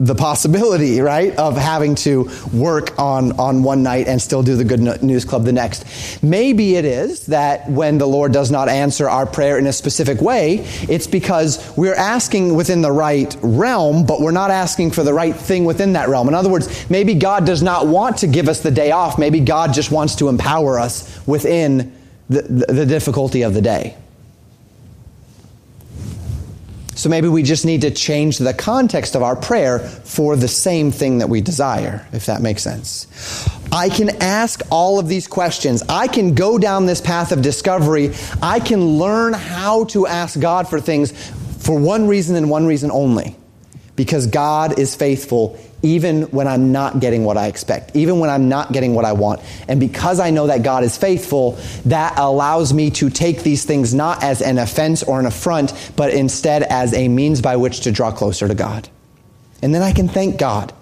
the 0.00 0.14
possibility, 0.14 1.00
right, 1.00 1.34
of 1.36 1.56
having 1.56 1.94
to 1.96 2.30
work 2.52 2.96
on, 2.98 3.32
on 3.38 3.62
one 3.62 3.82
night 3.82 4.06
and 4.06 4.22
still 4.22 4.42
do 4.42 4.54
the 4.54 4.64
Good 4.64 5.02
News 5.02 5.24
Club 5.24 5.44
the 5.44 5.52
next. 5.52 6.22
Maybe 6.22 6.76
it 6.76 6.84
is 6.84 7.26
that 7.26 7.68
when 7.68 7.98
the 7.98 8.06
Lord 8.06 8.32
does 8.32 8.50
not 8.50 8.68
answer 8.68 9.08
our 9.08 9.26
prayer 9.26 9.58
in 9.58 9.66
a 9.66 9.72
specific 9.72 10.20
way, 10.20 10.58
it's 10.88 11.08
because 11.08 11.76
we're 11.76 11.96
asking 11.96 12.54
within 12.54 12.80
the 12.80 12.92
right 12.92 13.36
realm, 13.42 14.06
but 14.06 14.20
we're 14.20 14.30
not 14.30 14.50
asking 14.52 14.92
for 14.92 15.02
the 15.02 15.12
right 15.12 15.34
thing 15.34 15.64
within 15.64 15.94
that 15.94 16.08
realm. 16.08 16.28
In 16.28 16.34
other 16.34 16.48
words, 16.48 16.88
maybe 16.88 17.14
God 17.14 17.44
does 17.44 17.62
not 17.62 17.88
want 17.88 18.18
to 18.18 18.28
give 18.28 18.48
us 18.48 18.60
the 18.60 18.70
day 18.70 18.92
off. 18.92 19.18
Maybe 19.18 19.40
God 19.40 19.74
just 19.74 19.90
wants 19.90 20.14
to 20.16 20.28
empower 20.28 20.78
us 20.78 21.26
within 21.26 21.92
the, 22.28 22.42
the, 22.42 22.72
the 22.72 22.86
difficulty 22.86 23.42
of 23.42 23.54
the 23.54 23.62
day. 23.62 23.96
So 26.98 27.08
maybe 27.08 27.28
we 27.28 27.44
just 27.44 27.64
need 27.64 27.82
to 27.82 27.92
change 27.92 28.38
the 28.38 28.52
context 28.52 29.14
of 29.14 29.22
our 29.22 29.36
prayer 29.36 29.78
for 29.78 30.34
the 30.34 30.48
same 30.48 30.90
thing 30.90 31.18
that 31.18 31.28
we 31.28 31.40
desire, 31.40 32.04
if 32.12 32.26
that 32.26 32.42
makes 32.42 32.60
sense. 32.60 33.06
I 33.70 33.88
can 33.88 34.20
ask 34.20 34.62
all 34.68 34.98
of 34.98 35.06
these 35.06 35.28
questions. 35.28 35.84
I 35.88 36.08
can 36.08 36.34
go 36.34 36.58
down 36.58 36.86
this 36.86 37.00
path 37.00 37.30
of 37.30 37.40
discovery. 37.40 38.14
I 38.42 38.58
can 38.58 38.98
learn 38.98 39.32
how 39.32 39.84
to 39.84 40.08
ask 40.08 40.40
God 40.40 40.68
for 40.68 40.80
things 40.80 41.12
for 41.58 41.78
one 41.78 42.08
reason 42.08 42.34
and 42.34 42.50
one 42.50 42.66
reason 42.66 42.90
only. 42.90 43.36
Because 43.94 44.26
God 44.26 44.80
is 44.80 44.96
faithful 44.96 45.56
even 45.82 46.22
when 46.24 46.48
I'm 46.48 46.72
not 46.72 47.00
getting 47.00 47.24
what 47.24 47.36
I 47.36 47.46
expect, 47.46 47.94
even 47.94 48.18
when 48.18 48.30
I'm 48.30 48.48
not 48.48 48.72
getting 48.72 48.94
what 48.94 49.04
I 49.04 49.12
want. 49.12 49.40
And 49.68 49.78
because 49.78 50.18
I 50.18 50.30
know 50.30 50.48
that 50.48 50.62
God 50.62 50.82
is 50.82 50.96
faithful, 50.96 51.58
that 51.86 52.18
allows 52.18 52.74
me 52.74 52.90
to 52.92 53.10
take 53.10 53.42
these 53.42 53.64
things 53.64 53.94
not 53.94 54.22
as 54.22 54.42
an 54.42 54.58
offense 54.58 55.02
or 55.02 55.20
an 55.20 55.26
affront, 55.26 55.92
but 55.96 56.12
instead 56.12 56.64
as 56.64 56.92
a 56.94 57.08
means 57.08 57.40
by 57.40 57.56
which 57.56 57.80
to 57.80 57.92
draw 57.92 58.10
closer 58.10 58.48
to 58.48 58.54
God. 58.54 58.88
And 59.62 59.74
then 59.74 59.82
I 59.82 59.92
can 59.92 60.08
thank 60.08 60.38
God. 60.38 60.72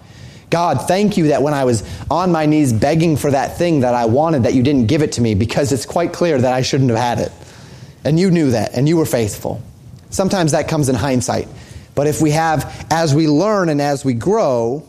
God, 0.49 0.87
thank 0.87 1.17
you 1.17 1.27
that 1.27 1.41
when 1.41 1.53
I 1.53 1.65
was 1.65 1.83
on 2.09 2.31
my 2.31 2.45
knees 2.45 2.71
begging 2.71 3.17
for 3.17 3.31
that 3.31 3.57
thing 3.57 3.81
that 3.81 3.93
I 3.93 4.05
wanted, 4.05 4.43
that 4.43 4.53
you 4.53 4.63
didn't 4.63 4.87
give 4.87 5.01
it 5.01 5.13
to 5.13 5.21
me 5.21 5.35
because 5.35 5.71
it's 5.71 5.85
quite 5.85 6.13
clear 6.13 6.39
that 6.39 6.53
I 6.53 6.61
shouldn't 6.61 6.89
have 6.89 6.99
had 6.99 7.19
it. 7.19 7.31
And 8.05 8.17
you 8.17 8.31
knew 8.31 8.51
that, 8.51 8.73
and 8.73 8.87
you 8.87 8.95
were 8.95 9.05
faithful. 9.05 9.61
Sometimes 10.09 10.53
that 10.53 10.69
comes 10.69 10.87
in 10.87 10.95
hindsight. 10.95 11.49
But 11.95 12.07
if 12.07 12.21
we 12.21 12.31
have, 12.31 12.87
as 12.89 13.13
we 13.13 13.27
learn 13.27 13.67
and 13.67 13.81
as 13.81 14.05
we 14.05 14.13
grow, 14.13 14.86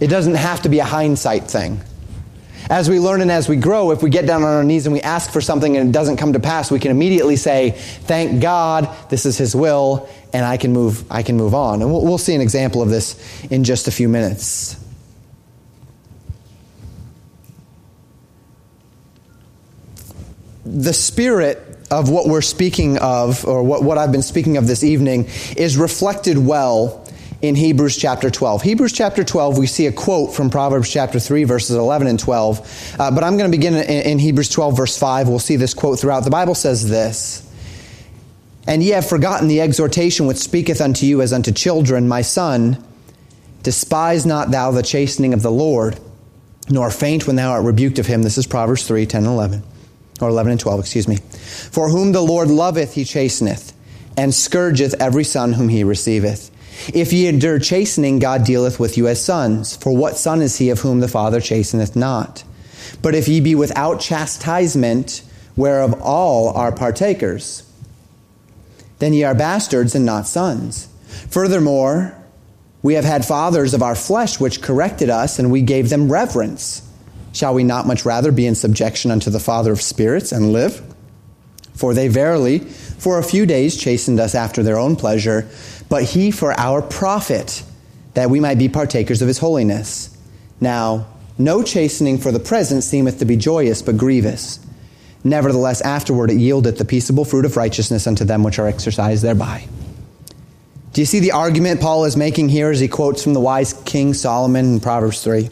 it 0.00 0.08
doesn't 0.08 0.34
have 0.34 0.62
to 0.62 0.68
be 0.68 0.78
a 0.78 0.84
hindsight 0.84 1.44
thing. 1.44 1.80
As 2.68 2.90
we 2.90 2.98
learn 2.98 3.20
and 3.20 3.30
as 3.30 3.48
we 3.48 3.56
grow, 3.56 3.92
if 3.92 4.02
we 4.02 4.10
get 4.10 4.26
down 4.26 4.42
on 4.42 4.52
our 4.52 4.64
knees 4.64 4.86
and 4.86 4.92
we 4.92 5.00
ask 5.00 5.30
for 5.30 5.40
something 5.40 5.76
and 5.76 5.90
it 5.90 5.92
doesn't 5.92 6.16
come 6.16 6.32
to 6.32 6.40
pass, 6.40 6.70
we 6.70 6.80
can 6.80 6.90
immediately 6.90 7.36
say, 7.36 7.70
"Thank 7.70 8.42
God, 8.42 8.88
this 9.08 9.24
is 9.24 9.38
His 9.38 9.54
will, 9.54 10.08
and 10.32 10.44
I 10.44 10.56
can 10.56 10.72
move. 10.72 11.04
I 11.10 11.22
can 11.22 11.36
move 11.36 11.54
on." 11.54 11.80
And 11.80 11.92
we'll, 11.92 12.02
we'll 12.02 12.18
see 12.18 12.34
an 12.34 12.40
example 12.40 12.82
of 12.82 12.90
this 12.90 13.44
in 13.44 13.62
just 13.62 13.86
a 13.86 13.92
few 13.92 14.08
minutes. 14.08 14.82
The 20.64 20.92
spirit 20.92 21.62
of 21.92 22.10
what 22.10 22.26
we're 22.26 22.42
speaking 22.42 22.98
of, 22.98 23.46
or 23.46 23.62
what, 23.62 23.84
what 23.84 23.96
I've 23.96 24.10
been 24.10 24.22
speaking 24.22 24.56
of 24.56 24.66
this 24.66 24.82
evening, 24.82 25.28
is 25.56 25.76
reflected 25.76 26.36
well 26.36 27.05
in 27.42 27.54
Hebrews 27.54 27.96
chapter 27.96 28.30
12. 28.30 28.62
Hebrews 28.62 28.92
chapter 28.92 29.22
12, 29.22 29.58
we 29.58 29.66
see 29.66 29.86
a 29.86 29.92
quote 29.92 30.34
from 30.34 30.48
Proverbs 30.48 30.90
chapter 30.90 31.20
3, 31.20 31.44
verses 31.44 31.76
11 31.76 32.06
and 32.06 32.18
12. 32.18 32.96
Uh, 32.98 33.10
but 33.10 33.22
I'm 33.22 33.36
going 33.36 33.50
to 33.50 33.56
begin 33.56 33.74
in, 33.74 33.82
in 33.84 34.18
Hebrews 34.18 34.48
12, 34.48 34.76
verse 34.76 34.98
5. 34.98 35.28
We'll 35.28 35.38
see 35.38 35.56
this 35.56 35.74
quote 35.74 36.00
throughout. 36.00 36.24
The 36.24 36.30
Bible 36.30 36.54
says 36.54 36.88
this 36.88 37.48
And 38.66 38.82
ye 38.82 38.90
have 38.90 39.06
forgotten 39.06 39.48
the 39.48 39.60
exhortation 39.60 40.26
which 40.26 40.38
speaketh 40.38 40.80
unto 40.80 41.04
you 41.04 41.20
as 41.20 41.32
unto 41.32 41.52
children, 41.52 42.08
My 42.08 42.22
son, 42.22 42.82
despise 43.62 44.24
not 44.24 44.50
thou 44.50 44.70
the 44.70 44.82
chastening 44.82 45.34
of 45.34 45.42
the 45.42 45.52
Lord, 45.52 46.00
nor 46.70 46.90
faint 46.90 47.26
when 47.26 47.36
thou 47.36 47.52
art 47.52 47.64
rebuked 47.64 47.98
of 47.98 48.06
him. 48.06 48.22
This 48.22 48.38
is 48.38 48.46
Proverbs 48.46 48.86
3, 48.86 49.04
10 49.04 49.24
and 49.24 49.32
11 49.32 49.62
or 50.22 50.30
11 50.30 50.52
and 50.52 50.60
12, 50.60 50.80
excuse 50.80 51.06
me. 51.06 51.16
For 51.16 51.90
whom 51.90 52.12
the 52.12 52.22
Lord 52.22 52.48
loveth, 52.48 52.94
he 52.94 53.04
chasteneth, 53.04 53.74
and 54.16 54.34
scourgeth 54.34 54.94
every 54.98 55.24
son 55.24 55.52
whom 55.52 55.68
he 55.68 55.84
receiveth. 55.84 56.50
If 56.92 57.12
ye 57.12 57.26
endure 57.26 57.58
chastening, 57.58 58.18
God 58.18 58.44
dealeth 58.44 58.78
with 58.78 58.96
you 58.96 59.08
as 59.08 59.22
sons. 59.22 59.76
For 59.76 59.96
what 59.96 60.16
son 60.16 60.42
is 60.42 60.58
he 60.58 60.70
of 60.70 60.80
whom 60.80 61.00
the 61.00 61.08
Father 61.08 61.40
chasteneth 61.40 61.96
not? 61.96 62.44
But 63.02 63.14
if 63.14 63.28
ye 63.28 63.40
be 63.40 63.54
without 63.54 64.00
chastisement, 64.00 65.22
whereof 65.56 66.00
all 66.00 66.50
are 66.50 66.72
partakers, 66.72 67.62
then 68.98 69.12
ye 69.12 69.24
are 69.24 69.34
bastards 69.34 69.94
and 69.94 70.04
not 70.04 70.26
sons. 70.26 70.88
Furthermore, 71.30 72.16
we 72.82 72.94
have 72.94 73.04
had 73.04 73.24
fathers 73.24 73.74
of 73.74 73.82
our 73.82 73.94
flesh 73.94 74.38
which 74.38 74.62
corrected 74.62 75.10
us, 75.10 75.38
and 75.38 75.50
we 75.50 75.62
gave 75.62 75.88
them 75.88 76.10
reverence. 76.10 76.82
Shall 77.32 77.54
we 77.54 77.64
not 77.64 77.86
much 77.86 78.04
rather 78.04 78.32
be 78.32 78.46
in 78.46 78.54
subjection 78.54 79.10
unto 79.10 79.28
the 79.28 79.40
Father 79.40 79.72
of 79.72 79.82
spirits 79.82 80.32
and 80.32 80.52
live? 80.52 80.82
For 81.74 81.92
they 81.92 82.08
verily, 82.08 82.60
for 82.98 83.18
a 83.18 83.22
few 83.22 83.46
days, 83.46 83.76
chastened 83.76 84.20
us 84.20 84.34
after 84.34 84.62
their 84.62 84.78
own 84.78 84.96
pleasure, 84.96 85.48
but 85.88 86.02
he 86.02 86.30
for 86.30 86.58
our 86.58 86.82
profit, 86.82 87.62
that 88.14 88.30
we 88.30 88.40
might 88.40 88.58
be 88.58 88.68
partakers 88.68 89.22
of 89.22 89.28
his 89.28 89.38
holiness. 89.38 90.16
Now, 90.60 91.06
no 91.38 91.62
chastening 91.62 92.18
for 92.18 92.32
the 92.32 92.40
present 92.40 92.82
seemeth 92.82 93.18
to 93.18 93.24
be 93.24 93.36
joyous, 93.36 93.82
but 93.82 93.96
grievous. 93.96 94.58
Nevertheless, 95.22 95.80
afterward 95.80 96.30
it 96.30 96.38
yieldeth 96.38 96.78
the 96.78 96.84
peaceable 96.84 97.24
fruit 97.24 97.44
of 97.44 97.56
righteousness 97.56 98.06
unto 98.06 98.24
them 98.24 98.42
which 98.42 98.58
are 98.58 98.66
exercised 98.66 99.22
thereby. 99.22 99.66
Do 100.92 101.02
you 101.02 101.06
see 101.06 101.18
the 101.20 101.32
argument 101.32 101.80
Paul 101.80 102.06
is 102.06 102.16
making 102.16 102.48
here 102.48 102.70
as 102.70 102.80
he 102.80 102.88
quotes 102.88 103.22
from 103.22 103.34
the 103.34 103.40
wise 103.40 103.74
King 103.84 104.14
Solomon 104.14 104.74
in 104.74 104.80
Proverbs 104.80 105.22
3? 105.22 105.50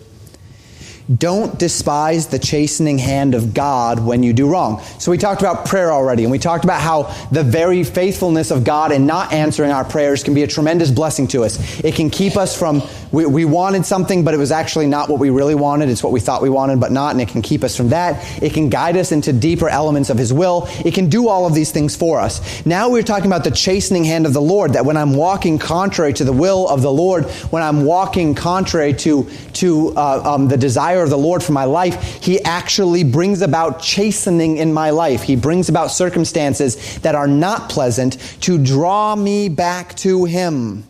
Don't 1.14 1.58
despise 1.58 2.28
the 2.28 2.38
chastening 2.38 2.96
hand 2.96 3.34
of 3.34 3.52
God 3.52 4.00
when 4.00 4.22
you 4.22 4.32
do 4.32 4.48
wrong. 4.48 4.82
So 4.98 5.10
we 5.10 5.18
talked 5.18 5.42
about 5.42 5.66
prayer 5.66 5.92
already, 5.92 6.22
and 6.22 6.32
we 6.32 6.38
talked 6.38 6.64
about 6.64 6.80
how 6.80 7.14
the 7.30 7.42
very 7.42 7.84
faithfulness 7.84 8.50
of 8.50 8.64
God 8.64 8.90
in 8.90 9.04
not 9.04 9.30
answering 9.30 9.70
our 9.70 9.84
prayers 9.84 10.22
can 10.22 10.32
be 10.32 10.44
a 10.44 10.46
tremendous 10.46 10.90
blessing 10.90 11.28
to 11.28 11.44
us. 11.44 11.84
It 11.84 11.94
can 11.94 12.08
keep 12.08 12.38
us 12.38 12.58
from, 12.58 12.82
we, 13.12 13.26
we 13.26 13.44
wanted 13.44 13.84
something, 13.84 14.24
but 14.24 14.32
it 14.32 14.38
was 14.38 14.50
actually 14.50 14.86
not 14.86 15.10
what 15.10 15.20
we 15.20 15.28
really 15.28 15.54
wanted. 15.54 15.90
It's 15.90 16.02
what 16.02 16.10
we 16.12 16.20
thought 16.20 16.40
we 16.40 16.48
wanted, 16.48 16.80
but 16.80 16.90
not, 16.90 17.12
and 17.12 17.20
it 17.20 17.28
can 17.28 17.42
keep 17.42 17.64
us 17.64 17.76
from 17.76 17.90
that. 17.90 18.42
It 18.42 18.54
can 18.54 18.70
guide 18.70 18.96
us 18.96 19.12
into 19.12 19.30
deeper 19.34 19.68
elements 19.68 20.08
of 20.08 20.16
His 20.16 20.32
will. 20.32 20.68
It 20.86 20.94
can 20.94 21.10
do 21.10 21.28
all 21.28 21.46
of 21.46 21.54
these 21.54 21.70
things 21.70 21.94
for 21.94 22.18
us. 22.18 22.64
Now 22.64 22.88
we're 22.88 23.02
talking 23.02 23.26
about 23.26 23.44
the 23.44 23.50
chastening 23.50 24.04
hand 24.04 24.24
of 24.24 24.32
the 24.32 24.40
Lord, 24.40 24.72
that 24.72 24.86
when 24.86 24.96
I'm 24.96 25.14
walking 25.14 25.58
contrary 25.58 26.14
to 26.14 26.24
the 26.24 26.32
will 26.32 26.66
of 26.66 26.80
the 26.80 26.92
Lord, 26.92 27.26
when 27.50 27.62
I'm 27.62 27.84
walking 27.84 28.34
contrary 28.34 28.94
to, 28.94 29.28
to 29.54 29.92
uh, 29.96 30.34
um, 30.34 30.48
the 30.48 30.56
desire 30.56 30.93
desire 30.94 31.04
of 31.04 31.10
the 31.10 31.18
Lord 31.18 31.42
for 31.42 31.52
my 31.52 31.64
life, 31.64 32.22
He 32.22 32.40
actually 32.42 33.04
brings 33.04 33.42
about 33.42 33.82
chastening 33.82 34.58
in 34.58 34.72
my 34.72 34.90
life. 34.90 35.22
He 35.22 35.36
brings 35.36 35.68
about 35.68 35.90
circumstances 35.90 36.98
that 37.00 37.14
are 37.14 37.26
not 37.26 37.68
pleasant 37.68 38.18
to 38.42 38.62
draw 38.62 39.16
me 39.16 39.48
back 39.48 39.94
to 39.96 40.24
Him. 40.24 40.84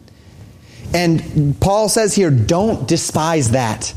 And 0.92 1.56
Paul 1.60 1.88
says 1.88 2.14
here, 2.14 2.30
don't 2.30 2.86
despise 2.86 3.50
that. 3.50 3.94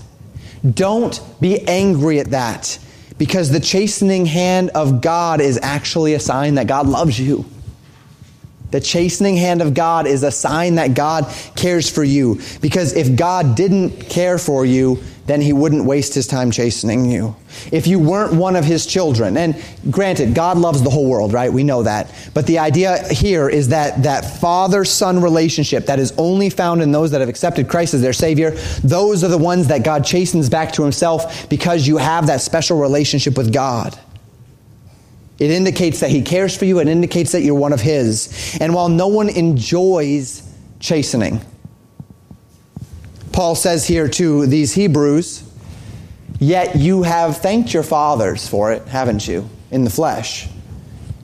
Don't 0.74 1.22
be 1.40 1.62
angry 1.68 2.20
at 2.20 2.32
that 2.32 2.80
because 3.18 3.52
the 3.52 3.60
chastening 3.60 4.26
hand 4.26 4.72
of 4.72 5.02
God 5.02 5.42
is 5.42 5.60
actually 5.62 6.14
a 6.14 6.20
sign 6.20 6.56
that 6.56 6.68
God 6.68 6.88
loves 6.88 7.20
you. 7.20 7.46
The 8.72 8.82
chastening 8.82 9.38
hand 9.38 9.62
of 9.62 9.74
God 9.74 10.08
is 10.08 10.24
a 10.24 10.32
sign 10.32 10.76
that 10.76 10.94
God 10.94 11.34
cares 11.56 11.90
for 11.90 12.04
you. 12.04 12.40
Because 12.62 12.94
if 12.94 13.16
God 13.16 13.56
didn't 13.56 14.10
care 14.10 14.38
for 14.38 14.66
you, 14.66 15.02
then 15.28 15.42
he 15.42 15.52
wouldn't 15.52 15.84
waste 15.84 16.14
his 16.14 16.26
time 16.26 16.52
chastening 16.52 17.12
you. 17.12 17.36
If 17.72 17.86
you 17.86 18.00
weren't 18.00 18.34
one 18.34 18.56
of 18.56 18.64
his 18.64 18.86
children, 18.86 19.36
and 19.36 19.62
granted, 19.92 20.34
God 20.34 20.58
loves 20.58 20.82
the 20.82 20.90
whole 20.90 21.10
world, 21.10 21.34
right? 21.34 21.52
We 21.52 21.64
know 21.64 21.84
that. 21.84 22.14
But 22.34 22.48
the 22.48 22.60
idea 22.60 23.06
here 23.10 23.50
is 23.50 23.68
that 23.70 24.04
that 24.04 24.40
father 24.40 24.86
son 24.86 25.22
relationship 25.22 25.86
that 25.88 26.00
is 26.00 26.14
only 26.18 26.50
found 26.50 26.82
in 26.82 26.94
those 26.94 27.12
that 27.12 27.20
have 27.20 27.30
accepted 27.30 27.68
Christ 27.68 27.94
as 27.94 28.02
their 28.02 28.14
Savior, 28.14 28.52
those 28.84 29.22
are 29.24 29.28
the 29.28 29.38
ones 29.38 29.68
that 29.68 29.84
God 29.84 30.06
chastens 30.06 30.50
back 30.50 30.72
to 30.74 30.84
himself 30.84 31.50
because 31.50 31.86
you 31.86 31.98
have 31.98 32.28
that 32.28 32.40
special 32.40 32.80
relationship 32.80 33.38
with 33.38 33.52
God. 33.54 34.00
It 35.40 35.52
indicates 35.52 36.00
that 36.00 36.10
he 36.10 36.22
cares 36.22 36.58
for 36.58 36.66
you, 36.66 36.80
it 36.80 36.88
indicates 36.88 37.32
that 37.34 37.42
you're 37.42 37.56
one 37.56 37.74
of 37.74 37.82
his. 37.82 38.58
And 38.60 38.74
while 38.74 38.90
no 38.90 39.08
one 39.08 39.30
enjoys 39.30 40.44
chastening, 40.80 41.42
Paul 43.32 43.56
says 43.56 43.86
here 43.86 44.08
to 44.10 44.48
these 44.48 44.74
Hebrews, 44.74 45.44
yet 46.40 46.76
you 46.76 47.04
have 47.04 47.38
thanked 47.38 47.74
your 47.74 47.84
fathers 47.84 48.48
for 48.48 48.72
it, 48.72 48.88
haven't 48.88 49.28
you, 49.28 49.48
in 49.70 49.84
the 49.84 49.92
flesh? 49.92 50.48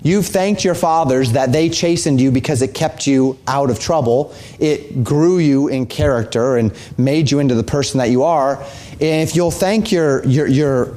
You've 0.03 0.25
thanked 0.25 0.65
your 0.65 0.75
fathers 0.75 1.31
that 1.31 1.53
they 1.53 1.69
chastened 1.69 2.19
you 2.19 2.29
because 2.29 2.61
it 2.61 2.73
kept 2.73 3.07
you 3.07 3.39
out 3.47 3.69
of 3.69 3.79
trouble. 3.79 4.35
It 4.59 5.03
grew 5.03 5.39
you 5.39 5.69
in 5.69 5.85
character 5.85 6.57
and 6.57 6.73
made 6.97 7.31
you 7.31 7.39
into 7.39 7.55
the 7.55 7.63
person 7.63 7.99
that 7.99 8.09
you 8.09 8.23
are. 8.23 8.61
And 8.99 9.27
if 9.27 9.33
you'll 9.33 9.49
thank 9.49 9.93
your, 9.93 10.23
your, 10.25 10.45
your 10.45 10.93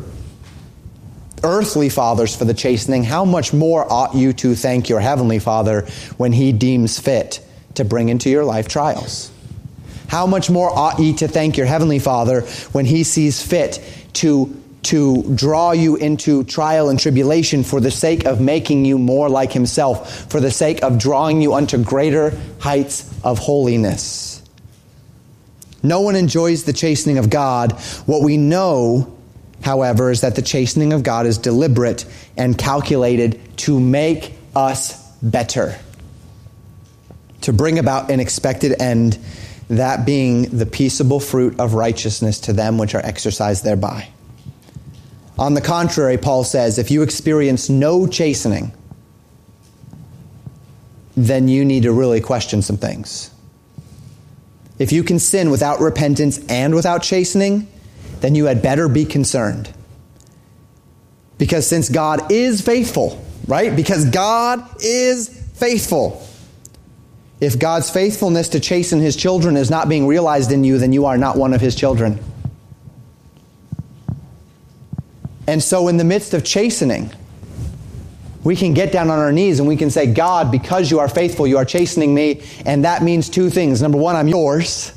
earthly 1.43 1.89
fathers 1.89 2.34
for 2.34 2.45
the 2.45 2.55
chastening, 2.55 3.05
how 3.05 3.24
much 3.24 3.53
more 3.53 3.91
ought 3.91 4.14
you 4.14 4.32
to 4.34 4.55
thank 4.55 4.89
your 4.89 5.01
heavenly 5.01 5.39
Father 5.39 5.82
when 6.16 6.32
he 6.32 6.53
deems 6.53 6.99
fit 6.99 7.45
to 7.74 7.84
bring 7.84 8.09
into 8.09 8.30
your 8.30 8.45
life 8.45 8.68
trials? 8.68 9.30
How 10.09 10.26
much 10.26 10.51
more 10.51 10.70
ought 10.70 10.99
ye 10.99 11.14
to 11.14 11.28
thank 11.28 11.57
your 11.57 11.66
heavenly 11.66 11.99
Father 11.99 12.43
when 12.72 12.84
he 12.84 13.05
sees 13.05 13.43
fit 13.43 13.82
to 14.14 14.62
to 14.87 15.24
draw 15.34 15.72
you 15.72 15.97
into 15.97 16.45
trial 16.45 16.89
and 16.91 17.01
tribulation 17.01 17.64
for 17.64 17.80
the 17.80 17.91
sake 17.91 18.24
of 18.24 18.41
making 18.41 18.84
you 18.84 18.99
more 18.99 19.28
like 19.28 19.53
himself, 19.53 20.30
for 20.30 20.39
the 20.39 20.51
sake 20.51 20.80
of 20.84 20.97
drawing 20.97 21.43
you 21.43 21.55
unto 21.55 21.76
greater 21.82 22.32
heights 22.61 23.12
of 23.24 23.37
holiness. 23.41 24.45
No 25.82 26.03
one 26.03 26.14
enjoys 26.14 26.64
the 26.64 26.72
chastening 26.72 27.18
of 27.18 27.30
God. 27.30 27.72
What 28.07 28.22
we 28.22 28.37
know, 28.37 29.15
however, 29.66 30.12
is 30.12 30.20
that 30.20 30.36
the 30.36 30.42
chastening 30.42 30.92
of 30.92 31.02
God 31.02 31.26
is 31.26 31.38
deliberate 31.38 32.06
and 32.36 32.56
calculated 32.56 33.40
to 33.58 33.80
make 33.80 34.32
us 34.54 34.94
better, 35.20 35.76
to 37.40 37.52
bring 37.52 37.76
about 37.80 38.08
an 38.12 38.20
expected 38.20 38.80
end 38.80 39.18
that 39.68 40.06
being 40.06 40.42
the 40.56 40.66
peaceable 40.66 41.18
fruit 41.18 41.58
of 41.58 41.74
righteousness 41.74 42.38
to 42.38 42.52
them 42.52 42.78
which 42.78 42.94
are 42.94 43.04
exercised 43.04 43.64
thereby. 43.64 44.08
On 45.36 45.54
the 45.54 45.60
contrary, 45.60 46.16
Paul 46.16 46.44
says, 46.44 46.78
if 46.78 46.92
you 46.92 47.02
experience 47.02 47.68
no 47.68 48.06
chastening, 48.06 48.70
then 51.16 51.48
you 51.48 51.64
need 51.64 51.82
to 51.82 51.92
really 51.92 52.20
question 52.20 52.62
some 52.62 52.76
things. 52.76 53.32
if 54.78 54.92
you 54.92 55.02
can 55.02 55.18
sin 55.18 55.50
without 55.50 55.80
repentance 55.80 56.38
and 56.48 56.72
without 56.72 57.02
chastening, 57.02 57.66
then 58.20 58.34
you 58.34 58.46
had 58.46 58.62
better 58.62 58.88
be 58.88 59.04
concerned. 59.04 59.72
Because 61.38 61.66
since 61.66 61.88
God 61.88 62.32
is 62.32 62.60
faithful, 62.60 63.22
right? 63.46 63.74
Because 63.74 64.06
God 64.06 64.82
is 64.82 65.28
faithful. 65.54 66.26
If 67.40 67.58
God's 67.58 67.90
faithfulness 67.90 68.48
to 68.50 68.60
chasten 68.60 69.00
his 69.00 69.16
children 69.16 69.56
is 69.56 69.70
not 69.70 69.88
being 69.88 70.06
realized 70.06 70.52
in 70.52 70.64
you, 70.64 70.78
then 70.78 70.92
you 70.92 71.04
are 71.06 71.18
not 71.18 71.36
one 71.36 71.52
of 71.52 71.60
his 71.60 71.74
children. 71.74 72.18
And 75.46 75.62
so, 75.62 75.88
in 75.88 75.96
the 75.96 76.04
midst 76.04 76.34
of 76.34 76.44
chastening, 76.44 77.10
we 78.42 78.56
can 78.56 78.74
get 78.74 78.92
down 78.92 79.10
on 79.10 79.18
our 79.18 79.32
knees 79.32 79.58
and 79.58 79.68
we 79.68 79.76
can 79.76 79.90
say, 79.90 80.12
God, 80.12 80.50
because 80.50 80.90
you 80.90 80.98
are 81.00 81.08
faithful, 81.08 81.46
you 81.46 81.58
are 81.58 81.64
chastening 81.64 82.14
me. 82.14 82.42
And 82.64 82.84
that 82.84 83.02
means 83.02 83.28
two 83.28 83.50
things. 83.50 83.82
Number 83.82 83.98
one, 83.98 84.16
I'm 84.16 84.28
yours. 84.28 84.95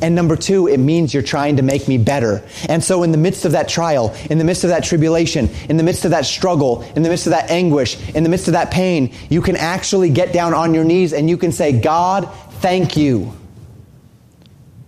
And 0.00 0.14
number 0.14 0.36
two, 0.36 0.68
it 0.68 0.78
means 0.78 1.14
you're 1.14 1.22
trying 1.22 1.56
to 1.56 1.62
make 1.62 1.88
me 1.88 1.98
better. 1.98 2.42
And 2.68 2.84
so, 2.84 3.02
in 3.02 3.12
the 3.12 3.18
midst 3.18 3.44
of 3.44 3.52
that 3.52 3.68
trial, 3.68 4.14
in 4.30 4.38
the 4.38 4.44
midst 4.44 4.64
of 4.64 4.70
that 4.70 4.84
tribulation, 4.84 5.48
in 5.68 5.76
the 5.76 5.82
midst 5.82 6.04
of 6.04 6.10
that 6.10 6.26
struggle, 6.26 6.82
in 6.94 7.02
the 7.02 7.08
midst 7.08 7.26
of 7.26 7.30
that 7.30 7.50
anguish, 7.50 7.96
in 8.10 8.22
the 8.22 8.28
midst 8.28 8.48
of 8.48 8.52
that 8.52 8.70
pain, 8.70 9.12
you 9.30 9.40
can 9.40 9.56
actually 9.56 10.10
get 10.10 10.32
down 10.32 10.52
on 10.52 10.74
your 10.74 10.84
knees 10.84 11.12
and 11.12 11.30
you 11.30 11.36
can 11.36 11.52
say, 11.52 11.72
God, 11.72 12.28
thank 12.60 12.96
you. 12.96 13.32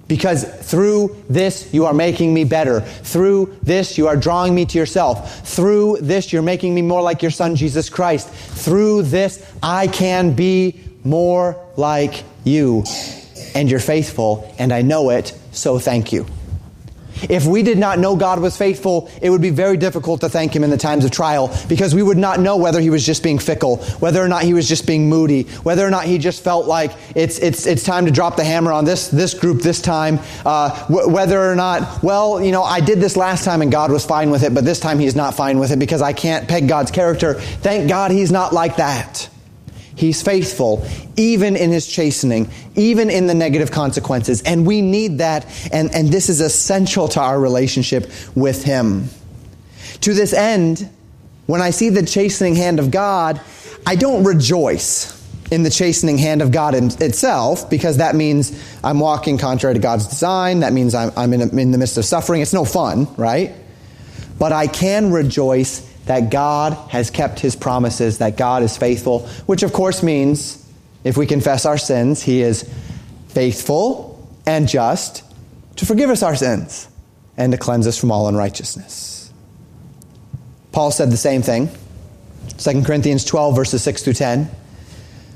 Because 0.09 0.45
through 0.45 1.23
this, 1.29 1.73
you 1.73 1.85
are 1.85 1.93
making 1.93 2.33
me 2.33 2.45
better. 2.45 2.81
Through 2.81 3.59
this, 3.63 3.99
you 3.99 4.09
are 4.09 4.17
drawing 4.17 4.55
me 4.55 4.65
to 4.65 4.79
yourself. 4.79 5.47
Through 5.47 5.99
this, 6.01 6.33
you're 6.33 6.41
making 6.41 6.75
me 6.75 6.81
more 6.81 7.03
like 7.03 7.21
your 7.21 7.31
son, 7.31 7.57
Jesus 7.57 7.91
Christ. 7.91 8.29
Through 8.31 9.03
this, 9.03 9.47
I 9.63 9.87
can 9.87 10.33
be 10.33 10.81
more 11.05 11.63
like 11.77 12.25
you 12.45 12.85
and 13.55 13.71
you're 13.71 13.81
faithful, 13.81 14.55
and 14.59 14.73
I 14.73 14.83
know 14.83 15.11
it, 15.11 15.33
so 15.53 15.79
thank 15.79 16.13
you. 16.13 16.27
If 17.23 17.47
we 17.47 17.63
did 17.63 17.79
not 17.79 17.99
know 17.99 18.17
God 18.17 18.41
was 18.41 18.57
faithful, 18.57 19.11
it 19.21 19.31
would 19.31 19.43
be 19.43 19.51
very 19.51 19.77
difficult 19.77 20.21
to 20.21 20.29
thank 20.29 20.55
Him 20.55 20.63
in 20.65 20.71
the 20.71 20.77
times 20.77 21.05
of 21.05 21.11
trial 21.11 21.55
because 21.69 21.95
we 21.95 22.03
would 22.03 22.17
not 22.17 22.41
know 22.41 22.57
whether 22.57 22.81
He 22.81 22.91
was 22.91 23.05
just 23.05 23.23
being 23.23 23.39
fickle, 23.39 23.79
whether 23.99 24.23
or 24.23 24.29
not 24.29 24.43
He 24.43 24.55
was 24.55 24.69
just 24.69 24.87
being 24.87 25.09
moody, 25.09 25.43
whether 25.65 25.85
or 25.85 25.91
not 25.91 26.05
He 26.05 26.19
just 26.19 26.43
felt 26.43 26.67
like 26.67 26.93
it's, 27.15 27.39
it's, 27.39 27.67
it's 27.67 27.83
time 27.83 28.07
to 28.07 28.11
drop 28.11 28.37
the 28.37 28.45
hammer 28.45 28.73
on 28.73 28.85
this, 28.85 29.09
this 29.09 29.35
group 29.35 29.63
this 29.63 29.81
time, 29.83 30.21
uh, 30.47 30.87
w- 30.87 31.09
whether 31.09 31.41
or 31.41 31.57
not, 31.57 32.03
well, 32.03 32.43
you 32.43 32.53
know, 32.53 32.63
I 32.63 32.81
did 32.81 33.01
this 33.01 33.17
last 33.17 33.45
time 33.45 33.63
and 33.63 33.73
God 33.73 33.91
was 33.91 34.05
fine 34.05 34.31
with 34.31 34.43
it, 34.43 34.55
but 34.55 34.65
this 34.65 34.81
time 34.81 34.99
He's 34.99 35.17
not 35.17 35.35
fine 35.35 35.59
with 35.59 35.73
it 35.73 35.79
because 35.79 36.03
I 36.03 36.13
can't 36.13 36.49
peg 36.49 36.69
God's 36.69 36.91
character. 36.91 37.35
Thank 37.35 37.89
God 37.89 38.11
He's 38.11 38.31
not 38.31 38.53
like 38.53 38.77
that. 38.77 39.29
He's 39.99 40.23
faithful, 40.23 40.87
even 41.17 41.57
in 41.57 41.71
his 41.71 41.87
chastening, 41.87 42.51
even 42.77 43.11
in 43.11 43.27
the 43.27 43.35
negative 43.35 43.73
consequences. 43.73 44.43
And 44.43 44.65
we 44.65 44.81
need 44.81 45.19
that, 45.19 45.45
and, 45.73 45.93
and 45.93 46.09
this 46.09 46.29
is 46.29 46.41
essential 46.41 47.09
to 47.09 47.21
our 47.21 47.39
relationship 47.39 48.09
with 48.37 48.63
him. 48.63 49.09
To 50.03 50.15
this 50.15 50.33
end, 50.33 50.89
when 51.47 51.61
I 51.61 51.71
see 51.71 51.89
the 51.89 52.07
chastening 52.07 52.55
hand 52.55 52.79
of 52.79 52.93
God, 52.93 53.41
I 53.85 53.97
don't 53.97 54.23
rejoice 54.23 55.17
in 55.51 55.65
the 55.65 55.71
chastening 55.71 56.19
hand 56.19 56.43
of 56.43 56.53
God 56.53 56.77
in 56.77 56.93
itself, 57.03 57.69
because 57.69 57.97
that 57.97 58.15
means 58.15 58.53
I'm 58.85 59.01
walking 59.01 59.37
contrary 59.39 59.75
to 59.75 59.81
God's 59.81 60.07
design. 60.07 60.61
That 60.61 60.73
means 60.73 60.95
I'm, 60.95 61.11
I'm 61.17 61.33
in, 61.33 61.41
a, 61.41 61.49
in 61.57 61.73
the 61.73 61.79
midst 61.79 61.97
of 61.99 62.05
suffering. 62.05 62.43
It's 62.43 62.53
no 62.53 62.65
fun, 62.65 63.13
right? 63.17 63.53
But 64.39 64.53
I 64.53 64.69
can 64.69 65.11
rejoice 65.11 65.88
that 66.09 66.31
God 66.31 66.73
has 66.91 67.11
kept 67.11 67.39
his 67.39 67.55
promises, 67.55 68.19
that 68.19 68.39
God 68.39 68.63
is 68.63 68.77
faithful, 68.79 69.27
which 69.45 69.63
of 69.63 69.75
course 69.75 70.03
means 70.03 70.67
if 71.05 71.19
we 71.19 71.27
confess 71.27 71.67
our 71.67 71.77
sins, 71.77 72.23
he 72.23 72.41
is 72.41 72.69
faithful 73.29 74.27
and 74.47 74.67
just 74.67 75.23
to 75.77 75.85
forgive 75.85 76.09
us 76.09 76.23
our 76.23 76.35
sins 76.35 76.89
and 77.37 77.53
to 77.53 77.59
cleanse 77.59 77.87
us 77.87 77.99
from 77.99 78.11
all 78.11 78.27
unrighteousness. 78.27 79.31
Paul 80.73 80.91
said 80.91 81.11
the 81.11 81.19
same 81.19 81.43
thing. 81.43 81.69
2 82.57 82.85
Corinthians 82.85 83.25
12, 83.27 83.55
verses 83.55 83.83
6 83.83 84.03
through 84.03 84.15
10. 84.15 84.51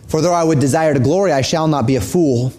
For 0.09 0.23
though 0.23 0.33
I 0.33 0.43
would 0.43 0.59
desire 0.59 0.95
to 0.95 1.01
glory, 1.01 1.33
I 1.33 1.43
shall 1.43 1.68
not 1.68 1.87
be 1.87 1.97
a 1.97 2.01
fool. 2.01 2.51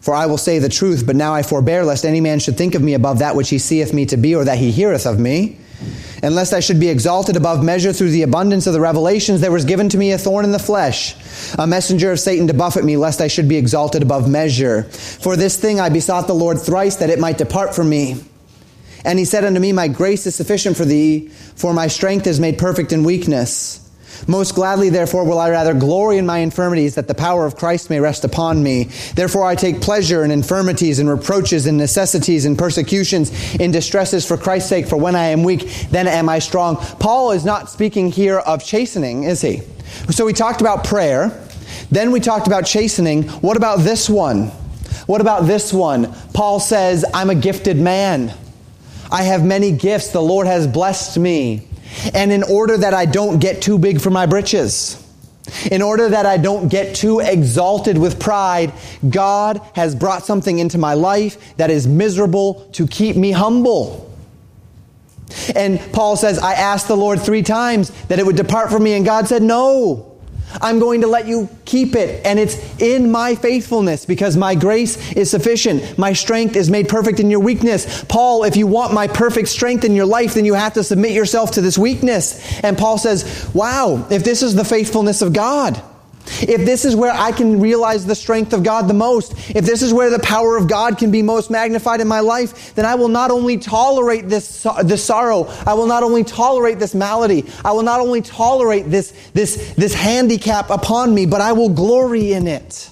For 0.00 0.14
I 0.14 0.26
will 0.26 0.38
say 0.38 0.58
the 0.60 0.70
truth, 0.70 1.06
but 1.06 1.14
now 1.14 1.34
I 1.34 1.42
forbear, 1.42 1.84
lest 1.84 2.06
any 2.06 2.22
man 2.22 2.40
should 2.40 2.56
think 2.56 2.74
of 2.74 2.82
me 2.82 2.94
above 2.94 3.18
that 3.18 3.36
which 3.36 3.50
he 3.50 3.58
seeth 3.58 3.92
me 3.92 4.06
to 4.06 4.16
be, 4.16 4.34
or 4.34 4.44
that 4.44 4.56
he 4.56 4.70
heareth 4.70 5.06
of 5.06 5.18
me. 5.18 5.58
And 6.22 6.34
lest 6.34 6.54
I 6.54 6.60
should 6.60 6.80
be 6.80 6.88
exalted 6.88 7.36
above 7.36 7.62
measure 7.62 7.92
through 7.92 8.10
the 8.10 8.22
abundance 8.22 8.66
of 8.66 8.72
the 8.72 8.80
revelations, 8.80 9.40
there 9.40 9.52
was 9.52 9.64
given 9.64 9.88
to 9.90 9.98
me 9.98 10.12
a 10.12 10.18
thorn 10.18 10.44
in 10.44 10.52
the 10.52 10.58
flesh, 10.58 11.14
a 11.58 11.66
messenger 11.66 12.10
of 12.12 12.20
Satan 12.20 12.46
to 12.46 12.54
buffet 12.54 12.84
me, 12.84 12.96
lest 12.96 13.20
I 13.20 13.28
should 13.28 13.48
be 13.48 13.56
exalted 13.56 14.02
above 14.02 14.28
measure. 14.28 14.84
For 14.84 15.36
this 15.36 15.58
thing 15.58 15.80
I 15.80 15.90
besought 15.90 16.26
the 16.26 16.34
Lord 16.34 16.60
thrice 16.60 16.96
that 16.96 17.10
it 17.10 17.18
might 17.18 17.38
depart 17.38 17.74
from 17.74 17.90
me. 17.90 18.22
And 19.04 19.18
he 19.18 19.26
said 19.26 19.44
unto 19.44 19.60
me, 19.60 19.72
My 19.72 19.88
grace 19.88 20.26
is 20.26 20.34
sufficient 20.34 20.76
for 20.76 20.86
thee, 20.86 21.28
for 21.56 21.74
my 21.74 21.88
strength 21.88 22.26
is 22.26 22.40
made 22.40 22.56
perfect 22.56 22.92
in 22.92 23.04
weakness. 23.04 23.83
Most 24.26 24.54
gladly, 24.54 24.88
therefore, 24.88 25.24
will 25.24 25.38
I 25.38 25.50
rather 25.50 25.74
glory 25.74 26.18
in 26.18 26.26
my 26.26 26.38
infirmities, 26.38 26.94
that 26.94 27.08
the 27.08 27.14
power 27.14 27.46
of 27.46 27.56
Christ 27.56 27.90
may 27.90 28.00
rest 28.00 28.24
upon 28.24 28.62
me. 28.62 28.84
Therefore, 29.14 29.44
I 29.44 29.54
take 29.54 29.80
pleasure 29.80 30.24
in 30.24 30.30
infirmities, 30.30 30.98
and 30.98 31.08
reproaches, 31.08 31.66
and 31.66 31.78
necessities, 31.78 32.44
and 32.44 32.58
persecutions, 32.58 33.54
in 33.56 33.70
distresses 33.70 34.26
for 34.26 34.36
Christ's 34.36 34.68
sake. 34.68 34.86
For 34.86 34.96
when 34.96 35.14
I 35.14 35.26
am 35.26 35.42
weak, 35.42 35.68
then 35.90 36.06
am 36.06 36.28
I 36.28 36.38
strong. 36.38 36.76
Paul 36.76 37.32
is 37.32 37.44
not 37.44 37.70
speaking 37.70 38.10
here 38.10 38.38
of 38.38 38.64
chastening, 38.64 39.24
is 39.24 39.40
he? 39.40 39.62
So 40.10 40.24
we 40.26 40.32
talked 40.32 40.60
about 40.60 40.84
prayer. 40.84 41.40
Then 41.90 42.10
we 42.10 42.20
talked 42.20 42.46
about 42.46 42.66
chastening. 42.66 43.24
What 43.24 43.56
about 43.56 43.80
this 43.80 44.08
one? 44.08 44.46
What 45.06 45.20
about 45.20 45.46
this 45.46 45.72
one? 45.72 46.12
Paul 46.32 46.60
says, 46.60 47.04
I'm 47.12 47.30
a 47.30 47.34
gifted 47.34 47.76
man. 47.76 48.32
I 49.10 49.22
have 49.22 49.44
many 49.44 49.70
gifts. 49.70 50.08
The 50.08 50.22
Lord 50.22 50.46
has 50.46 50.66
blessed 50.66 51.18
me. 51.18 51.68
And 52.12 52.32
in 52.32 52.42
order 52.42 52.76
that 52.78 52.94
I 52.94 53.06
don't 53.06 53.38
get 53.38 53.62
too 53.62 53.78
big 53.78 54.00
for 54.00 54.10
my 54.10 54.26
britches, 54.26 55.00
in 55.70 55.82
order 55.82 56.08
that 56.08 56.26
I 56.26 56.36
don't 56.36 56.68
get 56.68 56.94
too 56.94 57.20
exalted 57.20 57.98
with 57.98 58.18
pride, 58.18 58.72
God 59.08 59.60
has 59.74 59.94
brought 59.94 60.24
something 60.24 60.58
into 60.58 60.78
my 60.78 60.94
life 60.94 61.56
that 61.56 61.70
is 61.70 61.86
miserable 61.86 62.68
to 62.72 62.86
keep 62.86 63.16
me 63.16 63.30
humble. 63.30 64.10
And 65.54 65.80
Paul 65.92 66.16
says, 66.16 66.38
I 66.38 66.54
asked 66.54 66.88
the 66.88 66.96
Lord 66.96 67.20
three 67.20 67.42
times 67.42 67.90
that 68.06 68.18
it 68.18 68.26
would 68.26 68.36
depart 68.36 68.70
from 68.70 68.82
me, 68.82 68.94
and 68.94 69.04
God 69.04 69.26
said, 69.28 69.42
No. 69.42 70.13
I'm 70.60 70.78
going 70.78 71.00
to 71.02 71.06
let 71.06 71.26
you 71.26 71.48
keep 71.64 71.94
it. 71.94 72.24
And 72.24 72.38
it's 72.38 72.80
in 72.80 73.10
my 73.10 73.34
faithfulness 73.34 74.06
because 74.06 74.36
my 74.36 74.54
grace 74.54 75.12
is 75.12 75.30
sufficient. 75.30 75.98
My 75.98 76.12
strength 76.12 76.56
is 76.56 76.70
made 76.70 76.88
perfect 76.88 77.20
in 77.20 77.30
your 77.30 77.40
weakness. 77.40 78.04
Paul, 78.04 78.44
if 78.44 78.56
you 78.56 78.66
want 78.66 78.92
my 78.92 79.06
perfect 79.08 79.48
strength 79.48 79.84
in 79.84 79.94
your 79.94 80.06
life, 80.06 80.34
then 80.34 80.44
you 80.44 80.54
have 80.54 80.74
to 80.74 80.84
submit 80.84 81.12
yourself 81.12 81.52
to 81.52 81.60
this 81.60 81.78
weakness. 81.78 82.60
And 82.62 82.76
Paul 82.76 82.98
says, 82.98 83.50
wow, 83.54 84.06
if 84.10 84.24
this 84.24 84.42
is 84.42 84.54
the 84.54 84.64
faithfulness 84.64 85.22
of 85.22 85.32
God, 85.32 85.82
if 86.26 86.64
this 86.64 86.84
is 86.84 86.96
where 86.96 87.12
I 87.12 87.32
can 87.32 87.60
realize 87.60 88.06
the 88.06 88.14
strength 88.14 88.52
of 88.52 88.62
God 88.62 88.88
the 88.88 88.94
most, 88.94 89.32
if 89.50 89.64
this 89.64 89.82
is 89.82 89.92
where 89.92 90.10
the 90.10 90.18
power 90.18 90.56
of 90.56 90.68
God 90.68 90.98
can 90.98 91.10
be 91.10 91.22
most 91.22 91.50
magnified 91.50 92.00
in 92.00 92.08
my 92.08 92.20
life, 92.20 92.74
then 92.74 92.84
I 92.84 92.94
will 92.94 93.08
not 93.08 93.30
only 93.30 93.58
tolerate 93.58 94.28
this, 94.28 94.66
this 94.84 95.04
sorrow, 95.04 95.44
I 95.66 95.74
will 95.74 95.86
not 95.86 96.02
only 96.02 96.24
tolerate 96.24 96.78
this 96.78 96.94
malady, 96.94 97.44
I 97.64 97.72
will 97.72 97.82
not 97.82 98.00
only 98.00 98.22
tolerate 98.22 98.90
this, 98.90 99.12
this, 99.32 99.74
this 99.74 99.94
handicap 99.94 100.70
upon 100.70 101.14
me, 101.14 101.26
but 101.26 101.40
I 101.40 101.52
will 101.52 101.68
glory 101.68 102.32
in 102.32 102.46
it. 102.46 102.90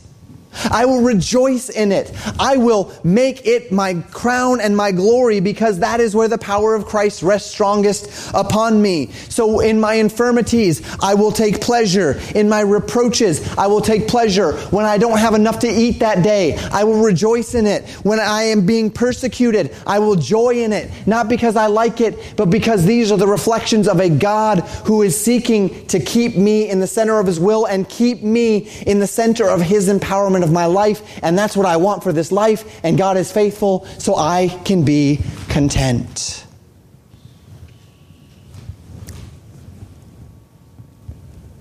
I 0.70 0.84
will 0.84 1.02
rejoice 1.02 1.68
in 1.68 1.92
it. 1.92 2.12
I 2.38 2.56
will 2.56 2.92
make 3.04 3.46
it 3.46 3.72
my 3.72 3.94
crown 4.10 4.60
and 4.60 4.76
my 4.76 4.92
glory 4.92 5.40
because 5.40 5.78
that 5.80 6.00
is 6.00 6.14
where 6.14 6.28
the 6.28 6.38
power 6.38 6.74
of 6.74 6.84
Christ 6.84 7.22
rests 7.22 7.50
strongest 7.50 8.30
upon 8.34 8.80
me. 8.80 9.10
So 9.28 9.60
in 9.60 9.80
my 9.80 9.94
infirmities, 9.94 10.82
I 11.00 11.14
will 11.14 11.32
take 11.32 11.60
pleasure. 11.60 12.20
In 12.34 12.48
my 12.48 12.60
reproaches, 12.60 13.56
I 13.56 13.66
will 13.66 13.80
take 13.80 14.08
pleasure. 14.08 14.52
When 14.70 14.84
I 14.84 14.98
don't 14.98 15.18
have 15.18 15.34
enough 15.34 15.60
to 15.60 15.68
eat 15.68 16.00
that 16.00 16.22
day, 16.22 16.56
I 16.72 16.84
will 16.84 17.02
rejoice 17.02 17.54
in 17.54 17.66
it. 17.66 17.88
When 18.04 18.20
I 18.20 18.42
am 18.44 18.66
being 18.66 18.90
persecuted, 18.90 19.74
I 19.86 19.98
will 19.98 20.16
joy 20.16 20.62
in 20.62 20.72
it. 20.72 20.90
Not 21.06 21.28
because 21.28 21.56
I 21.56 21.66
like 21.66 22.00
it, 22.00 22.34
but 22.36 22.50
because 22.50 22.84
these 22.84 23.10
are 23.10 23.18
the 23.18 23.26
reflections 23.26 23.88
of 23.88 24.00
a 24.00 24.10
God 24.10 24.60
who 24.84 25.02
is 25.02 25.18
seeking 25.18 25.86
to 25.86 25.98
keep 25.98 26.36
me 26.36 26.68
in 26.68 26.80
the 26.80 26.86
center 26.86 27.18
of 27.18 27.26
his 27.26 27.40
will 27.40 27.64
and 27.64 27.88
keep 27.88 28.22
me 28.22 28.68
in 28.86 29.00
the 29.00 29.06
center 29.06 29.48
of 29.48 29.60
his 29.60 29.88
empowerment 29.88 30.41
of 30.42 30.52
my 30.52 30.66
life, 30.66 31.20
and 31.22 31.36
that's 31.38 31.56
what 31.56 31.66
I 31.66 31.76
want 31.76 32.02
for 32.02 32.12
this 32.12 32.32
life, 32.32 32.80
and 32.84 32.98
God 32.98 33.16
is 33.16 33.30
faithful, 33.30 33.86
so 33.98 34.16
I 34.16 34.48
can 34.64 34.84
be 34.84 35.20
content. 35.48 36.46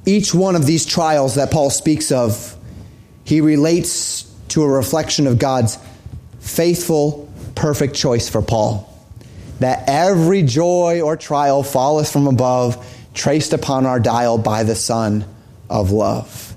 Each 0.06 0.34
one 0.34 0.56
of 0.56 0.66
these 0.66 0.86
trials 0.86 1.36
that 1.36 1.52
Paul 1.52 1.70
speaks 1.70 2.12
of, 2.12 2.58
he 3.24 3.40
relates 3.40 4.24
to 4.50 4.64
a 4.64 4.68
reflection 4.68 5.28
of 5.28 5.40
God's 5.40 5.78
faithful, 6.40 7.32
perfect 7.56 7.96
choice 7.96 8.30
for 8.30 8.42
Paul. 8.42 8.88
That 9.60 9.84
every 9.88 10.42
joy 10.42 11.02
or 11.02 11.16
trial 11.16 11.62
falleth 11.62 12.12
from 12.12 12.28
above, 12.28 12.84
traced 13.14 13.54
upon 13.54 13.86
our 13.86 14.00
dial 14.00 14.38
by 14.38 14.64
the 14.64 14.76
Sun 14.76 15.24
of 15.70 15.92
love. 15.92 16.56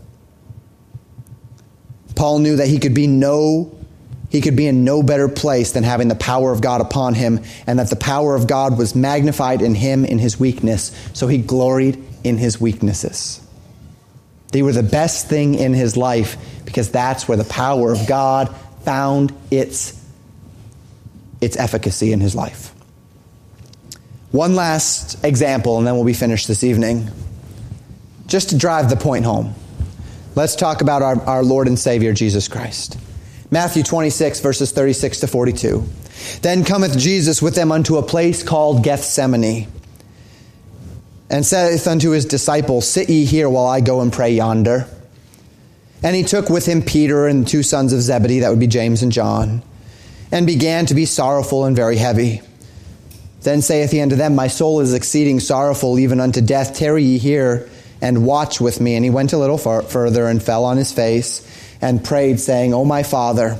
Paul 2.14 2.38
knew 2.38 2.56
that 2.56 2.68
he 2.68 2.78
could 2.78 2.94
be 2.94 3.06
no 3.06 3.74
he 4.34 4.40
could 4.40 4.56
be 4.56 4.66
in 4.66 4.82
no 4.82 5.00
better 5.00 5.28
place 5.28 5.70
than 5.70 5.84
having 5.84 6.08
the 6.08 6.16
power 6.16 6.50
of 6.50 6.60
God 6.60 6.80
upon 6.80 7.14
him, 7.14 7.40
and 7.68 7.78
that 7.78 7.88
the 7.88 7.94
power 7.94 8.34
of 8.34 8.48
God 8.48 8.76
was 8.76 8.96
magnified 8.96 9.62
in 9.62 9.76
him 9.76 10.04
in 10.04 10.18
his 10.18 10.40
weakness. 10.40 10.90
So 11.12 11.28
he 11.28 11.38
gloried 11.38 12.02
in 12.24 12.36
his 12.36 12.60
weaknesses. 12.60 13.40
They 14.50 14.62
were 14.62 14.72
the 14.72 14.82
best 14.82 15.28
thing 15.28 15.54
in 15.54 15.72
his 15.72 15.96
life 15.96 16.36
because 16.64 16.90
that's 16.90 17.28
where 17.28 17.36
the 17.36 17.44
power 17.44 17.92
of 17.92 18.08
God 18.08 18.52
found 18.82 19.32
its, 19.52 20.04
its 21.40 21.56
efficacy 21.56 22.12
in 22.12 22.20
his 22.20 22.34
life. 22.34 22.74
One 24.32 24.56
last 24.56 25.24
example, 25.24 25.78
and 25.78 25.86
then 25.86 25.94
we'll 25.94 26.04
be 26.04 26.12
finished 26.12 26.48
this 26.48 26.64
evening. 26.64 27.08
Just 28.26 28.48
to 28.48 28.58
drive 28.58 28.90
the 28.90 28.96
point 28.96 29.24
home, 29.24 29.54
let's 30.34 30.56
talk 30.56 30.80
about 30.80 31.02
our, 31.02 31.20
our 31.22 31.42
Lord 31.42 31.68
and 31.68 31.78
Savior, 31.78 32.12
Jesus 32.12 32.48
Christ. 32.48 32.98
Matthew 33.50 33.82
26, 33.82 34.40
verses 34.40 34.72
36 34.72 35.20
to 35.20 35.26
42. 35.26 35.84
Then 36.42 36.64
cometh 36.64 36.98
Jesus 36.98 37.40
with 37.40 37.54
them 37.54 37.70
unto 37.70 37.96
a 37.96 38.02
place 38.02 38.42
called 38.42 38.82
Gethsemane, 38.82 39.68
and 41.30 41.44
saith 41.44 41.86
unto 41.86 42.10
his 42.10 42.24
disciples, 42.24 42.88
Sit 42.88 43.08
ye 43.08 43.24
here 43.24 43.48
while 43.48 43.66
I 43.66 43.80
go 43.80 44.00
and 44.00 44.12
pray 44.12 44.32
yonder. 44.32 44.88
And 46.02 46.14
he 46.14 46.22
took 46.22 46.50
with 46.50 46.66
him 46.66 46.82
Peter 46.82 47.26
and 47.26 47.46
two 47.46 47.62
sons 47.62 47.92
of 47.92 48.00
Zebedee, 48.02 48.40
that 48.40 48.50
would 48.50 48.60
be 48.60 48.66
James 48.66 49.02
and 49.02 49.10
John, 49.10 49.62
and 50.30 50.46
began 50.46 50.86
to 50.86 50.94
be 50.94 51.06
sorrowful 51.06 51.64
and 51.64 51.74
very 51.74 51.96
heavy. 51.96 52.42
Then 53.40 53.62
saith 53.62 53.90
he 53.90 54.00
unto 54.00 54.16
them, 54.16 54.34
My 54.34 54.48
soul 54.48 54.80
is 54.80 54.94
exceeding 54.94 55.38
sorrowful, 55.40 55.98
even 55.98 56.20
unto 56.20 56.40
death. 56.40 56.76
Tarry 56.76 57.04
ye 57.04 57.18
here 57.18 57.68
and 58.04 58.26
watch 58.26 58.60
with 58.60 58.82
me. 58.82 58.96
And 58.96 59.04
he 59.04 59.10
went 59.10 59.32
a 59.32 59.38
little 59.38 59.56
far, 59.56 59.80
further 59.80 60.28
and 60.28 60.42
fell 60.42 60.66
on 60.66 60.76
his 60.76 60.92
face 60.92 61.40
and 61.80 62.04
prayed, 62.04 62.38
saying, 62.38 62.74
O 62.74 62.84
my 62.84 63.02
Father, 63.02 63.58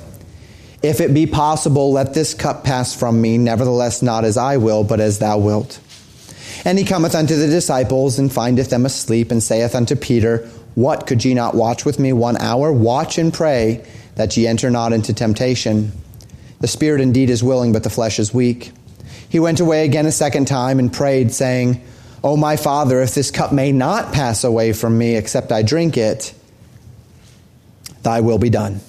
if 0.83 1.01
it 1.01 1.15
be 1.15 1.27
possible, 1.27 1.93
let 1.93 2.13
this 2.13 2.35
cup 2.35 2.63
pass 2.63 2.95
from 2.95 3.23
me. 3.23 3.39
Nevertheless, 3.39 4.03
not 4.03 4.27
as 4.27 4.37
I 4.37 4.59
will, 4.59 4.85
but 4.85 5.01
as 5.01 5.19
thou 5.19 5.39
wilt. 5.39 5.81
And 6.67 6.79
he 6.79 6.85
cometh 6.85 7.15
unto 7.15 7.37
the 7.37 7.47
disciples 7.47 8.19
and 8.19 8.31
findeth 8.31 8.69
them 8.69 8.85
asleep, 8.85 9.31
and 9.31 9.43
saith 9.43 9.75
unto 9.75 9.97
Peter, 9.97 10.47
What 10.75 11.07
could 11.07 11.25
ye 11.25 11.33
not 11.33 11.55
watch 11.55 11.87
with 11.87 11.99
me 11.99 12.13
one 12.13 12.37
hour? 12.37 12.71
Watch 12.71 13.17
and 13.17 13.33
pray 13.33 13.83
that 14.17 14.37
ye 14.37 14.47
enter 14.47 14.71
not 14.71 14.93
into 14.93 15.15
temptation. 15.15 15.91
The 16.61 16.69
spirit 16.69 17.01
indeed 17.01 17.31
is 17.31 17.43
willing, 17.43 17.73
but 17.73 17.83
the 17.83 17.91
flesh 17.91 18.19
is 18.19 18.35
weak. 18.35 18.73
He 19.31 19.41
went 19.41 19.61
away 19.61 19.87
again 19.87 20.05
a 20.05 20.13
second 20.13 20.49
time 20.49 20.79
and 20.79 20.93
prayed, 20.93 21.33
saying, 21.33 21.83
O 22.25 22.39
my 22.39 22.57
Father, 22.57 23.03
if 23.03 23.15
this 23.15 23.31
cup 23.31 23.53
may 23.53 23.71
not 23.71 24.15
pass 24.15 24.45
away 24.45 24.73
from 24.73 24.97
me 24.97 25.15
except 25.15 25.53
I 25.53 25.61
drink 25.61 25.99
it, 25.99 26.33
thy 28.03 28.23
will 28.23 28.39
be 28.39 28.49
done. 28.49 28.81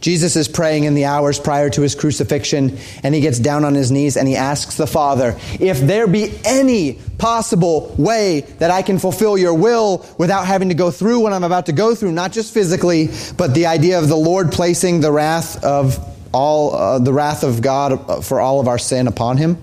Jesus 0.00 0.36
is 0.36 0.46
praying 0.46 0.84
in 0.84 0.94
the 0.94 1.06
hours 1.06 1.40
prior 1.40 1.70
to 1.70 1.80
his 1.80 1.94
crucifixion, 1.96 2.78
and 3.02 3.14
he 3.14 3.20
gets 3.20 3.38
down 3.40 3.64
on 3.64 3.74
his 3.74 3.90
knees 3.90 4.16
and 4.16 4.28
he 4.28 4.36
asks 4.36 4.76
the 4.76 4.86
Father, 4.86 5.36
If 5.58 5.80
there 5.80 6.06
be 6.06 6.32
any 6.44 7.00
possible 7.18 7.92
way 7.98 8.42
that 8.58 8.70
I 8.70 8.82
can 8.82 9.00
fulfill 9.00 9.36
your 9.36 9.54
will 9.54 10.06
without 10.16 10.46
having 10.46 10.68
to 10.68 10.74
go 10.74 10.92
through 10.92 11.20
what 11.20 11.32
I'm 11.32 11.42
about 11.42 11.66
to 11.66 11.72
go 11.72 11.96
through, 11.96 12.12
not 12.12 12.30
just 12.30 12.54
physically, 12.54 13.08
but 13.36 13.54
the 13.54 13.66
idea 13.66 13.98
of 13.98 14.08
the 14.08 14.16
Lord 14.16 14.52
placing 14.52 15.00
the 15.00 15.10
wrath 15.10 15.64
of 15.64 15.98
all, 16.32 16.76
uh, 16.76 16.98
the 17.00 17.12
wrath 17.12 17.42
of 17.42 17.60
God 17.60 18.24
for 18.24 18.40
all 18.40 18.60
of 18.60 18.68
our 18.68 18.78
sin 18.78 19.08
upon 19.08 19.38
him. 19.38 19.56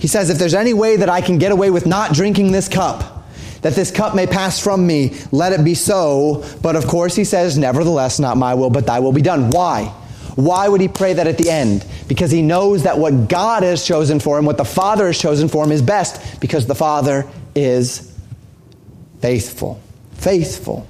He 0.00 0.08
says, 0.08 0.30
If 0.30 0.38
there's 0.38 0.54
any 0.54 0.74
way 0.74 0.96
that 0.96 1.08
I 1.08 1.20
can 1.20 1.38
get 1.38 1.52
away 1.52 1.70
with 1.70 1.86
not 1.86 2.12
drinking 2.12 2.50
this 2.50 2.68
cup, 2.68 3.24
that 3.62 3.74
this 3.74 3.90
cup 3.90 4.14
may 4.14 4.26
pass 4.26 4.58
from 4.58 4.86
me. 4.86 5.16
Let 5.30 5.52
it 5.52 5.62
be 5.64 5.74
so. 5.74 6.44
But 6.62 6.74
of 6.76 6.86
course, 6.86 7.14
he 7.14 7.24
says, 7.24 7.58
Nevertheless, 7.58 8.18
not 8.18 8.36
my 8.36 8.54
will, 8.54 8.70
but 8.70 8.86
thy 8.86 9.00
will 9.00 9.12
be 9.12 9.22
done. 9.22 9.50
Why? 9.50 9.94
Why 10.36 10.68
would 10.68 10.80
he 10.80 10.88
pray 10.88 11.12
that 11.12 11.26
at 11.26 11.36
the 11.36 11.50
end? 11.50 11.84
Because 12.08 12.30
he 12.30 12.40
knows 12.40 12.84
that 12.84 12.98
what 12.98 13.28
God 13.28 13.62
has 13.62 13.84
chosen 13.84 14.20
for 14.20 14.38
him, 14.38 14.46
what 14.46 14.56
the 14.56 14.64
Father 14.64 15.06
has 15.06 15.18
chosen 15.18 15.48
for 15.48 15.64
him, 15.64 15.72
is 15.72 15.82
best, 15.82 16.40
because 16.40 16.66
the 16.66 16.74
Father 16.74 17.26
is 17.54 18.16
faithful. 19.20 19.80
Faithful. 20.14 20.86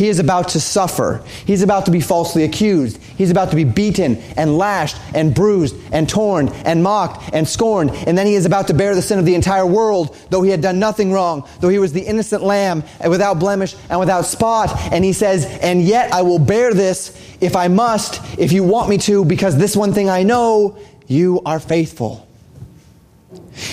He 0.00 0.08
is 0.08 0.18
about 0.18 0.48
to 0.50 0.60
suffer. 0.60 1.22
He's 1.44 1.60
about 1.60 1.84
to 1.84 1.90
be 1.90 2.00
falsely 2.00 2.44
accused. 2.44 2.96
He's 3.18 3.30
about 3.30 3.50
to 3.50 3.54
be 3.54 3.64
beaten 3.64 4.16
and 4.34 4.56
lashed 4.56 4.96
and 5.14 5.34
bruised 5.34 5.76
and 5.92 6.08
torn 6.08 6.48
and 6.64 6.82
mocked 6.82 7.34
and 7.34 7.46
scorned. 7.46 7.90
And 7.90 8.16
then 8.16 8.26
he 8.26 8.34
is 8.34 8.46
about 8.46 8.68
to 8.68 8.72
bear 8.72 8.94
the 8.94 9.02
sin 9.02 9.18
of 9.18 9.26
the 9.26 9.34
entire 9.34 9.66
world, 9.66 10.16
though 10.30 10.40
he 10.40 10.50
had 10.50 10.62
done 10.62 10.78
nothing 10.78 11.12
wrong, 11.12 11.46
though 11.60 11.68
he 11.68 11.78
was 11.78 11.92
the 11.92 12.00
innocent 12.00 12.42
lamb 12.42 12.82
without 13.06 13.38
blemish 13.38 13.76
and 13.90 14.00
without 14.00 14.24
spot. 14.24 14.74
And 14.90 15.04
he 15.04 15.12
says, 15.12 15.44
And 15.60 15.82
yet 15.82 16.14
I 16.14 16.22
will 16.22 16.38
bear 16.38 16.72
this 16.72 17.14
if 17.42 17.54
I 17.54 17.68
must, 17.68 18.22
if 18.38 18.52
you 18.52 18.64
want 18.64 18.88
me 18.88 18.96
to, 18.96 19.26
because 19.26 19.58
this 19.58 19.76
one 19.76 19.92
thing 19.92 20.08
I 20.08 20.22
know, 20.22 20.78
you 21.08 21.42
are 21.44 21.60
faithful. 21.60 22.26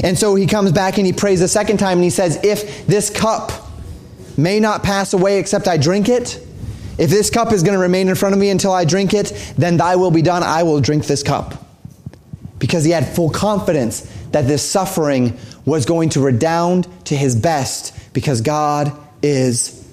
And 0.04 0.20
so 0.20 0.36
he 0.36 0.46
comes 0.46 0.74
back 0.74 0.98
and 0.98 1.08
he 1.08 1.14
prays 1.14 1.40
a 1.40 1.48
second 1.48 1.78
time 1.78 2.00
and 2.00 2.04
he 2.04 2.10
says, 2.10 2.38
If 2.44 2.86
this 2.86 3.10
cup, 3.10 3.67
may 4.38 4.60
not 4.60 4.84
pass 4.84 5.14
away 5.14 5.40
except 5.40 5.68
I 5.68 5.78
drink 5.78 6.10
it. 6.10 6.44
If 6.98 7.10
this 7.10 7.30
cup 7.30 7.52
is 7.52 7.64
going 7.64 7.76
to 7.76 7.82
remain 7.82 8.08
in 8.08 8.16
front 8.16 8.34
of 8.34 8.40
me 8.40 8.50
until 8.50 8.72
I 8.72 8.86
drink 8.86 9.14
it, 9.14 9.54
then 9.58 9.78
thy 9.78 9.96
will 9.96 10.12
be 10.12 10.22
done. 10.22 10.44
I 10.44 10.64
will 10.64 10.82
drink 10.82 11.06
this 11.06 11.24
cup. 11.24 11.64
Because 12.60 12.84
he 12.84 12.92
had 12.92 13.08
full 13.08 13.30
confidence 13.30 14.02
that 14.32 14.48
this 14.48 14.68
suffering 14.68 15.38
was 15.64 15.86
going 15.86 16.10
to 16.10 16.22
redound 16.22 16.88
to 17.06 17.16
his 17.16 17.36
best 17.36 17.94
because 18.14 18.42
God 18.42 18.92
is 19.22 19.88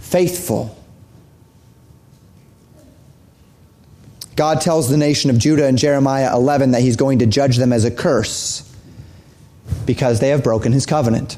faithful. 0.00 0.76
God 4.34 4.60
tells 4.60 4.88
the 4.88 4.96
nation 4.96 5.30
of 5.30 5.38
Judah 5.38 5.68
in 5.68 5.76
Jeremiah 5.76 6.34
11 6.34 6.72
that 6.72 6.80
he's 6.80 6.96
going 6.96 7.18
to 7.20 7.26
judge 7.26 7.58
them 7.58 7.72
as 7.72 7.84
a 7.84 7.90
curse 7.90 8.66
because 9.86 10.18
they 10.18 10.30
have 10.30 10.42
broken 10.42 10.72
his 10.72 10.86
covenant. 10.86 11.36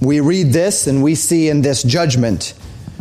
We 0.00 0.20
read 0.20 0.52
this 0.52 0.86
and 0.86 1.02
we 1.02 1.14
see 1.14 1.48
in 1.48 1.62
this 1.62 1.82
judgment. 1.82 2.54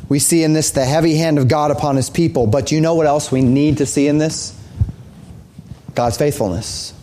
We 0.10 0.20
see 0.20 0.44
in 0.44 0.54
this 0.54 0.72
the 0.72 0.86
heavy 0.86 1.16
hand 1.16 1.38
of 1.38 1.48
God 1.48 1.72
upon 1.72 1.96
his 1.96 2.10
people. 2.10 2.48
But 2.48 2.72
you 2.72 2.82
know 2.82 2.96
what 2.96 3.08
else 3.08 3.32
we 3.32 3.42
need 3.42 3.78
to 3.78 3.86
see 3.86 4.08
in 4.08 4.18
this? 4.18 4.58
God's 5.96 6.18
faithfulness. 6.18 6.94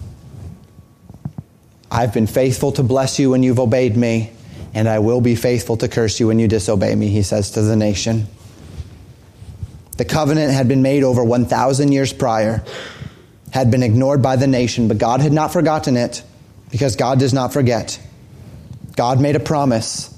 I've 1.90 2.14
been 2.14 2.26
faithful 2.26 2.72
to 2.72 2.82
bless 2.82 3.18
you 3.18 3.30
when 3.30 3.42
you've 3.42 3.58
obeyed 3.58 3.96
me, 3.96 4.30
and 4.74 4.88
I 4.88 5.00
will 5.00 5.20
be 5.20 5.34
faithful 5.34 5.76
to 5.78 5.88
curse 5.88 6.20
you 6.20 6.28
when 6.28 6.38
you 6.38 6.46
disobey 6.46 6.94
me, 6.94 7.08
he 7.08 7.22
says 7.22 7.50
to 7.52 7.62
the 7.62 7.74
nation. 7.74 8.26
The 9.96 10.04
covenant 10.04 10.52
had 10.52 10.68
been 10.68 10.82
made 10.82 11.02
over 11.02 11.22
1,000 11.24 11.92
years 11.92 12.12
prior, 12.12 12.64
had 13.52 13.70
been 13.70 13.82
ignored 13.82 14.22
by 14.22 14.36
the 14.36 14.46
nation, 14.46 14.86
but 14.86 14.98
God 14.98 15.20
had 15.20 15.32
not 15.32 15.52
forgotten 15.52 15.96
it 15.96 16.22
because 16.70 16.94
God 16.94 17.18
does 17.18 17.34
not 17.34 17.52
forget. 17.52 18.00
God 19.00 19.18
made 19.18 19.34
a 19.34 19.40
promise. 19.40 20.14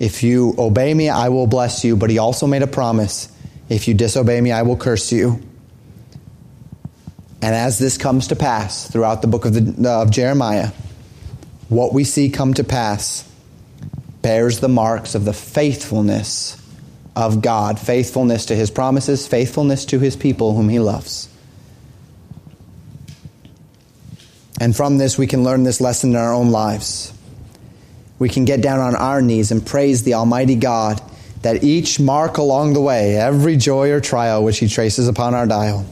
If 0.00 0.22
you 0.22 0.54
obey 0.56 0.94
me, 0.94 1.10
I 1.10 1.28
will 1.28 1.46
bless 1.46 1.84
you. 1.84 1.94
But 1.94 2.08
he 2.08 2.16
also 2.16 2.46
made 2.46 2.62
a 2.62 2.66
promise. 2.66 3.30
If 3.68 3.86
you 3.86 3.92
disobey 3.92 4.40
me, 4.40 4.50
I 4.50 4.62
will 4.62 4.78
curse 4.78 5.12
you. 5.12 5.42
And 7.42 7.54
as 7.54 7.78
this 7.78 7.98
comes 7.98 8.28
to 8.28 8.34
pass 8.34 8.90
throughout 8.90 9.20
the 9.20 9.28
book 9.28 9.44
of, 9.44 9.52
the, 9.52 9.90
uh, 9.90 10.00
of 10.04 10.10
Jeremiah, 10.10 10.68
what 11.68 11.92
we 11.92 12.04
see 12.04 12.30
come 12.30 12.54
to 12.54 12.64
pass 12.64 13.30
bears 14.22 14.60
the 14.60 14.70
marks 14.70 15.14
of 15.14 15.26
the 15.26 15.34
faithfulness 15.34 16.56
of 17.14 17.42
God, 17.42 17.78
faithfulness 17.78 18.46
to 18.46 18.56
his 18.56 18.70
promises, 18.70 19.26
faithfulness 19.26 19.84
to 19.84 19.98
his 19.98 20.16
people 20.16 20.54
whom 20.54 20.70
he 20.70 20.78
loves. 20.78 21.28
And 24.58 24.74
from 24.74 24.96
this, 24.96 25.18
we 25.18 25.26
can 25.26 25.44
learn 25.44 25.64
this 25.64 25.82
lesson 25.82 26.12
in 26.12 26.16
our 26.16 26.32
own 26.32 26.52
lives 26.52 27.12
we 28.22 28.28
can 28.28 28.44
get 28.44 28.60
down 28.60 28.78
on 28.78 28.94
our 28.94 29.20
knees 29.20 29.50
and 29.50 29.66
praise 29.66 30.04
the 30.04 30.14
Almighty 30.14 30.54
God 30.54 31.02
that 31.42 31.64
each 31.64 31.98
mark 31.98 32.36
along 32.36 32.72
the 32.72 32.80
way, 32.80 33.16
every 33.16 33.56
joy 33.56 33.90
or 33.90 34.00
trial 34.00 34.44
which 34.44 34.60
He 34.60 34.68
traces 34.68 35.08
upon 35.08 35.34
our 35.34 35.44
dial, 35.44 35.84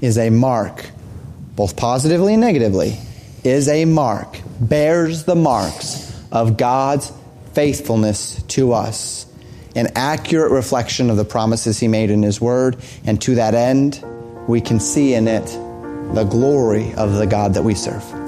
is 0.00 0.18
a 0.18 0.28
mark, 0.28 0.86
both 1.54 1.76
positively 1.76 2.34
and 2.34 2.40
negatively, 2.40 2.98
is 3.44 3.68
a 3.68 3.84
mark, 3.84 4.40
bears 4.58 5.22
the 5.22 5.36
marks 5.36 6.20
of 6.32 6.56
God's 6.56 7.12
faithfulness 7.52 8.42
to 8.48 8.72
us. 8.72 9.26
An 9.76 9.92
accurate 9.94 10.50
reflection 10.50 11.10
of 11.10 11.16
the 11.16 11.24
promises 11.24 11.78
He 11.78 11.86
made 11.86 12.10
in 12.10 12.24
His 12.24 12.40
Word, 12.40 12.76
and 13.04 13.22
to 13.22 13.36
that 13.36 13.54
end, 13.54 14.04
we 14.48 14.60
can 14.60 14.80
see 14.80 15.14
in 15.14 15.28
it 15.28 15.46
the 16.12 16.26
glory 16.28 16.92
of 16.94 17.12
the 17.12 17.26
God 17.28 17.54
that 17.54 17.62
we 17.62 17.76
serve. 17.76 18.27